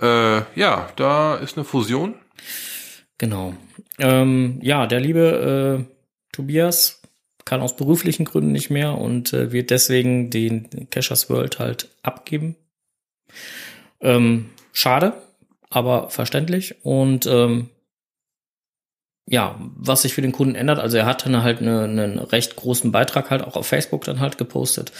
Äh, 0.00 0.42
ja, 0.60 0.90
da 0.96 1.36
ist 1.36 1.56
eine 1.56 1.64
Fusion. 1.64 2.14
Genau. 3.16 3.54
Ähm, 3.98 4.58
ja, 4.60 4.86
der 4.86 5.00
liebe 5.00 5.86
äh, 5.88 5.94
Tobias 6.32 7.00
kann 7.46 7.62
aus 7.62 7.76
beruflichen 7.76 8.26
Gründen 8.26 8.52
nicht 8.52 8.68
mehr 8.68 8.98
und 8.98 9.32
äh, 9.32 9.52
wird 9.52 9.70
deswegen 9.70 10.28
den 10.28 10.90
Cashers 10.90 11.30
World 11.30 11.58
halt 11.58 11.88
abgeben. 12.02 12.56
Ähm, 14.00 14.50
schade, 14.72 15.14
aber 15.70 16.10
verständlich. 16.10 16.74
Und 16.84 17.24
ähm, 17.26 17.70
ja, 19.28 19.58
was 19.76 20.02
sich 20.02 20.12
für 20.12 20.22
den 20.22 20.32
Kunden 20.32 20.56
ändert, 20.56 20.80
also 20.80 20.98
er 20.98 21.06
hat 21.06 21.24
dann 21.24 21.42
halt 21.42 21.60
eine, 21.60 21.84
einen 21.84 22.18
recht 22.18 22.56
großen 22.56 22.92
Beitrag 22.92 23.30
halt 23.30 23.42
auch 23.42 23.56
auf 23.56 23.66
Facebook 23.66 24.04
dann 24.04 24.20
halt 24.20 24.38
gepostet. 24.38 24.92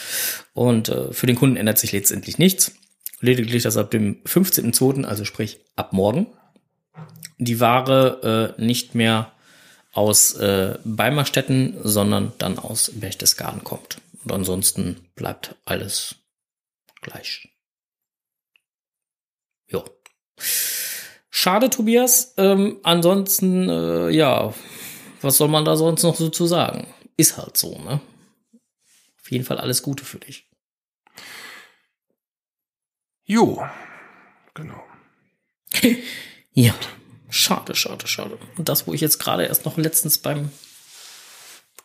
Und 0.55 0.89
äh, 0.89 1.13
für 1.13 1.27
den 1.27 1.37
Kunden 1.37 1.57
ändert 1.57 1.79
sich 1.79 1.93
letztendlich 1.93 2.39
nichts. 2.39 2.73
Lediglich, 3.21 3.65
dass 3.65 3.77
ab 3.77 3.91
dem 3.91 4.23
15.02., 4.25 5.05
also 5.05 5.25
sprich 5.25 5.59
ab 5.75 5.93
morgen, 5.93 6.29
die 7.39 7.61
Ware 7.61 8.55
äh, 8.59 8.63
nicht 8.63 8.95
mehr 8.95 9.33
aus 9.97 10.35
äh, 10.35 10.79
Beimerstetten, 10.85 11.79
sondern 11.83 12.33
dann 12.39 12.59
aus 12.59 12.91
Berchtesgaden 12.95 13.65
kommt. 13.65 13.99
Und 14.25 14.33
ansonsten 14.33 15.09
bleibt 15.15 15.55
alles 15.65 16.17
gleich. 17.01 17.49
Jo. 19.69 19.85
Schade, 21.31 21.71
Tobias. 21.71 22.35
Ähm, 22.37 22.79
ansonsten, 22.83 23.71
äh, 23.71 24.11
ja, 24.11 24.53
was 25.23 25.39
soll 25.39 25.49
man 25.49 25.65
da 25.65 25.77
sonst 25.77 26.03
noch 26.03 26.17
so 26.17 26.29
zu 26.29 26.47
sagen? 26.47 26.87
Ist 27.17 27.39
halt 27.39 27.57
so, 27.57 27.79
ne? 27.79 28.01
Auf 29.21 29.31
jeden 29.31 29.45
Fall 29.45 29.59
alles 29.59 29.83
Gute 29.83 30.05
für 30.05 30.19
dich. 30.19 30.51
Jo, 33.25 33.67
genau. 34.55 34.83
Ja, 36.59 36.75
schade, 37.29 37.75
schade, 37.75 38.07
schade. 38.07 38.39
Und 38.57 38.69
das, 38.69 38.87
wo 38.87 38.95
ich 38.95 39.01
jetzt 39.01 39.19
gerade 39.19 39.45
erst 39.45 39.65
noch 39.65 39.77
letztens 39.77 40.19
beim 40.19 40.51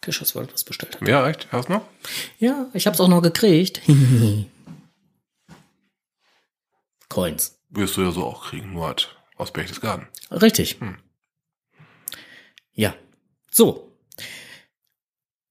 Cashers 0.02 0.36
World 0.36 0.54
was 0.54 0.64
bestellt 0.64 0.96
habe. 0.96 1.10
Ja, 1.10 1.28
echt? 1.30 1.48
Hast 1.52 1.70
du 1.70 1.74
noch? 1.74 1.86
Ja, 2.40 2.68
ich 2.74 2.88
hab's 2.88 3.00
auch 3.00 3.08
noch 3.08 3.22
gekriegt. 3.22 3.82
Coins. 7.10 7.60
Wirst 7.70 7.98
du 7.98 8.02
ja 8.02 8.12
so 8.12 8.26
auch 8.26 8.50
kriegen, 8.50 8.74
nur 8.74 8.88
halt 8.88 9.16
aus 9.38 9.52
Berchtesgaden. 9.52 10.08
Richtig. 10.32 10.80
Hm. 10.80 10.98
Ja. 12.74 12.96
So. 13.52 13.92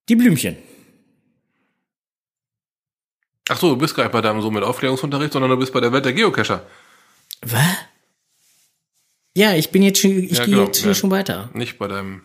Die 0.09 0.16
Blümchen. 0.16 0.57
Ach 3.49 3.59
so, 3.59 3.70
du 3.70 3.76
bist 3.76 3.95
gar 3.95 4.05
nicht 4.05 4.12
bei 4.12 4.20
deinem 4.20 4.43
so 4.43 4.51
mit 4.51 4.62
Aufklärungsunterricht, 4.62 5.32
sondern 5.32 5.51
du 5.51 5.57
bist 5.57 5.72
bei 5.72 5.80
der 5.80 5.93
Welt 5.93 6.05
der 6.05 6.12
Geocacher. 6.12 6.66
Was? 7.43 7.76
Ja, 9.37 9.55
ich 9.55 9.70
bin 9.70 9.83
jetzt 9.83 10.01
schon, 10.01 10.24
ich 10.24 10.39
Ja, 10.39 10.45
gehe 10.45 10.55
genau, 10.55 10.66
jetzt 10.66 10.85
ja. 10.85 10.95
schon 10.95 11.11
weiter. 11.11 11.51
Nicht 11.55 11.78
bei 11.78 11.87
deinem 11.89 12.22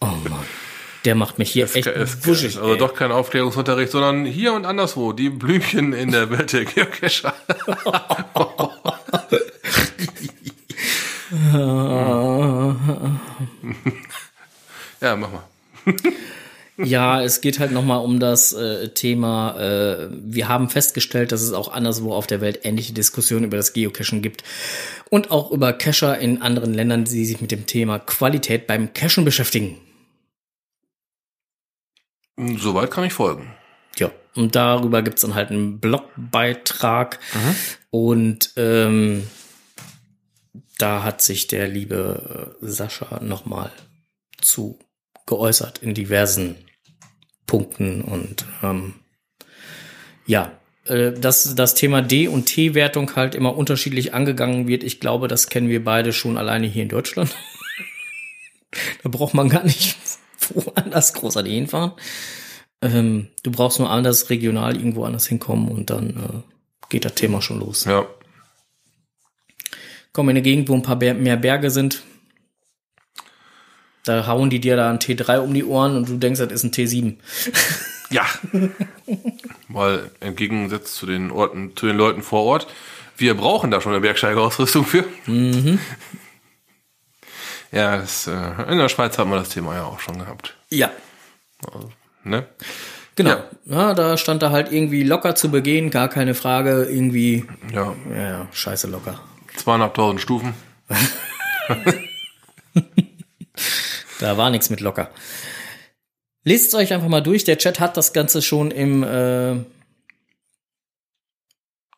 Oh 0.00 0.06
Mann. 0.06 0.44
Der 1.04 1.14
macht 1.14 1.38
mich 1.38 1.50
hier 1.50 1.64
echt 1.64 2.26
wuschig. 2.26 2.58
Also 2.58 2.72
ey. 2.72 2.78
doch 2.78 2.94
kein 2.94 3.10
Aufklärungsunterricht, 3.10 3.90
sondern 3.90 4.24
hier 4.26 4.52
und 4.52 4.64
anderswo. 4.64 5.12
Die 5.12 5.30
Blümchen 5.30 5.92
in 5.92 6.10
der 6.12 6.30
Welt 6.30 6.52
der 6.52 6.64
Geocacher. 6.64 7.34
ja, 15.00 15.16
mach 15.16 15.30
mal. 15.30 15.44
Ja, 16.80 17.20
es 17.20 17.40
geht 17.40 17.58
halt 17.58 17.72
nochmal 17.72 18.04
um 18.04 18.20
das 18.20 18.52
äh, 18.52 18.90
Thema, 18.90 19.58
äh, 19.58 20.08
wir 20.12 20.46
haben 20.46 20.70
festgestellt, 20.70 21.32
dass 21.32 21.42
es 21.42 21.52
auch 21.52 21.72
anderswo 21.72 22.14
auf 22.14 22.28
der 22.28 22.40
Welt 22.40 22.60
ähnliche 22.62 22.92
Diskussionen 22.92 23.46
über 23.46 23.56
das 23.56 23.72
Geocachen 23.72 24.22
gibt 24.22 24.44
und 25.10 25.32
auch 25.32 25.50
über 25.50 25.72
Cacher 25.72 26.18
in 26.18 26.40
anderen 26.40 26.72
Ländern, 26.72 27.04
die 27.04 27.24
sich 27.24 27.40
mit 27.40 27.50
dem 27.50 27.66
Thema 27.66 27.98
Qualität 27.98 28.68
beim 28.68 28.94
Cachen 28.94 29.24
beschäftigen. 29.24 29.76
Soweit 32.36 32.92
kann 32.92 33.02
ich 33.02 33.12
folgen. 33.12 33.52
Ja, 33.96 34.12
und 34.36 34.54
darüber 34.54 35.02
gibt's 35.02 35.22
dann 35.22 35.34
halt 35.34 35.50
einen 35.50 35.80
Blogbeitrag 35.80 37.18
und 37.90 38.52
ähm, 38.56 39.26
da 40.78 41.02
hat 41.02 41.22
sich 41.22 41.48
der 41.48 41.66
liebe 41.66 42.54
äh, 42.62 42.66
Sascha 42.66 43.20
nochmal 43.20 43.72
zu 44.40 44.78
geäußert 45.26 45.78
in 45.78 45.94
diversen 45.94 46.54
Punkten 47.48 48.02
und 48.02 48.44
ähm, 48.62 48.94
ja, 50.26 50.52
äh, 50.84 51.12
dass 51.12 51.56
das 51.56 51.74
Thema 51.74 52.02
D- 52.02 52.28
und 52.28 52.46
T-Wertung 52.46 53.16
halt 53.16 53.34
immer 53.34 53.56
unterschiedlich 53.56 54.14
angegangen 54.14 54.68
wird. 54.68 54.84
Ich 54.84 55.00
glaube, 55.00 55.26
das 55.26 55.48
kennen 55.48 55.68
wir 55.68 55.82
beide 55.82 56.12
schon 56.12 56.36
alleine 56.38 56.68
hier 56.68 56.84
in 56.84 56.88
Deutschland. 56.88 57.34
da 59.02 59.08
braucht 59.08 59.34
man 59.34 59.48
gar 59.48 59.64
nicht 59.64 59.96
woanders 60.54 61.14
großartig 61.14 61.52
hinfahren. 61.52 61.92
Ähm, 62.80 63.28
du 63.42 63.50
brauchst 63.50 63.80
nur 63.80 63.90
anders 63.90 64.30
regional 64.30 64.76
irgendwo 64.76 65.04
anders 65.04 65.26
hinkommen 65.26 65.68
und 65.68 65.90
dann 65.90 66.10
äh, 66.10 66.88
geht 66.90 67.04
das 67.04 67.14
Thema 67.14 67.42
schon 67.42 67.58
los. 67.58 67.86
Ja. 67.86 68.06
Komm 70.12 70.28
in 70.28 70.36
eine 70.36 70.42
Gegend, 70.42 70.68
wo 70.68 70.74
ein 70.74 70.82
paar 70.82 70.96
mehr 70.96 71.36
Berge 71.36 71.70
sind. 71.70 72.02
Da 74.08 74.26
hauen 74.26 74.48
die 74.50 74.60
dir 74.60 74.76
da 74.76 74.88
ein 74.90 74.98
T3 74.98 75.38
um 75.40 75.52
die 75.54 75.64
Ohren 75.64 75.96
und 75.96 76.08
du 76.08 76.16
denkst, 76.16 76.40
das 76.40 76.50
ist 76.52 76.64
ein 76.64 76.70
T7. 76.70 77.16
Ja. 78.10 78.24
Weil 79.68 80.10
im 80.20 80.34
Gegensatz 80.34 80.94
zu 80.94 81.04
den 81.06 81.30
Orten, 81.30 81.76
zu 81.76 81.86
den 81.86 81.96
Leuten 81.96 82.22
vor 82.22 82.44
Ort, 82.44 82.66
wir 83.18 83.34
brauchen 83.36 83.70
da 83.70 83.80
schon 83.82 83.92
eine 83.92 84.00
Bergsteigerausrüstung 84.00 84.86
für. 84.86 85.04
Ja, 87.70 87.98
das, 87.98 88.26
äh, 88.26 88.32
in 88.70 88.78
der 88.78 88.88
Schweiz 88.88 89.18
hat 89.18 89.26
man 89.26 89.38
das 89.40 89.50
Thema 89.50 89.74
ja 89.74 89.84
auch 89.84 90.00
schon 90.00 90.18
gehabt. 90.18 90.56
Ja. 90.70 90.90
Ne? 92.24 92.46
Genau. 93.14 93.30
Ja. 93.30 93.44
Ja. 93.66 93.92
da 93.94 94.16
stand 94.16 94.42
da 94.42 94.50
halt 94.52 94.72
irgendwie 94.72 95.02
locker 95.02 95.34
zu 95.34 95.50
begehen, 95.50 95.90
gar 95.90 96.08
keine 96.08 96.34
Frage, 96.34 96.84
irgendwie, 96.84 97.44
Ja, 97.74 97.94
ja, 98.10 98.22
ja, 98.30 98.46
scheiße 98.52 98.86
locker. 98.86 99.20
zweieinhalbtausend 99.56 100.20
Stufen. 100.22 100.54
Da 104.18 104.36
war 104.36 104.50
nichts 104.50 104.70
mit 104.70 104.80
locker. 104.80 105.10
Lest 106.44 106.68
es 106.68 106.74
euch 106.74 106.92
einfach 106.92 107.08
mal 107.08 107.22
durch. 107.22 107.44
Der 107.44 107.58
Chat 107.58 107.80
hat 107.80 107.96
das 107.96 108.12
Ganze 108.12 108.42
schon 108.42 108.70
im 108.70 109.02
äh, 109.02 109.64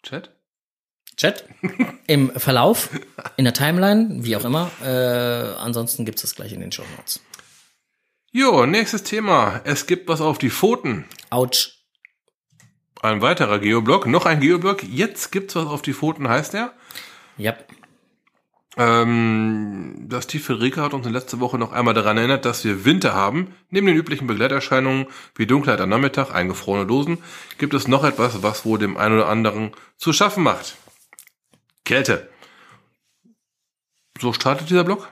Chat? 0.02 0.30
Chat, 1.16 1.44
im 2.06 2.30
Verlauf, 2.30 2.88
in 3.36 3.44
der 3.44 3.52
Timeline, 3.52 4.24
wie 4.24 4.36
auch 4.36 4.44
immer. 4.44 4.70
Äh, 4.82 5.58
ansonsten 5.58 6.06
gibt 6.06 6.16
es 6.16 6.22
das 6.22 6.34
gleich 6.34 6.52
in 6.52 6.60
den 6.60 6.72
Show 6.72 6.84
Notes. 6.96 7.20
Jo, 8.32 8.64
nächstes 8.64 9.02
Thema. 9.02 9.60
Es 9.64 9.86
gibt 9.86 10.08
was 10.08 10.22
auf 10.22 10.38
die 10.38 10.48
Pfoten. 10.48 11.04
Autsch. 11.28 11.84
Ein 13.02 13.20
weiterer 13.20 13.58
Geoblog, 13.58 14.06
noch 14.06 14.24
ein 14.24 14.40
Geoblog. 14.40 14.82
Jetzt 14.82 15.30
gibt's 15.30 15.56
was 15.56 15.66
auf 15.66 15.82
die 15.82 15.92
Pfoten, 15.92 16.28
heißt 16.28 16.54
er. 16.54 16.72
Ja. 17.36 17.54
Ähm, 18.76 20.06
das 20.08 20.26
tiefe 20.26 20.60
Rika 20.60 20.82
hat 20.82 20.94
uns 20.94 21.06
in 21.06 21.12
letzter 21.12 21.40
Woche 21.40 21.58
noch 21.58 21.72
einmal 21.72 21.94
daran 21.94 22.16
erinnert, 22.16 22.44
dass 22.44 22.64
wir 22.64 22.84
Winter 22.84 23.14
haben. 23.14 23.54
Neben 23.70 23.86
den 23.86 23.96
üblichen 23.96 24.26
Begleiterscheinungen 24.26 25.06
wie 25.34 25.46
Dunkelheit 25.46 25.80
am 25.80 25.88
Nachmittag, 25.88 26.32
eingefrorene 26.32 26.86
Dosen, 26.86 27.18
gibt 27.58 27.74
es 27.74 27.88
noch 27.88 28.04
etwas, 28.04 28.42
was 28.42 28.64
wohl 28.64 28.78
dem 28.78 28.96
einen 28.96 29.16
oder 29.16 29.28
anderen 29.28 29.72
zu 29.96 30.12
schaffen 30.12 30.44
macht. 30.44 30.76
Kälte. 31.84 32.30
So 34.20 34.32
startet 34.32 34.70
dieser 34.70 34.84
Blog. 34.84 35.10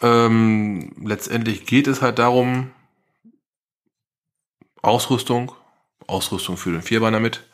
Ähm, 0.00 0.92
letztendlich 1.00 1.66
geht 1.66 1.86
es 1.86 2.02
halt 2.02 2.18
darum, 2.18 2.72
Ausrüstung, 4.82 5.52
Ausrüstung 6.06 6.56
für 6.56 6.72
den 6.72 6.82
Vierbeiner 6.82 7.20
mit. 7.20 7.44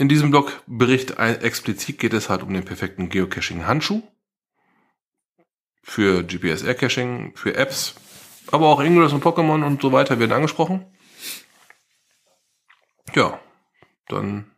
In 0.00 0.08
diesem 0.08 0.30
Blogbericht 0.30 1.18
explizit 1.18 1.98
geht 1.98 2.14
es 2.14 2.30
halt 2.30 2.42
um 2.42 2.54
den 2.54 2.64
perfekten 2.64 3.10
Geocaching-Handschuh. 3.10 4.00
Für 5.82 6.24
GPS-Air-Caching, 6.24 7.36
für 7.36 7.54
Apps, 7.54 7.96
aber 8.50 8.70
auch 8.70 8.80
Ingress 8.80 9.12
und 9.12 9.22
Pokémon 9.22 9.62
und 9.62 9.82
so 9.82 9.92
weiter 9.92 10.18
werden 10.18 10.32
angesprochen. 10.32 10.86
Ja, 13.14 13.38
dann 14.08 14.50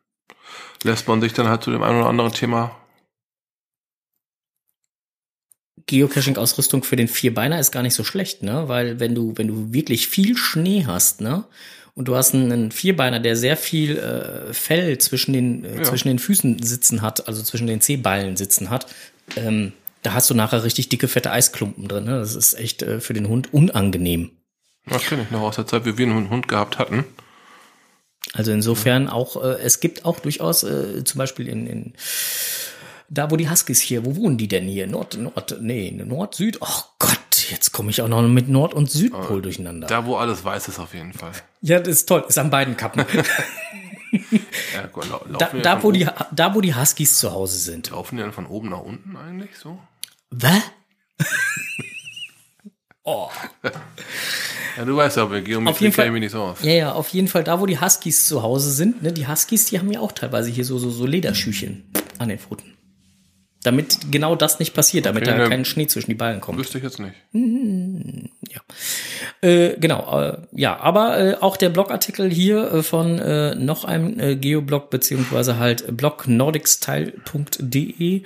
lässt 0.84 1.08
man 1.08 1.20
sich 1.20 1.32
dann 1.32 1.48
halt 1.48 1.64
zu 1.64 1.72
dem 1.72 1.82
einen 1.82 1.98
oder 1.98 2.08
anderen 2.08 2.32
Thema. 2.32 2.80
Geocaching-Ausrüstung 5.86 6.84
für 6.84 6.94
den 6.94 7.08
Vierbeiner 7.08 7.58
ist 7.58 7.72
gar 7.72 7.82
nicht 7.82 7.94
so 7.94 8.04
schlecht, 8.04 8.44
ne? 8.44 8.68
Weil 8.68 9.00
wenn 9.00 9.16
du, 9.16 9.36
wenn 9.36 9.48
du 9.48 9.72
wirklich 9.72 10.06
viel 10.06 10.36
Schnee 10.36 10.84
hast, 10.86 11.20
ne? 11.20 11.48
Und 11.94 12.08
du 12.08 12.16
hast 12.16 12.34
einen 12.34 12.72
Vierbeiner, 12.72 13.20
der 13.20 13.36
sehr 13.36 13.56
viel 13.56 13.98
äh, 13.98 14.54
Fell 14.54 14.96
zwischen 14.98 15.32
den, 15.34 15.64
äh, 15.64 15.76
Ja. 15.78 15.82
zwischen 15.82 16.08
den 16.08 16.18
Füßen 16.18 16.62
sitzen 16.62 17.02
hat, 17.02 17.28
also 17.28 17.42
zwischen 17.42 17.66
den 17.66 17.80
Zehballen 17.82 18.36
sitzen 18.36 18.70
hat, 18.70 18.86
ähm, 19.36 19.72
da 20.02 20.14
hast 20.14 20.30
du 20.30 20.34
nachher 20.34 20.64
richtig 20.64 20.88
dicke, 20.88 21.06
fette 21.06 21.30
Eisklumpen 21.30 21.88
drin. 21.88 22.04
Ne? 22.04 22.18
Das 22.18 22.34
ist 22.34 22.54
echt 22.54 22.82
äh, 22.82 23.00
für 23.00 23.12
den 23.12 23.28
Hund 23.28 23.52
unangenehm. 23.52 24.30
Das 24.86 25.04
kenne 25.04 25.22
ich 25.22 25.30
noch 25.30 25.42
aus 25.42 25.56
der 25.56 25.66
Zeit, 25.66 25.84
wie 25.84 25.96
wir 25.98 26.06
einen 26.06 26.28
Hund 26.30 26.48
gehabt 26.48 26.78
hatten. 26.78 27.04
Also 28.32 28.50
insofern 28.52 29.08
auch, 29.08 29.42
äh, 29.42 29.58
es 29.62 29.80
gibt 29.80 30.04
auch 30.04 30.18
durchaus 30.20 30.62
äh, 30.64 31.04
zum 31.04 31.18
Beispiel 31.18 31.46
in, 31.46 31.66
in 31.66 31.92
da, 33.10 33.30
wo 33.30 33.36
die 33.36 33.50
Huskies 33.50 33.80
hier, 33.82 34.06
wo 34.06 34.16
wohnen 34.16 34.38
die 34.38 34.48
denn 34.48 34.64
hier? 34.66 34.86
Nord, 34.86 35.18
Nord, 35.18 35.58
nee, 35.60 35.90
Nord, 35.90 36.34
Süd. 36.34 36.56
Oh 36.62 36.82
Gott, 36.98 37.20
jetzt 37.52 37.72
komme 37.72 37.90
ich 37.90 38.02
auch 38.02 38.08
noch 38.08 38.22
mit 38.22 38.48
Nord- 38.48 38.74
und 38.74 38.90
Südpol 38.90 39.42
durcheinander. 39.42 39.86
Da, 39.86 40.04
wo 40.06 40.16
alles 40.16 40.44
weiß 40.44 40.68
ist 40.68 40.78
auf 40.78 40.94
jeden 40.94 41.12
Fall. 41.12 41.32
ja, 41.60 41.78
das 41.78 41.88
ist 41.88 42.06
toll, 42.06 42.24
ist 42.28 42.38
an 42.38 42.50
beiden 42.50 42.76
Kappen. 42.76 43.04
Ja, 44.74 44.86
gut, 44.92 45.08
lau- 45.08 45.24
da, 45.38 45.46
da, 45.62 45.82
wo 45.82 45.90
die, 45.90 46.06
da, 46.32 46.54
wo 46.54 46.60
die 46.60 46.74
Huskies 46.74 47.18
zu 47.18 47.32
Hause 47.32 47.56
sind. 47.58 47.90
Laufen 47.90 48.16
die 48.16 48.22
dann 48.22 48.32
von 48.32 48.46
oben 48.46 48.68
nach 48.68 48.80
unten 48.80 49.16
eigentlich 49.16 49.56
so? 49.56 49.78
Was? 50.30 50.60
oh. 53.04 53.30
Ja, 54.76 54.84
du 54.84 54.96
weißt 54.96 55.16
ja, 55.16 55.24
bei 55.24 55.40
Geometrie 55.40 55.72
Auf 55.72 55.80
jeden 55.80 55.94
Fall. 55.94 56.10
nicht 56.10 56.30
so 56.32 56.42
aus. 56.42 56.58
Ja, 56.62 56.72
ja, 56.72 56.92
auf 56.92 57.08
jeden 57.08 57.28
Fall 57.28 57.44
da, 57.44 57.60
wo 57.60 57.66
die 57.66 57.80
Huskies 57.80 58.26
zu 58.26 58.42
Hause 58.42 58.70
sind. 58.70 59.02
Ne? 59.02 59.12
Die 59.12 59.26
Huskies, 59.26 59.66
die 59.66 59.78
haben 59.78 59.90
ja 59.90 60.00
auch 60.00 60.12
teilweise 60.12 60.50
hier 60.50 60.64
so, 60.64 60.78
so, 60.78 60.90
so 60.90 61.06
Lederschüchen 61.06 61.90
an 62.18 62.28
den 62.28 62.38
Pfoten. 62.38 62.71
Damit 63.64 64.10
genau 64.10 64.34
das 64.34 64.58
nicht 64.58 64.74
passiert, 64.74 65.06
damit 65.06 65.22
Okay, 65.22 65.36
da 65.36 65.42
ne. 65.44 65.48
kein 65.48 65.64
Schnee 65.64 65.86
zwischen 65.86 66.10
die 66.10 66.16
Ballen 66.16 66.40
kommt. 66.40 66.58
Wüsste 66.58 66.78
ich 66.78 66.84
jetzt 66.84 66.98
nicht. 66.98 67.14
Ja, 67.32 68.60
äh, 69.48 69.76
genau. 69.78 70.20
Äh, 70.20 70.38
ja, 70.52 70.78
aber 70.80 71.18
äh, 71.18 71.36
auch 71.40 71.56
der 71.56 71.68
Blogartikel 71.68 72.28
hier 72.30 72.72
äh, 72.72 72.82
von 72.82 73.18
äh, 73.20 73.54
noch 73.54 73.84
einem 73.84 74.18
äh, 74.18 74.34
Geoblog 74.36 74.90
beziehungsweise 74.90 75.58
halt 75.58 75.96
blog 75.96 76.26
nordicstyle.de 76.26 78.22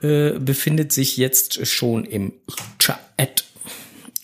äh, 0.00 0.38
befindet 0.38 0.92
sich 0.92 1.16
jetzt 1.18 1.66
schon 1.66 2.04
im 2.04 2.32
Chat 2.78 3.44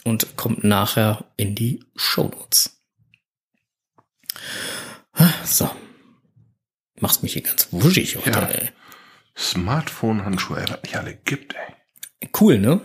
und 0.05 0.37
kommt 0.37 0.65
nachher 0.65 1.25
in 1.37 1.55
die 1.55 1.81
Shownotes. 1.97 2.79
So. 5.45 5.71
Machst 7.01 7.23
mich 7.23 7.33
hier 7.35 7.43
ganz 7.43 7.69
wuschig 7.71 8.17
heute, 8.17 8.31
Ja. 8.31 8.47
ey. 8.49 8.69
Smartphone-Handschuhe, 9.37 10.59
ey, 10.59 10.69
was 10.69 10.83
nicht 10.83 10.97
alle 10.97 11.15
gibt, 11.25 11.55
ey. 11.55 12.29
Cool, 12.39 12.59
ne? 12.59 12.81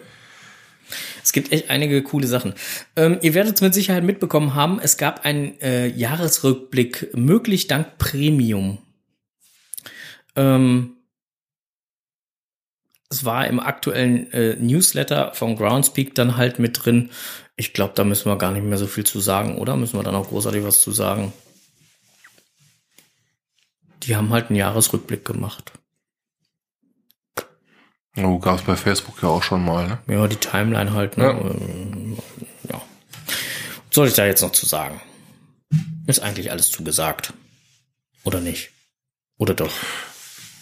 Es 1.24 1.34
gibt 1.34 1.52
echt 1.52 1.70
einige 1.70 2.02
coole 2.02 2.28
Sachen. 2.28 2.54
Ähm, 2.96 3.20
ihr 3.22 3.34
werdet 3.34 3.56
es 3.56 3.62
mit 3.62 3.74
Sicherheit 3.74 4.04
mitbekommen 4.04 4.56
haben, 4.56 4.80
es 4.80 4.98
gab 4.98 5.26
einen 5.26 5.60
äh, 5.62 5.88
Jahresrückblick, 5.88 7.16
möglich 7.16 7.68
dank 7.68 7.98
Premium. 7.98 8.80
Ähm, 10.36 10.96
es 13.10 13.26
war 13.26 13.48
im 13.48 13.60
aktuellen 13.60 14.32
äh, 14.34 14.56
Newsletter 14.56 15.34
von 15.34 15.56
Groundspeak 15.56 16.14
dann 16.16 16.38
halt 16.38 16.60
mit 16.60 16.86
drin. 16.86 17.10
Ich 17.56 17.74
glaube, 17.74 17.94
da 17.96 18.04
müssen 18.04 18.30
wir 18.30 18.38
gar 18.38 18.52
nicht 18.52 18.64
mehr 18.64 18.78
so 18.78 18.88
viel 18.88 19.06
zu 19.06 19.20
sagen, 19.20 19.58
oder? 19.58 19.76
Müssen 19.76 19.98
wir 19.98 20.04
da 20.04 20.12
noch 20.12 20.30
großartig 20.30 20.64
was 20.64 20.80
zu 20.80 20.92
sagen? 20.92 21.34
Die 24.04 24.16
haben 24.16 24.30
halt 24.30 24.48
einen 24.48 24.58
Jahresrückblick 24.58 25.26
gemacht. 25.26 25.74
Oh, 28.24 28.40
gab's 28.40 28.64
bei 28.64 28.76
Facebook 28.76 29.22
ja 29.22 29.30
auch 29.30 29.44
schon 29.44 29.64
mal, 29.64 29.88
ne? 29.88 30.00
Ja, 30.08 30.28
die 30.28 30.36
Timeline 30.36 30.94
halt, 30.94 31.18
ne? 31.18 31.26
Ja. 31.26 32.74
Ja. 32.74 32.82
Was 33.88 33.96
soll 33.96 34.08
ich 34.08 34.14
da 34.14 34.26
jetzt 34.26 34.42
noch 34.42 34.52
zu 34.52 34.66
sagen? 34.66 35.02
Ist 36.08 36.20
eigentlich 36.20 36.52
alles 36.52 36.72
zugesagt. 36.72 37.34
Oder 38.24 38.42
nicht? 38.42 38.72
Oder 39.38 39.54
doch? 39.54 39.72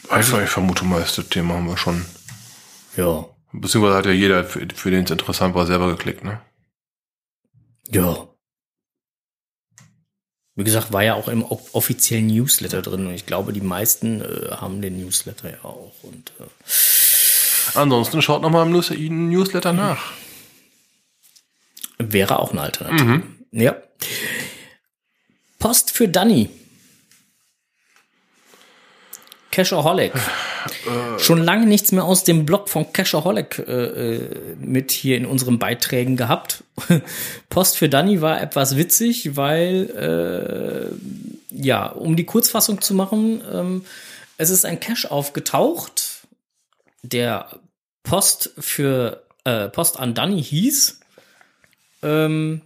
Also 0.10 0.40
ich 0.40 0.50
vermute 0.50 0.86
mal, 0.86 1.02
das 1.02 1.16
Thema 1.30 1.56
haben 1.56 1.68
wir 1.68 1.78
schon. 1.78 2.06
Ja. 2.96 3.26
Beziehungsweise 3.52 3.98
hat 3.98 4.06
ja 4.06 4.12
jeder, 4.12 4.44
für, 4.44 4.68
für 4.74 4.92
den 4.92 5.06
es 5.06 5.12
interessant 5.12 5.56
war, 5.56 5.66
selber 5.66 5.90
geklickt, 5.90 6.24
ne? 6.24 6.42
Ja. 7.90 8.28
Wie 10.56 10.64
gesagt, 10.64 10.92
war 10.92 11.04
ja 11.04 11.14
auch 11.14 11.28
im 11.28 11.44
offiziellen 11.44 12.28
Newsletter 12.28 12.82
drin 12.82 13.06
und 13.06 13.14
ich 13.14 13.26
glaube, 13.26 13.54
die 13.54 13.62
meisten 13.62 14.22
äh, 14.22 14.52
haben 14.52 14.82
den 14.82 14.98
Newsletter 14.98 15.52
ja 15.52 15.64
auch. 15.64 15.94
Und 16.02 16.34
äh, 16.40 16.46
Ansonsten 17.76 18.22
schaut 18.22 18.42
noch 18.42 18.50
mal 18.50 18.64
im 18.66 18.72
News- 18.72 18.90
Newsletter 18.92 19.74
nach. 19.74 20.12
wäre 22.00 22.40
auch 22.40 22.52
eine 22.52 22.62
Alternative. 22.62 23.24
Ja. 23.52 23.76
Post 25.60 25.92
für 25.92 26.08
Danny. 26.08 26.50
Cashaholic. 29.52 30.14
Schon 31.18 31.42
lange 31.44 31.66
nichts 31.66 31.92
mehr 31.92 32.04
aus 32.04 32.24
dem 32.24 32.46
Blog 32.46 32.70
von 32.70 32.94
Cashaholic 32.94 33.58
äh, 33.68 34.16
äh, 34.16 34.56
mit 34.60 34.92
hier 34.92 35.18
in 35.18 35.26
unseren 35.26 35.58
Beiträgen 35.58 36.16
gehabt. 36.18 36.64
Post 37.50 37.78
für 37.78 37.90
Danny 37.90 38.22
war 38.22 38.40
etwas 38.40 38.78
witzig, 38.78 39.36
weil, 39.36 40.92
äh, 41.52 41.56
ja, 41.60 41.88
um 41.88 42.16
die 42.16 42.26
Kurzfassung 42.26 42.82
zu 42.82 42.94
machen, 42.94 43.42
ähm, 43.52 43.86
es 44.38 44.52
ist 44.52 44.66
ein 44.66 44.80
Cache 44.80 45.10
aufgetaucht, 45.10 46.04
der 47.04 47.60
Post 48.04 48.52
für 48.58 49.26
äh, 49.44 49.70
Post 49.70 50.00
an 50.00 50.14
Danny 50.14 50.44
hieß. 50.44 51.00
Ähm, 52.04 52.62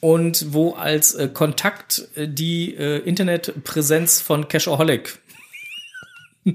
und 0.00 0.52
wo 0.52 0.74
als 0.74 1.14
äh, 1.14 1.28
Kontakt 1.28 2.08
äh, 2.14 2.28
die 2.28 2.74
äh, 2.74 2.98
Internetpräsenz 2.98 4.20
von 4.20 4.46
Cashaholic 4.48 5.18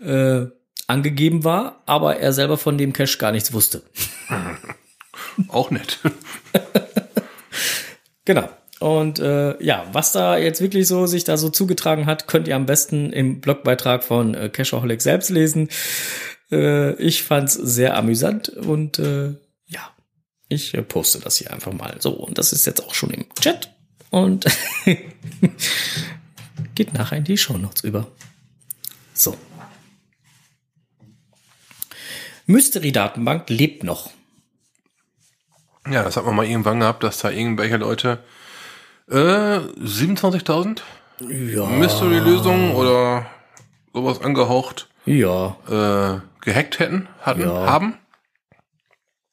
äh, 0.00 0.46
angegeben 0.86 1.44
war, 1.44 1.82
aber 1.86 2.16
er 2.16 2.32
selber 2.32 2.58
von 2.58 2.76
dem 2.76 2.92
Cache 2.92 3.18
gar 3.18 3.32
nichts 3.32 3.52
wusste. 3.52 3.82
Auch 5.48 5.70
nett. 5.70 6.00
Genau. 8.24 8.48
Und 8.82 9.20
äh, 9.20 9.62
ja, 9.62 9.86
was 9.92 10.10
da 10.10 10.36
jetzt 10.36 10.60
wirklich 10.60 10.88
so 10.88 11.06
sich 11.06 11.22
da 11.22 11.36
so 11.36 11.50
zugetragen 11.50 12.06
hat, 12.06 12.26
könnt 12.26 12.48
ihr 12.48 12.56
am 12.56 12.66
besten 12.66 13.12
im 13.12 13.40
Blogbeitrag 13.40 14.02
von 14.02 14.34
äh, 14.34 14.48
Cashaholic 14.48 15.00
selbst 15.00 15.30
lesen. 15.30 15.68
Äh, 16.50 16.94
ich 16.94 17.22
fand's 17.22 17.54
sehr 17.54 17.96
amüsant 17.96 18.48
und 18.48 18.98
äh, 18.98 19.36
ja, 19.68 19.88
ich 20.48 20.74
äh, 20.74 20.82
poste 20.82 21.20
das 21.20 21.36
hier 21.36 21.52
einfach 21.52 21.72
mal. 21.72 21.94
So, 22.00 22.10
und 22.10 22.38
das 22.38 22.52
ist 22.52 22.66
jetzt 22.66 22.84
auch 22.84 22.92
schon 22.92 23.10
im 23.10 23.24
Chat 23.40 23.72
und 24.10 24.46
geht 26.74 26.92
nachher 26.92 27.18
in 27.18 27.24
die 27.24 27.38
Shownotes 27.38 27.84
über. 27.84 28.08
So. 29.14 29.36
Mystery-Datenbank 32.46 33.48
lebt 33.48 33.84
noch. 33.84 34.10
Ja, 35.88 36.02
das 36.02 36.16
hat 36.16 36.24
man 36.24 36.34
mal 36.34 36.46
irgendwann 36.46 36.80
gehabt, 36.80 37.04
dass 37.04 37.18
da 37.18 37.30
irgendwelche 37.30 37.76
Leute 37.76 38.24
äh, 39.12 39.60
27.000 39.84 40.82
Ja. 41.54 41.66
Mystery-Lösungen 41.66 42.72
oder 42.74 43.26
sowas 43.92 44.20
angehaucht 44.20 44.88
Ja. 45.04 45.56
äh, 45.68 46.20
gehackt 46.40 46.78
hätten, 46.78 47.08
hatten, 47.20 47.42
Ja. 47.42 47.66
haben. 47.66 47.94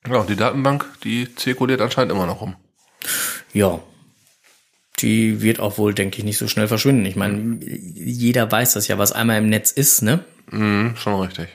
Ja, 0.08 0.18
und 0.18 0.30
die 0.30 0.36
Datenbank, 0.36 0.86
die 1.04 1.34
zirkuliert 1.36 1.82
anscheinend 1.82 2.12
immer 2.12 2.26
noch 2.26 2.42
rum. 2.42 2.56
Ja. 3.54 3.80
Die 5.00 5.42
wird 5.42 5.60
auch 5.60 5.78
wohl, 5.78 5.94
denke 5.94 6.18
ich, 6.18 6.24
nicht 6.26 6.38
so 6.38 6.48
schnell 6.48 6.68
verschwinden. 6.68 7.06
Ich 7.06 7.16
meine, 7.16 7.60
jeder 7.64 8.52
weiß 8.52 8.74
das 8.74 8.88
ja, 8.88 8.98
was 8.98 9.12
einmal 9.14 9.38
im 9.38 9.50
Netz 9.50 9.72
ist, 9.72 10.02
ne? 10.02 10.24
Mhm, 10.52 10.96
schon 10.98 11.22
richtig. 11.22 11.48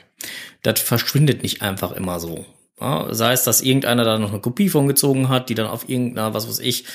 Das 0.63 0.79
verschwindet 0.81 1.43
nicht 1.43 1.61
einfach 1.61 1.91
immer 1.91 2.19
so. 2.19 2.45
Ja, 2.81 3.13
sei 3.13 3.33
es, 3.33 3.43
dass 3.43 3.61
irgendeiner 3.61 4.03
da 4.03 4.17
noch 4.19 4.31
eine 4.31 4.41
Kopie 4.41 4.69
von 4.69 4.87
gezogen 4.87 5.29
hat, 5.29 5.49
die 5.49 5.55
dann 5.55 5.67
auf 5.67 5.87
irgendeiner, 5.87 6.33
was 6.33 6.47
weiß 6.47 6.59
ich, 6.59 6.85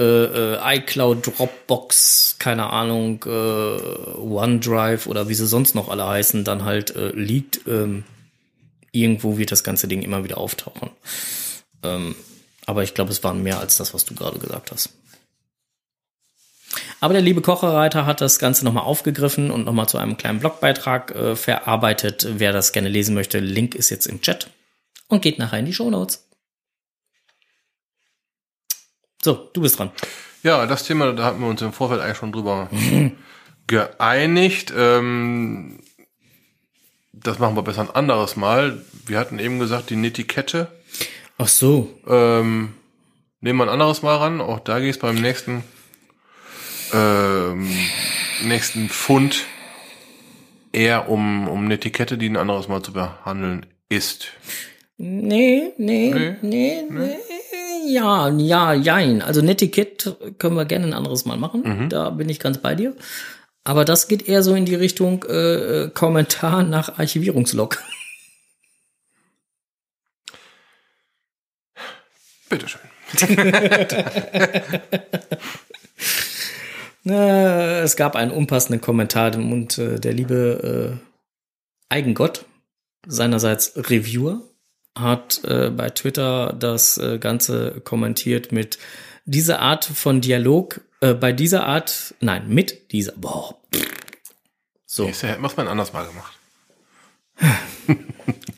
äh, 0.00 0.54
äh, 0.54 0.76
iCloud, 0.78 1.26
Dropbox, 1.26 2.36
keine 2.38 2.70
Ahnung, 2.70 3.22
äh, 3.26 3.28
OneDrive 3.28 5.06
oder 5.06 5.28
wie 5.28 5.34
sie 5.34 5.46
sonst 5.46 5.74
noch 5.74 5.90
alle 5.90 6.06
heißen, 6.06 6.42
dann 6.42 6.64
halt 6.64 6.96
äh, 6.96 7.10
liegt. 7.10 7.60
Ähm, 7.68 8.04
irgendwo 8.92 9.36
wird 9.36 9.52
das 9.52 9.62
ganze 9.62 9.88
Ding 9.88 10.00
immer 10.00 10.24
wieder 10.24 10.38
auftauchen. 10.38 10.88
Ähm, 11.82 12.14
aber 12.64 12.82
ich 12.82 12.94
glaube, 12.94 13.10
es 13.10 13.22
waren 13.22 13.42
mehr 13.42 13.60
als 13.60 13.76
das, 13.76 13.92
was 13.92 14.06
du 14.06 14.14
gerade 14.14 14.38
gesagt 14.38 14.70
hast. 14.70 14.88
Aber 17.00 17.12
der 17.12 17.22
liebe 17.22 17.42
Kocherreiter 17.42 18.06
hat 18.06 18.22
das 18.22 18.38
Ganze 18.38 18.64
nochmal 18.64 18.84
aufgegriffen 18.84 19.50
und 19.50 19.66
nochmal 19.66 19.88
zu 19.88 19.98
einem 19.98 20.16
kleinen 20.16 20.40
Blogbeitrag 20.40 21.14
äh, 21.14 21.36
verarbeitet. 21.36 22.26
Wer 22.38 22.52
das 22.52 22.72
gerne 22.72 22.88
lesen 22.88 23.14
möchte, 23.14 23.38
Link 23.38 23.74
ist 23.74 23.90
jetzt 23.90 24.06
im 24.06 24.22
Chat 24.22 24.48
und 25.08 25.20
geht 25.20 25.38
nachher 25.38 25.58
in 25.58 25.66
die 25.66 25.74
Shownotes. 25.74 26.29
So, 29.22 29.50
du 29.52 29.60
bist 29.60 29.78
dran. 29.78 29.90
Ja, 30.42 30.64
das 30.66 30.84
Thema, 30.84 31.12
da 31.12 31.24
hatten 31.24 31.40
wir 31.40 31.48
uns 31.48 31.60
im 31.60 31.72
Vorfeld 31.72 32.00
eigentlich 32.00 32.16
schon 32.16 32.32
drüber 32.32 32.70
geeinigt. 33.66 34.72
Ähm, 34.76 35.80
das 37.12 37.38
machen 37.38 37.56
wir 37.56 37.62
besser 37.62 37.82
ein 37.82 37.90
anderes 37.90 38.36
Mal. 38.36 38.82
Wir 39.06 39.18
hatten 39.18 39.38
eben 39.38 39.58
gesagt, 39.58 39.90
die 39.90 39.96
Netiquette. 39.96 40.68
Ach 41.36 41.48
so. 41.48 41.90
Ähm, 42.08 42.74
nehmen 43.40 43.58
wir 43.58 43.64
ein 43.64 43.68
anderes 43.68 44.02
Mal 44.02 44.16
ran. 44.16 44.40
Auch 44.40 44.60
da 44.60 44.80
geht 44.80 44.90
es 44.90 44.98
beim 44.98 45.16
nächsten, 45.16 45.64
ähm, 46.94 47.68
nächsten 48.44 48.88
Fund 48.88 49.44
eher 50.72 51.10
um, 51.10 51.48
um 51.48 51.64
eine 51.64 51.74
Etikette, 51.74 52.16
die 52.16 52.28
ein 52.28 52.36
anderes 52.38 52.68
Mal 52.68 52.82
zu 52.82 52.92
behandeln 52.92 53.66
ist. 53.90 54.28
Nee, 54.96 55.72
nee, 55.76 56.36
nee, 56.40 56.82
nee. 56.88 57.16
Ja, 57.92 58.28
ja, 58.28 58.72
jein. 58.72 59.22
Also 59.22 59.42
Netiquette 59.42 60.34
können 60.38 60.56
wir 60.56 60.64
gerne 60.64 60.86
ein 60.86 60.94
anderes 60.94 61.24
Mal 61.24 61.36
machen. 61.36 61.88
Da 61.88 62.10
bin 62.10 62.28
ich 62.28 62.38
ganz 62.38 62.58
bei 62.58 62.74
dir. 62.74 62.94
Aber 63.64 63.84
das 63.84 64.08
geht 64.08 64.26
eher 64.26 64.42
so 64.42 64.54
in 64.54 64.64
die 64.64 64.74
Richtung 64.74 65.24
äh, 65.24 65.84
äh, 65.84 65.90
Kommentar 65.90 66.62
nach 66.62 66.98
Archivierungslog. 66.98 67.82
Bitteschön. 72.48 72.80
Äh, 77.06 77.80
es 77.82 77.96
gab 77.96 78.16
einen 78.16 78.30
unpassenden 78.30 78.80
Kommentar 78.80 79.34
und 79.36 79.78
äh, 79.78 80.00
der 80.00 80.12
liebe 80.14 80.98
äh, 81.00 81.92
Eigengott, 81.94 82.44
seinerseits 83.06 83.72
Reviewer, 83.76 84.42
hat 85.00 85.42
äh, 85.44 85.70
bei 85.70 85.90
Twitter 85.90 86.54
das 86.58 86.98
äh, 86.98 87.18
Ganze 87.18 87.80
kommentiert 87.84 88.52
mit 88.52 88.78
dieser 89.24 89.60
Art 89.60 89.84
von 89.84 90.20
Dialog, 90.20 90.80
äh, 91.00 91.14
bei 91.14 91.32
dieser 91.32 91.66
Art, 91.66 92.14
nein, 92.20 92.48
mit 92.48 92.92
dieser, 92.92 93.12
boah, 93.12 93.60
so. 94.92 95.06
Es 95.06 95.22
mal 95.22 95.52
ein 95.56 95.68
anderes 95.68 95.92
Mal 95.92 96.04
gemacht. 96.04 96.36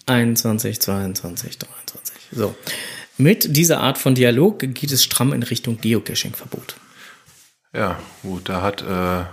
21, 0.07 0.81
22, 0.81 1.59
23. 1.59 2.17
So. 2.33 2.55
Mit 3.19 3.55
dieser 3.55 3.81
Art 3.81 3.99
von 3.99 4.15
Dialog 4.15 4.61
geht 4.61 4.93
es 4.93 5.05
stramm 5.05 5.35
in 5.35 5.43
Richtung 5.43 5.79
Geocaching-Verbot. 5.79 6.77
Ja, 7.75 7.99
gut, 8.23 8.49
da 8.49 8.63
hat, 8.63 8.81
äh, 8.81 8.87
da 8.87 9.27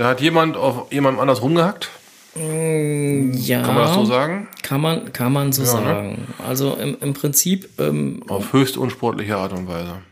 hat 0.00 0.20
jemand 0.20 0.56
auf 0.56 0.90
jemandem 0.90 1.20
anders 1.20 1.42
rumgehackt. 1.42 1.90
Ja. 2.36 3.62
Kann 3.62 3.74
man 3.74 3.84
das 3.86 3.94
so 3.94 4.04
sagen? 4.04 4.48
Kann 4.62 4.80
man, 4.80 5.12
kann 5.12 5.32
man 5.32 5.52
so 5.52 5.62
Ja, 5.62 5.80
ne? 5.80 5.86
sagen. 5.86 6.34
Also 6.38 6.74
im, 6.74 6.96
im 7.00 7.14
Prinzip, 7.14 7.68
ähm, 7.80 8.22
Auf 8.28 8.52
höchst 8.52 8.76
unsportliche 8.76 9.36
Art 9.36 9.52
und 9.52 9.66
Weise. 9.68 10.02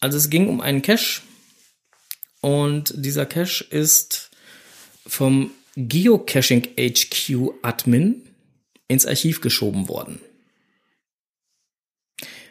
also 0.00 0.16
es 0.16 0.30
ging 0.30 0.48
um 0.48 0.60
einen 0.60 0.82
Cache 0.82 1.20
und 2.40 2.92
dieser 2.96 3.26
Cache 3.26 3.64
ist 3.64 4.30
vom 5.06 5.50
Geocaching 5.76 6.68
HQ 6.78 7.52
Admin 7.62 8.22
ins 8.88 9.06
Archiv 9.06 9.40
geschoben 9.40 9.88
worden. 9.88 10.20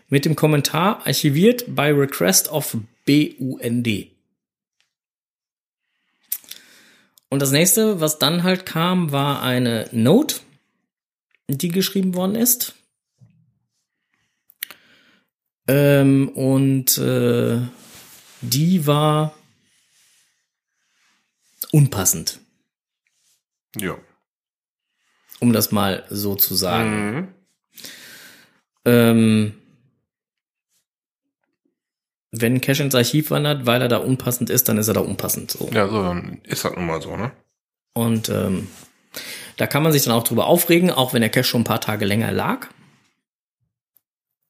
Mit 0.10 0.26
dem 0.26 0.36
Kommentar 0.36 1.06
archiviert 1.06 1.76
by 1.76 1.90
request 1.90 2.50
of 2.52 2.78
BUND. 3.06 3.88
Und 7.30 7.42
das 7.42 7.52
nächste, 7.52 8.00
was 8.00 8.20
dann 8.20 8.44
halt 8.44 8.66
kam, 8.66 9.12
war 9.12 9.42
eine 9.42 9.90
Note, 9.92 10.38
die 11.50 11.70
geschrieben 11.70 12.14
worden 12.16 12.36
ist. 12.36 12.76
Ähm, 15.68 16.30
und 16.30 16.98
äh, 16.98 17.60
die 18.42 18.88
war 18.88 19.34
unpassend, 21.72 22.40
Ja. 23.76 23.98
um 25.42 25.52
das 25.52 25.72
mal 25.74 26.06
so 26.10 26.36
zu 26.36 26.56
sagen. 26.56 27.16
Mhm. 27.16 27.28
Ähm, 28.86 29.62
wenn 32.42 32.56
ein 32.56 32.62
Cache 32.62 32.84
ins 32.84 32.96
Archiv 32.96 33.32
wandert, 33.32 33.66
weil 33.66 33.82
er 33.82 33.88
da 33.88 33.98
unpassend 33.98 34.50
ist, 34.50 34.70
dann 34.70 34.78
ist 34.78 34.88
er 34.88 34.94
da 34.94 35.02
unpassend. 35.02 35.52
So. 35.52 35.70
Ja, 35.74 35.88
so, 35.88 36.02
dann 36.04 36.40
ist 36.44 36.66
das 36.66 36.76
nun 36.76 36.86
mal 36.86 37.02
so, 37.02 37.16
ne? 37.16 37.32
Und 37.94 38.30
ähm, 38.30 38.68
da 39.58 39.68
kann 39.68 39.84
man 39.84 39.92
sich 39.92 40.04
dann 40.04 40.14
auch 40.14 40.24
drüber 40.24 40.48
aufregen, 40.48 40.92
auch 40.92 41.14
wenn 41.14 41.22
der 41.22 41.30
Cache 41.30 41.46
schon 41.46 41.62
ein 41.62 41.66
paar 41.66 41.82
Tage 41.82 42.06
länger 42.06 42.32
lag. 42.32 42.68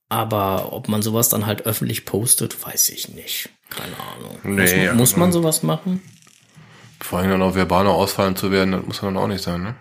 Aber 0.10 0.72
ob 0.74 0.88
man 0.88 1.02
sowas 1.02 1.30
dann 1.30 1.46
halt 1.46 1.66
öffentlich 1.66 2.06
postet, 2.06 2.66
weiß 2.66 2.90
ich 2.90 3.10
nicht. 3.10 3.50
Keine 3.70 3.96
Ahnung. 4.00 4.38
Nee, 4.44 4.62
muss, 4.62 4.72
man, 4.72 4.84
ja, 4.84 4.94
muss 4.94 5.16
man 5.18 5.32
sowas 5.32 5.64
machen? 5.64 6.02
Vor 7.02 7.20
allem 7.20 7.30
dann 7.30 7.42
auch 7.42 7.56
verbaler 7.56 7.92
ausfallen 7.92 8.36
zu 8.36 8.52
werden, 8.52 8.72
das 8.72 8.86
muss 8.86 9.02
dann 9.02 9.18
auch 9.18 9.28
nicht 9.28 9.44
sein, 9.44 9.64
ne? 9.64 9.76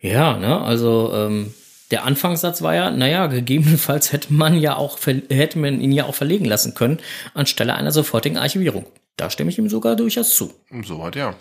Ja, 0.00 0.36
ne, 0.36 0.60
also 0.60 1.12
ähm, 1.14 1.54
der 1.90 2.04
Anfangssatz 2.04 2.62
war 2.62 2.74
ja, 2.74 2.90
naja, 2.90 3.26
gegebenenfalls 3.26 4.12
hätte 4.12 4.32
man 4.32 4.58
ja 4.58 4.76
auch 4.76 4.98
hätte 5.06 5.58
man 5.58 5.80
ihn 5.80 5.92
ja 5.92 6.04
auch 6.04 6.14
verlegen 6.14 6.44
lassen 6.44 6.74
können, 6.74 7.00
anstelle 7.34 7.74
einer 7.74 7.92
sofortigen 7.92 8.38
Archivierung. 8.38 8.86
Da 9.16 9.30
stimme 9.30 9.50
ich 9.50 9.58
ihm 9.58 9.68
sogar 9.68 9.96
durchaus 9.96 10.30
zu. 10.30 10.52
Und 10.70 10.86
so 10.86 11.02
hat 11.04 11.16
ja. 11.16 11.34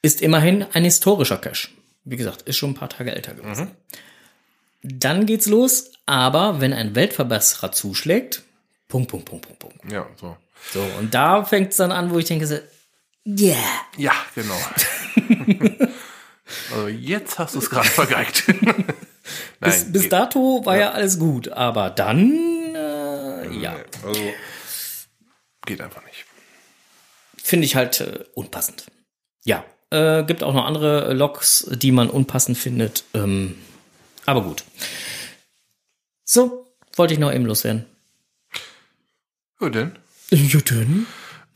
Ist 0.00 0.22
immerhin 0.22 0.64
ein 0.72 0.84
historischer 0.84 1.36
Cache. 1.36 1.68
Wie 2.04 2.16
gesagt, 2.16 2.42
ist 2.42 2.56
schon 2.56 2.70
ein 2.70 2.74
paar 2.74 2.88
Tage 2.88 3.14
älter 3.14 3.34
gewesen. 3.34 3.72
Dann 4.82 5.26
geht's 5.26 5.46
los, 5.46 5.90
aber 6.06 6.60
wenn 6.60 6.72
ein 6.72 6.94
Weltverbesserer 6.94 7.72
zuschlägt, 7.72 8.42
Punkt, 8.86 9.10
Punkt, 9.10 9.26
Punkt, 9.26 9.44
Punkt, 9.44 9.58
Punkt. 9.58 9.92
Ja, 9.92 10.06
so. 10.18 10.36
So, 10.72 10.80
und 10.98 11.14
da 11.14 11.44
fängt's 11.44 11.76
dann 11.76 11.92
an, 11.92 12.10
wo 12.10 12.18
ich 12.18 12.24
denke, 12.24 12.62
yeah. 13.26 13.56
Ja, 13.96 14.12
genau. 14.34 14.58
also 16.74 16.88
jetzt 16.88 17.38
hast 17.38 17.54
du 17.54 17.58
es 17.58 17.70
gerade 17.70 17.88
vergeigt. 17.88 18.44
Nein, 19.60 19.70
Bis, 19.72 19.92
bis 19.92 20.08
dato 20.08 20.64
war 20.64 20.78
ja. 20.78 20.90
alles 20.92 21.18
gut, 21.18 21.48
aber 21.48 21.90
dann, 21.90 22.32
äh, 22.74 23.50
ja, 23.58 23.76
Also, 24.04 24.20
geht 25.66 25.80
einfach 25.80 26.02
nicht. 26.04 26.24
finde 27.42 27.64
ich 27.66 27.76
halt 27.76 28.00
äh, 28.00 28.24
unpassend. 28.34 28.86
Ja, 29.44 29.64
äh, 29.90 30.22
gibt 30.24 30.42
auch 30.42 30.54
noch 30.54 30.64
andere 30.66 31.12
Logs, 31.14 31.68
die 31.72 31.92
man 31.92 32.10
unpassend 32.10 32.58
findet. 32.58 33.04
Ähm, 33.14 33.56
aber 34.26 34.42
gut. 34.42 34.64
So, 36.24 36.66
wollte 36.96 37.14
ich 37.14 37.20
noch 37.20 37.32
eben 37.32 37.46
loswerden. 37.46 37.86
Ja, 39.60 39.68
denn? 39.70 39.98
Ja, 40.30 40.60
dann. 40.60 41.06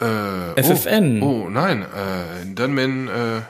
Äh, 0.01 0.63
FFN. 0.63 1.23
Oh, 1.23 1.45
oh 1.45 1.49
nein. 1.51 1.83
Äh, 1.83 2.55
dann 2.55 2.75
wenn. 2.77 3.09
Äh, 3.09 3.43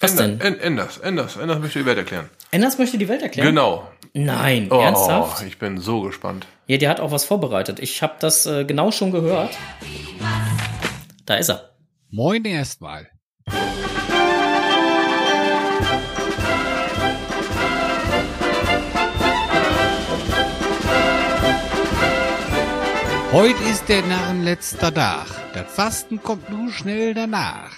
Was 0.00 0.12
Ender- 0.12 0.28
denn? 0.44 0.54
En- 0.54 0.60
Enders, 0.60 0.98
Enders, 0.98 1.36
Enders 1.36 1.58
möchte 1.58 1.80
die 1.80 1.86
Welt 1.86 1.98
erklären. 1.98 2.30
Enders 2.52 2.78
möchte 2.78 2.98
die 2.98 3.08
Welt 3.08 3.22
erklären? 3.22 3.48
Genau. 3.48 3.88
Nein, 4.14 4.68
Oh, 4.70 4.80
ernsthaft? 4.80 5.42
ich 5.46 5.58
bin 5.58 5.78
so 5.78 6.02
gespannt. 6.02 6.46
Ja, 6.66 6.76
der 6.78 6.88
hat 6.90 7.00
auch 7.00 7.10
was 7.10 7.24
vorbereitet. 7.24 7.78
Ich 7.80 8.02
habe 8.02 8.14
das 8.20 8.46
äh, 8.46 8.64
genau 8.64 8.90
schon 8.90 9.10
gehört. 9.10 9.50
Da 11.26 11.34
ist 11.36 11.50
er. 11.50 11.70
Moin 12.10 12.44
erstmal. 12.44 13.08
Heut 23.32 23.56
ist 23.70 23.88
der 23.88 24.02
Narren 24.02 24.42
letzter 24.42 24.92
Tag. 24.92 25.26
Das 25.52 25.66
Fasten 25.72 26.22
kommt 26.22 26.48
nur 26.50 26.72
schnell 26.72 27.12
danach. 27.14 27.72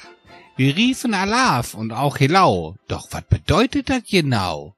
Wir 0.60 0.76
riefen 0.76 1.14
Alaf 1.14 1.72
und 1.72 1.90
auch 1.90 2.20
Helau. 2.20 2.76
Doch 2.86 3.08
was 3.12 3.24
bedeutet 3.24 3.88
das 3.88 4.02
genau? 4.04 4.76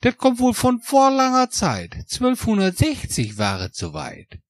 Das 0.00 0.16
kommt 0.16 0.40
wohl 0.40 0.52
von 0.52 0.80
vor 0.80 1.12
langer 1.12 1.48
Zeit. 1.48 1.94
1260 1.94 3.38
war 3.38 3.60
es 3.60 3.76
soweit. 3.76 4.40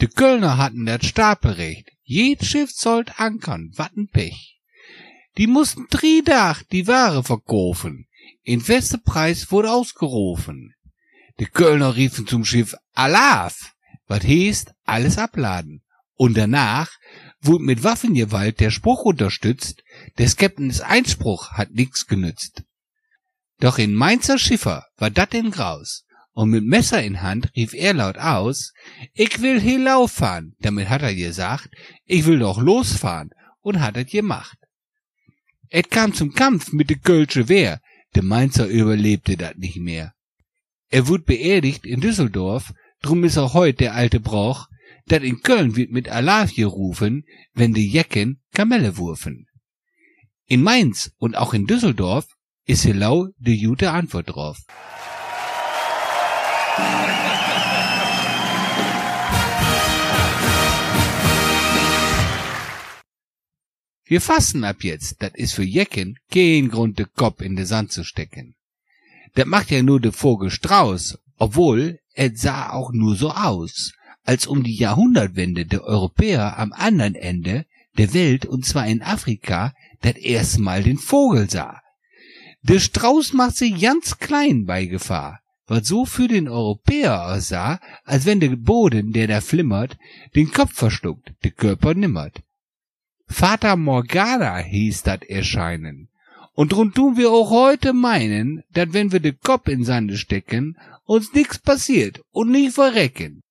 Die 0.00 0.08
Kölner 0.08 0.58
hatten 0.58 0.86
das 0.86 1.06
Stapelrecht. 1.06 1.92
Jed 2.02 2.44
Schiff 2.44 2.72
sollt 2.72 3.20
ankern, 3.20 3.70
wat 3.76 3.96
ein 3.96 4.08
Pech. 4.08 4.58
Die 5.38 5.46
mussten 5.46 5.86
Triedach 5.86 6.64
die 6.64 6.88
Ware 6.88 7.22
verkaufen. 7.22 8.08
In 8.42 8.60
feste 8.60 8.98
Preis 8.98 9.52
wurde 9.52 9.70
ausgerufen. 9.70 10.74
Die 11.38 11.46
Kölner 11.46 11.94
riefen 11.94 12.26
zum 12.26 12.44
Schiff 12.44 12.74
Alaf, 12.94 13.72
wat 14.08 14.24
heißt 14.24 14.74
alles 14.84 15.16
abladen. 15.16 15.84
Und 16.16 16.36
danach 16.36 16.90
wurde 17.42 17.64
mit 17.64 17.82
Waffengewalt 17.82 18.60
der 18.60 18.70
Spruch 18.70 19.02
unterstützt, 19.02 19.82
des 20.18 20.36
Captains 20.36 20.80
Einspruch 20.80 21.52
hat 21.52 21.72
nix 21.72 22.06
genützt. 22.06 22.62
Doch 23.58 23.78
in 23.78 23.94
Mainzer 23.94 24.38
Schiffer 24.38 24.86
war 24.96 25.10
dat 25.10 25.34
in 25.34 25.50
Graus, 25.50 26.04
und 26.32 26.50
mit 26.50 26.64
Messer 26.64 27.02
in 27.02 27.20
Hand 27.20 27.50
rief 27.54 27.74
er 27.74 27.94
laut 27.94 28.18
aus, 28.18 28.72
ich 29.12 29.42
will 29.42 29.60
hier 29.60 30.08
fahren. 30.08 30.54
Damit 30.60 30.88
hat 30.88 31.02
er 31.02 31.14
gesagt, 31.14 31.68
ich 32.06 32.24
will 32.24 32.38
doch 32.38 32.58
losfahren, 32.58 33.30
und 33.60 33.80
hat 33.80 33.96
es 33.96 34.10
gemacht. 34.10 34.58
Et 35.68 35.90
kam 35.90 36.12
zum 36.12 36.34
Kampf 36.34 36.72
mit 36.72 36.90
de 36.90 36.98
Kölsche 36.98 37.48
Wehr, 37.48 37.80
de 38.14 38.22
Mainzer 38.22 38.66
überlebte 38.66 39.36
dat 39.36 39.58
nicht 39.58 39.78
mehr. 39.78 40.14
Er 40.90 41.06
wurde 41.08 41.24
beerdigt 41.24 41.86
in 41.86 42.00
Düsseldorf, 42.00 42.74
drum 43.00 43.24
is 43.24 43.38
auch 43.38 43.54
heut 43.54 43.80
der 43.80 43.94
alte 43.94 44.20
Brauch, 44.20 44.68
dat 45.06 45.22
in 45.22 45.40
Köln 45.42 45.76
wird 45.76 45.90
mit 45.90 46.08
Alarv 46.08 46.54
gerufen, 46.54 47.24
wenn 47.54 47.74
die 47.74 47.88
Jecken 47.88 48.40
Kamelle 48.52 48.96
wurfen. 48.96 49.46
In 50.46 50.62
Mainz 50.62 51.12
und 51.18 51.36
auch 51.36 51.54
in 51.54 51.66
Düsseldorf 51.66 52.26
is 52.64 52.84
Helau 52.84 53.28
de 53.38 53.56
gute 53.56 53.90
Antwort 53.90 54.28
drauf. 54.28 54.58
Wir 64.04 64.20
fassen 64.20 64.64
ab 64.64 64.84
jetzt, 64.84 65.22
dat 65.22 65.36
is 65.36 65.54
für 65.54 65.62
Jecken 65.62 66.18
kein 66.30 66.68
Grund, 66.68 66.98
de 66.98 67.06
Kopf 67.16 67.40
in 67.40 67.56
de 67.56 67.64
Sand 67.64 67.92
zu 67.92 68.04
stecken. 68.04 68.54
Dat 69.34 69.46
macht 69.46 69.70
ja 69.70 69.82
nur 69.82 70.00
de 70.00 70.12
Vogel 70.12 70.50
Strauß, 70.50 71.18
obwohl, 71.38 71.98
et 72.14 72.38
sah 72.38 72.70
auch 72.70 72.92
nur 72.92 73.16
so 73.16 73.30
aus, 73.30 73.94
als 74.24 74.46
um 74.46 74.62
die 74.62 74.76
Jahrhundertwende 74.76 75.66
de 75.66 75.80
Europäer 75.80 76.58
am 76.58 76.72
anderen 76.72 77.14
Ende 77.14 77.66
der 77.98 78.14
Welt, 78.14 78.46
und 78.46 78.64
zwar 78.64 78.86
in 78.86 79.02
Afrika, 79.02 79.74
dat 80.00 80.16
erstmal 80.16 80.82
den 80.82 80.98
Vogel 80.98 81.50
sah. 81.50 81.80
Der 82.62 82.78
Strauß 82.78 83.32
macht 83.32 83.56
sich 83.56 83.80
ganz 83.80 84.18
klein 84.18 84.64
bei 84.64 84.86
Gefahr, 84.86 85.40
was 85.66 85.86
so 85.86 86.04
für 86.04 86.28
den 86.28 86.48
Europäer 86.48 87.26
aussah, 87.26 87.80
als 88.04 88.24
wenn 88.24 88.40
der 88.40 88.56
Boden, 88.56 89.12
der 89.12 89.26
da 89.26 89.40
flimmert, 89.40 89.96
den 90.36 90.52
Kopf 90.52 90.74
verschluckt, 90.74 91.32
der 91.42 91.50
Körper 91.50 91.94
nimmert. 91.94 92.42
Vater 93.26 93.76
Morgana 93.76 94.58
hieß 94.58 95.02
dat 95.02 95.24
Erscheinen. 95.24 96.08
Und 96.54 96.72
drum 96.72 96.92
tun 96.92 97.16
wir 97.16 97.30
auch 97.30 97.50
heute 97.50 97.92
meinen, 97.92 98.62
dat 98.72 98.92
wenn 98.92 99.10
wir 99.10 99.20
den 99.20 99.38
Kopf 99.40 99.68
in 99.68 99.84
Sande 99.84 100.18
stecken, 100.18 100.76
uns 101.04 101.32
nix 101.32 101.58
passiert 101.58 102.20
und 102.30 102.50
nicht 102.50 102.74
verrecken. 102.74 103.42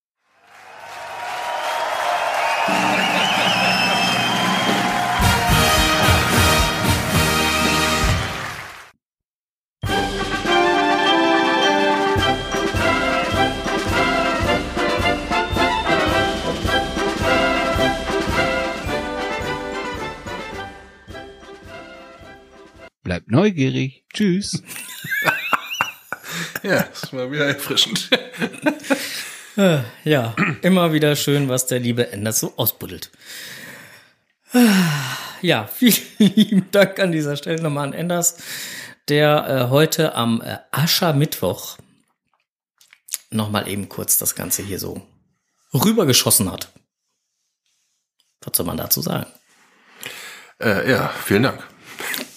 Bleibt 23.11 23.29
neugierig. 23.29 24.05
Tschüss. 24.13 24.63
ja, 26.63 26.83
das 26.83 27.11
war 27.11 27.29
wieder 27.29 27.45
erfrischend. 27.47 28.09
Ja, 29.55 30.35
immer 30.61 30.93
wieder 30.93 31.15
schön, 31.15 31.49
was 31.49 31.67
der 31.67 31.79
liebe 31.79 32.11
Enders 32.11 32.39
so 32.39 32.53
ausbuddelt. 32.55 33.11
Ja, 35.41 35.67
vielen 35.73 35.97
lieben 36.19 36.71
Dank 36.71 36.99
an 36.99 37.11
dieser 37.11 37.35
Stelle 37.35 37.61
nochmal 37.61 37.87
an 37.87 37.93
Enders, 37.93 38.37
der 39.07 39.47
äh, 39.47 39.69
heute 39.69 40.15
am 40.15 40.41
äh, 40.41 40.57
Aschermittwoch 40.71 41.77
nochmal 43.29 43.67
eben 43.67 43.89
kurz 43.89 44.17
das 44.17 44.35
Ganze 44.35 44.61
hier 44.61 44.79
so 44.79 45.01
rübergeschossen 45.73 46.51
hat. 46.51 46.71
Was 48.41 48.57
soll 48.57 48.65
man 48.65 48.77
dazu 48.77 49.01
sagen? 49.01 49.27
Äh, 50.59 50.89
ja, 50.89 51.07
vielen 51.09 51.43
Dank. 51.43 51.63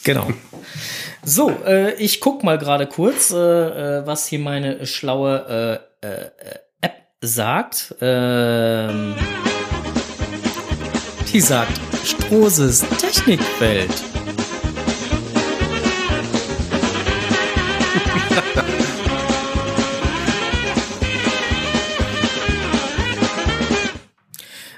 Genau. 0.05 0.33
So, 1.23 1.51
äh, 1.65 1.95
ich 1.95 2.21
guck 2.21 2.45
mal 2.45 2.59
gerade 2.59 2.87
kurz, 2.87 3.31
äh, 3.31 3.37
äh, 3.37 4.07
was 4.07 4.27
hier 4.27 4.39
meine 4.39 4.87
schlaue 4.87 5.81
äh, 6.03 6.07
äh, 6.07 6.59
sagt. 7.27 7.95
Ähm, 8.01 9.15
die 11.33 11.41
sagt 11.41 11.81
Strohses 12.05 12.85
Technikwelt. 12.99 13.91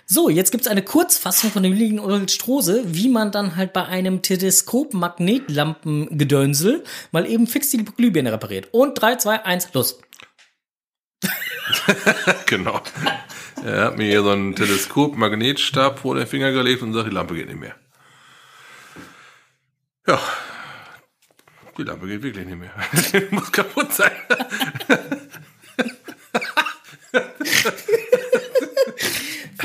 So, 0.09 0.29
jetzt 0.31 0.51
gibt's 0.51 0.67
eine 0.67 0.83
Kurzfassung 0.83 1.51
von 1.51 1.63
dem 1.63 1.75
lieben 1.75 1.99
Ulrich 1.99 2.33
Strose, 2.33 2.85
wie 2.87 3.11
man 3.11 3.33
dann 3.33 3.57
halt 3.57 3.75
bei 3.75 3.85
einem 3.85 4.23
Teleskop-Magnetlampengedönsel 4.23 6.85
mal 7.13 7.27
eben 7.27 7.47
fix 7.47 7.69
die 7.69 7.85
Glühbirne 7.85 8.33
repariert. 8.33 8.69
Und 8.73 8.95
3, 8.95 9.17
2, 9.17 9.45
1, 9.45 9.75
los. 9.75 9.99
genau. 12.47 12.81
Er 13.65 13.87
hat 13.87 13.99
mir 13.99 14.05
hier 14.05 14.23
so 14.23 14.31
einen 14.31 14.55
Teleskop-Magnetstab 14.55 15.99
vor 15.99 16.15
den 16.15 16.27
Finger 16.27 16.53
gelegt 16.53 16.83
und 16.83 16.93
sagt, 16.93 17.09
die 17.09 17.15
Lampe 17.15 17.35
geht 17.35 17.49
nicht 17.49 17.61
mehr. 17.61 17.75
Ja. 20.07 20.21
Die 21.77 21.83
Lampe 21.83 22.07
geht 22.07 22.23
wirklich 22.23 22.47
nicht 22.47 22.59
mehr. 22.59 22.73
Die 23.13 23.35
muss 23.35 23.51
kaputt 23.51 23.93
sein. 23.93 24.13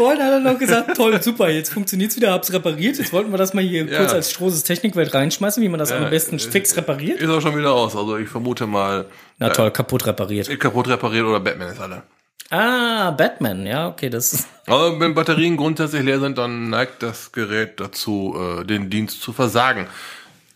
Vorhin 0.01 0.23
hat 0.23 0.31
er 0.31 0.39
noch 0.39 0.57
gesagt, 0.57 0.97
toll, 0.97 1.21
super, 1.21 1.49
jetzt 1.49 1.71
funktioniert's 1.71 2.15
wieder, 2.15 2.31
hab's 2.31 2.51
repariert. 2.51 2.97
Jetzt 2.97 3.13
wollten 3.13 3.29
wir 3.31 3.37
das 3.37 3.53
mal 3.53 3.63
hier 3.63 3.85
Ja. 3.85 3.99
kurz 3.99 4.13
als 4.13 4.31
Stroses 4.31 4.63
Technikwelt 4.63 5.13
reinschmeißen, 5.13 5.61
wie 5.61 5.69
man 5.69 5.77
das 5.79 5.91
am 5.91 6.09
besten 6.09 6.39
fix 6.39 6.75
repariert. 6.75 7.19
Ist 7.19 7.29
auch 7.29 7.39
schon 7.39 7.55
wieder 7.55 7.71
aus. 7.71 7.95
Also 7.95 8.17
ich 8.17 8.27
vermute 8.27 8.65
mal, 8.65 9.05
Na 9.37 9.49
toll, 9.49 9.69
kaputt 9.69 10.07
repariert. 10.07 10.59
kaputt 10.59 10.87
repariert 10.87 11.25
oder 11.25 11.39
Batman 11.39 11.69
ist 11.69 11.79
alle. 11.79 12.01
Ah, 12.49 13.11
Batman, 13.11 13.67
ja, 13.67 13.87
okay, 13.89 14.09
das 14.09 14.33
ist. 14.33 14.47
Aber 14.65 14.99
wenn 14.99 15.13
Batterien 15.13 15.55
grundsätzlich 15.55 16.01
leer 16.01 16.19
sind, 16.19 16.37
dann 16.39 16.69
neigt 16.71 17.03
das 17.03 17.31
Gerät 17.31 17.79
dazu, 17.79 18.35
äh, 18.59 18.65
den 18.65 18.89
Dienst 18.89 19.21
zu 19.21 19.31
versagen. 19.33 19.85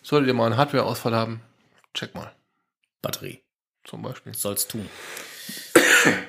Solltet 0.01 0.27
ihr 0.27 0.33
mal 0.33 0.47
einen 0.47 0.57
Hardware-Ausfall 0.57 1.13
haben, 1.15 1.41
check 1.93 2.15
mal. 2.15 2.31
Batterie. 3.03 3.41
Zum 3.83 4.01
Beispiel. 4.01 4.33
Soll's 4.33 4.67
tun. 4.67 4.89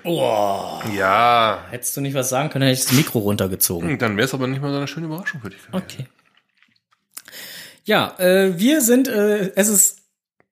Oh, 0.05 0.81
Ja, 0.95 1.65
hättest 1.71 1.97
du 1.97 2.01
nicht 2.01 2.15
was 2.15 2.29
sagen 2.29 2.51
können, 2.51 2.67
hätte 2.67 2.79
ich 2.81 2.87
das 2.87 2.93
Mikro 2.97 3.19
runtergezogen. 3.21 3.99
dann 3.99 4.17
wäre 4.17 4.27
es 4.27 4.35
aber 4.35 4.47
nicht 4.47 4.63
mal 4.63 4.71
so 4.71 4.77
eine 4.79 4.89
schöne 4.89 5.07
Überraschung 5.07 5.41
für 5.41 5.51
dich. 5.51 5.61
Okay. 5.73 6.07
Ja, 7.85 8.15
äh, 8.19 8.59
wir 8.59 8.81
sind, 8.81 9.07
äh, 9.09 9.53
es 9.55 9.69
ist, 9.69 9.99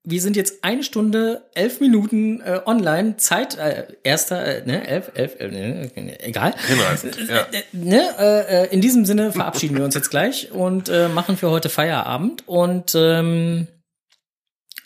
wir 0.04 0.20
sind 0.20 0.36
jetzt 0.36 0.62
eine 0.62 0.84
Stunde, 0.84 1.42
elf 1.54 1.80
Minuten 1.80 2.40
äh, 2.42 2.60
online. 2.66 3.16
Zeit, 3.16 3.56
äh, 3.56 3.86
erster, 4.04 4.44
äh, 4.44 4.66
ne, 4.66 4.86
elf, 4.86 5.10
elf, 5.14 5.34
äh, 5.40 5.48
ne, 5.48 5.90
egal. 6.20 6.54
Hinreißend, 6.68 7.18
ja. 7.28 7.40
Äh, 7.50 7.62
ne, 7.72 8.08
äh, 8.18 8.64
äh, 8.64 8.72
in 8.72 8.80
diesem 8.80 9.04
Sinne 9.04 9.32
verabschieden 9.32 9.76
wir 9.76 9.84
uns 9.84 9.94
jetzt 9.94 10.10
gleich 10.10 10.52
und 10.52 10.88
äh, 10.88 11.08
machen 11.08 11.36
für 11.36 11.50
heute 11.50 11.70
Feierabend. 11.70 12.46
Und 12.46 12.94
ähm, 12.94 13.66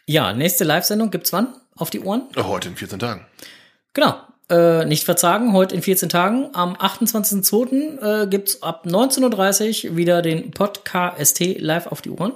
ja, 0.06 0.32
nächste 0.32 0.64
Live-Sendung 0.64 1.10
gibt's 1.10 1.32
wann? 1.32 1.48
Auf 1.76 1.90
die 1.90 2.00
Ohren? 2.00 2.22
Heute 2.36 2.68
in 2.68 2.76
14 2.76 2.98
Tagen. 2.98 3.26
Genau. 3.94 4.20
Äh, 4.50 4.86
nicht 4.86 5.04
verzagen, 5.04 5.52
heute 5.52 5.74
in 5.74 5.82
14 5.82 6.08
Tagen. 6.08 6.48
Am 6.54 6.74
28.02. 6.74 8.22
Äh, 8.24 8.26
gibt's 8.28 8.62
ab 8.62 8.84
19.30 8.86 9.90
Uhr 9.90 9.96
wieder 9.96 10.22
den 10.22 10.50
Podcast 10.52 11.38
live 11.40 11.86
auf 11.88 12.00
die 12.00 12.10
Ohren. 12.10 12.32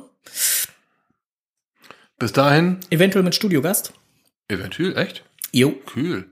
Bis 2.19 2.33
dahin, 2.33 2.79
Eventuell 2.91 3.24
mit 3.24 3.35
Studiogast. 3.35 3.93
eventuell, 4.49 4.97
echt? 4.99 5.24
Jo. 5.53 5.74
Cool. 5.97 6.27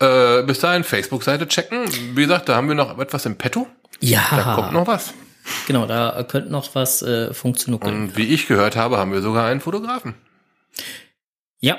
Äh, 0.00 0.42
bis 0.44 0.60
dahin 0.60 0.82
Facebook-Seite 0.84 1.46
checken. 1.46 1.84
Wie 2.16 2.22
gesagt, 2.22 2.48
da 2.48 2.56
haben 2.56 2.68
wir 2.68 2.74
noch 2.74 2.98
etwas 2.98 3.26
im 3.26 3.36
Petto. 3.36 3.66
Ja. 4.00 4.22
Da 4.30 4.54
kommt 4.54 4.72
noch 4.72 4.86
was. 4.86 5.12
Genau, 5.66 5.84
da 5.86 6.22
könnte 6.28 6.50
noch 6.50 6.74
was 6.74 7.02
äh, 7.02 7.32
funktionieren. 7.34 7.82
Und 7.86 8.16
wie 8.16 8.26
ich 8.32 8.46
gehört 8.46 8.76
habe, 8.76 8.96
haben 8.98 9.12
wir 9.12 9.20
sogar 9.20 9.46
einen 9.46 9.60
Fotografen. 9.60 10.14
Ja. 11.60 11.78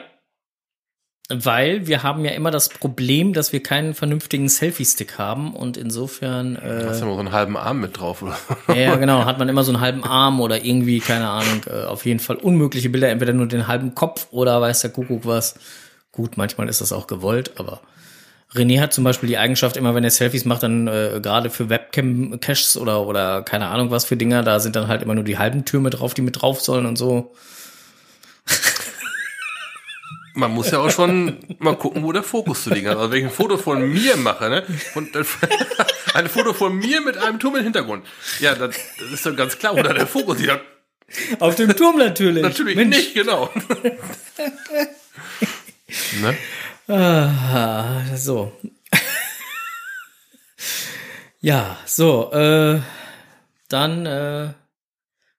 Weil 1.33 1.87
wir 1.87 2.03
haben 2.03 2.25
ja 2.25 2.31
immer 2.31 2.51
das 2.51 2.69
Problem, 2.69 3.33
dass 3.33 3.53
wir 3.53 3.63
keinen 3.63 3.93
vernünftigen 3.93 4.49
Selfie-Stick 4.49 5.17
haben 5.17 5.53
und 5.53 5.77
insofern, 5.77 6.55
äh, 6.55 6.85
Hast 6.87 7.01
du 7.01 7.05
noch 7.05 7.13
so 7.13 7.19
einen 7.19 7.31
halben 7.31 7.57
Arm 7.57 7.79
mit 7.79 7.99
drauf, 7.99 8.21
oder? 8.21 8.37
ja 8.75 8.95
genau, 8.95 9.25
hat 9.25 9.39
man 9.39 9.47
immer 9.47 9.63
so 9.63 9.71
einen 9.71 9.81
halben 9.81 10.03
Arm 10.03 10.41
oder 10.41 10.63
irgendwie, 10.63 10.99
keine 10.99 11.29
Ahnung, 11.29 11.61
äh, 11.67 11.85
auf 11.85 12.05
jeden 12.05 12.19
Fall 12.19 12.35
unmögliche 12.35 12.89
Bilder, 12.89 13.09
entweder 13.09 13.33
nur 13.33 13.47
den 13.47 13.67
halben 13.67 13.95
Kopf 13.95 14.27
oder 14.31 14.59
weiß 14.59 14.81
der 14.81 14.91
Kuckuck 14.91 15.25
was. 15.25 15.55
Gut, 16.11 16.35
manchmal 16.35 16.67
ist 16.67 16.81
das 16.81 16.91
auch 16.91 17.07
gewollt, 17.07 17.53
aber 17.57 17.81
René 18.53 18.81
hat 18.81 18.91
zum 18.91 19.05
Beispiel 19.05 19.29
die 19.29 19.37
Eigenschaft, 19.37 19.77
immer 19.77 19.95
wenn 19.95 20.03
er 20.03 20.09
Selfies 20.09 20.43
macht, 20.43 20.63
dann 20.63 20.87
äh, 20.87 21.19
gerade 21.21 21.49
für 21.49 21.69
Webcam-Caches 21.69 22.75
oder, 22.75 23.07
oder 23.07 23.43
keine 23.43 23.67
Ahnung 23.67 23.91
was 23.91 24.03
für 24.03 24.17
Dinger, 24.17 24.43
da 24.43 24.59
sind 24.59 24.75
dann 24.75 24.87
halt 24.87 25.01
immer 25.01 25.15
nur 25.15 25.23
die 25.23 25.37
halben 25.37 25.63
Türme 25.63 25.89
drauf, 25.89 26.13
die 26.13 26.21
mit 26.21 26.41
drauf 26.41 26.59
sollen 26.59 26.85
und 26.85 26.97
so. 26.97 27.33
Man 30.33 30.51
muss 30.51 30.71
ja 30.71 30.79
auch 30.79 30.89
schon 30.89 31.39
mal 31.59 31.75
gucken, 31.75 32.03
wo 32.03 32.11
der 32.11 32.23
Fokus 32.23 32.63
zu 32.63 32.69
liegen 32.73 32.89
hat. 32.89 32.97
Also 32.97 33.11
wenn 33.11 33.19
ich 33.19 33.25
ein 33.25 33.31
Foto 33.31 33.57
von 33.57 33.91
mir 33.91 34.15
mache, 34.17 34.49
ne? 34.49 34.63
Und 34.95 35.09
ein 36.13 36.29
Foto 36.29 36.53
von 36.53 36.77
mir 36.77 37.01
mit 37.01 37.17
einem 37.17 37.39
Turm 37.39 37.57
im 37.57 37.63
Hintergrund. 37.63 38.05
Ja, 38.39 38.55
das, 38.55 38.75
das 38.99 39.11
ist 39.11 39.25
doch 39.25 39.35
ganz 39.35 39.57
klar, 39.57 39.75
wo 39.75 39.81
da 39.81 39.93
der 39.93 40.07
Fokus 40.07 40.39
liegt. 40.39 40.61
Auf 41.39 41.55
dem 41.55 41.75
Turm 41.75 41.97
natürlich. 41.97 42.41
Natürlich 42.41 42.75
Mensch. 42.75 42.95
nicht, 42.95 43.13
genau. 43.13 43.49
ne? 46.21 46.37
Ah, 46.87 48.15
so. 48.15 48.53
ja, 51.41 51.77
so, 51.85 52.31
äh, 52.31 52.79
dann 53.67 54.05
äh, 54.05 54.53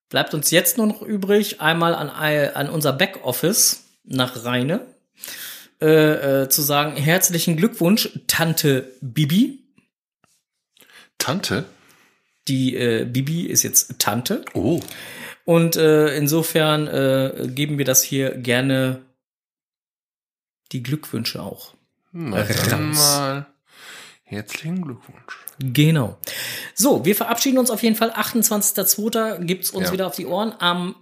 bleibt 0.09 0.35
uns 0.35 0.51
jetzt 0.51 0.77
nur 0.77 0.87
noch 0.87 1.03
übrig, 1.03 1.61
einmal 1.61 1.95
an, 1.95 2.11
an 2.11 2.69
unser 2.69 2.93
Backoffice 2.93 3.82
nach 4.05 4.45
Rheine 4.45 4.87
äh, 5.81 6.43
äh, 6.43 6.49
zu 6.49 6.63
sagen, 6.63 6.97
herzlichen 6.97 7.57
Glückwunsch, 7.57 8.11
Tante 8.27 8.93
Bibi. 9.01 9.65
Tante? 11.19 11.65
Die 12.49 12.77
äh, 12.77 13.05
Bibi 13.05 13.47
ist 13.47 13.63
jetzt 13.63 13.99
Tante. 13.99 14.45
Oh. 14.55 14.81
Und 15.45 15.77
äh, 15.77 16.17
insofern 16.17 16.87
äh, 16.87 17.49
geben 17.49 17.79
wir 17.79 17.85
das 17.85 18.03
hier 18.03 18.31
gerne 18.37 19.03
die 20.73 20.83
Glückwünsche 20.83 21.43
auch. 21.43 21.75
Na, 22.13 22.43
dann 22.43 22.89
Raus. 22.91 22.97
mal 22.97 23.47
herzlichen 24.25 24.83
Glückwunsch. 24.83 25.39
Genau. 25.59 26.19
So, 26.75 27.05
wir 27.05 27.15
verabschieden 27.15 27.59
uns 27.59 27.71
auf 27.71 27.83
jeden 27.83 27.97
Fall. 27.97 28.11
28.02. 28.13 29.45
gibt's 29.45 29.71
uns 29.71 29.89
Ja. 29.89 29.93
wieder 29.93 30.07
auf 30.07 30.17
die 30.17 30.27
Ohren. 30.27 30.55
Am 30.59 30.95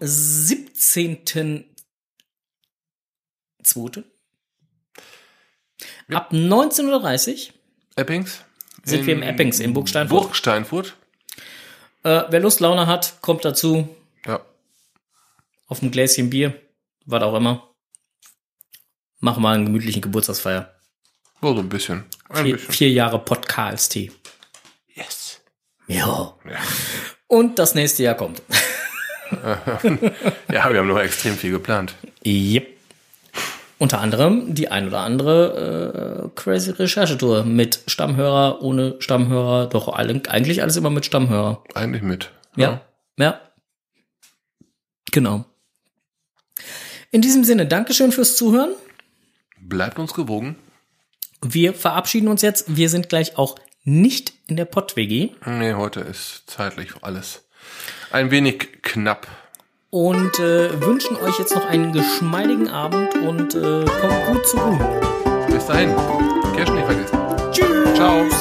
17.02. 3.74 4.04
Ab 6.12 6.32
19.30 6.32 7.48
Uhr 7.48 7.54
Eppings? 7.96 8.42
sind 8.84 9.06
wir 9.06 9.14
im 9.14 9.22
Eppings 9.22 9.60
in 9.60 9.72
Burgsteinfurt. 9.74 10.22
Burgsteinfurt? 10.22 10.96
Äh, 12.02 12.24
wer 12.30 12.40
Lust, 12.40 12.60
Laune 12.60 12.86
hat, 12.86 13.20
kommt 13.20 13.44
dazu. 13.44 13.88
Ja. 14.26 14.40
Auf 15.68 15.82
ein 15.82 15.90
Gläschen 15.90 16.30
Bier, 16.30 16.58
was 17.04 17.22
auch 17.22 17.34
immer. 17.36 17.68
Machen 19.20 19.42
wir 19.42 19.50
einen 19.50 19.66
gemütlichen 19.66 20.00
Geburtstagsfeier. 20.00 20.74
So, 21.42 21.54
so 21.54 21.60
ein 21.60 21.68
bisschen. 21.68 22.04
Ein 22.28 22.44
Vier, 22.44 22.56
bisschen. 22.56 22.72
vier 22.74 22.90
Jahre 22.90 23.18
Podcast-Tee. 23.18 24.12
Yes. 24.94 25.40
Ja. 25.86 26.34
Ja. 26.44 26.58
Und 27.26 27.58
das 27.58 27.74
nächste 27.74 28.02
Jahr 28.02 28.14
kommt. 28.14 28.42
ja, 29.30 29.70
wir 30.48 30.62
haben 30.62 30.88
noch 30.88 30.98
extrem 30.98 31.36
viel 31.36 31.52
geplant. 31.52 31.94
Yep. 32.26 32.79
Unter 33.80 34.00
anderem 34.02 34.54
die 34.54 34.70
ein 34.70 34.86
oder 34.86 35.00
andere 35.00 36.30
äh, 36.34 36.40
crazy 36.40 36.70
Recherchetour 36.70 37.44
mit 37.44 37.80
Stammhörer, 37.86 38.60
ohne 38.60 38.96
Stammhörer, 39.00 39.68
doch 39.70 39.88
alle, 39.88 40.20
eigentlich 40.28 40.60
alles 40.60 40.76
immer 40.76 40.90
mit 40.90 41.06
Stammhörer. 41.06 41.64
Eigentlich 41.74 42.02
mit. 42.02 42.30
Ja. 42.56 42.82
Ja. 43.18 43.40
Genau. 45.10 45.46
In 47.10 47.22
diesem 47.22 47.42
Sinne, 47.42 47.64
Dankeschön 47.64 48.12
fürs 48.12 48.36
Zuhören. 48.36 48.74
Bleibt 49.58 49.98
uns 49.98 50.12
gewogen. 50.12 50.56
Wir 51.40 51.72
verabschieden 51.72 52.28
uns 52.28 52.42
jetzt. 52.42 52.76
Wir 52.76 52.90
sind 52.90 53.08
gleich 53.08 53.38
auch 53.38 53.56
nicht 53.82 54.34
in 54.46 54.56
der 54.56 54.66
Pott-WG. 54.66 55.30
Nee, 55.46 55.72
heute 55.72 56.00
ist 56.00 56.42
zeitlich 56.48 56.90
alles 57.00 57.48
ein 58.10 58.30
wenig 58.30 58.82
knapp 58.82 59.26
und 59.90 60.38
äh, 60.38 60.80
wünschen 60.80 61.16
euch 61.16 61.38
jetzt 61.38 61.54
noch 61.54 61.66
einen 61.66 61.92
geschmeidigen 61.92 62.68
Abend 62.68 63.14
und 63.16 63.54
äh, 63.54 63.84
kommt 63.84 64.26
gut 64.32 64.46
zu 64.46 64.56
Ruhe. 64.56 65.00
Bis 65.48 65.66
dahin, 65.66 65.94
Cash 66.56 66.70
nicht 66.70 66.86
vergessen. 66.86 67.18
Tschüss. 67.52 67.94
Ciao. 67.94 68.39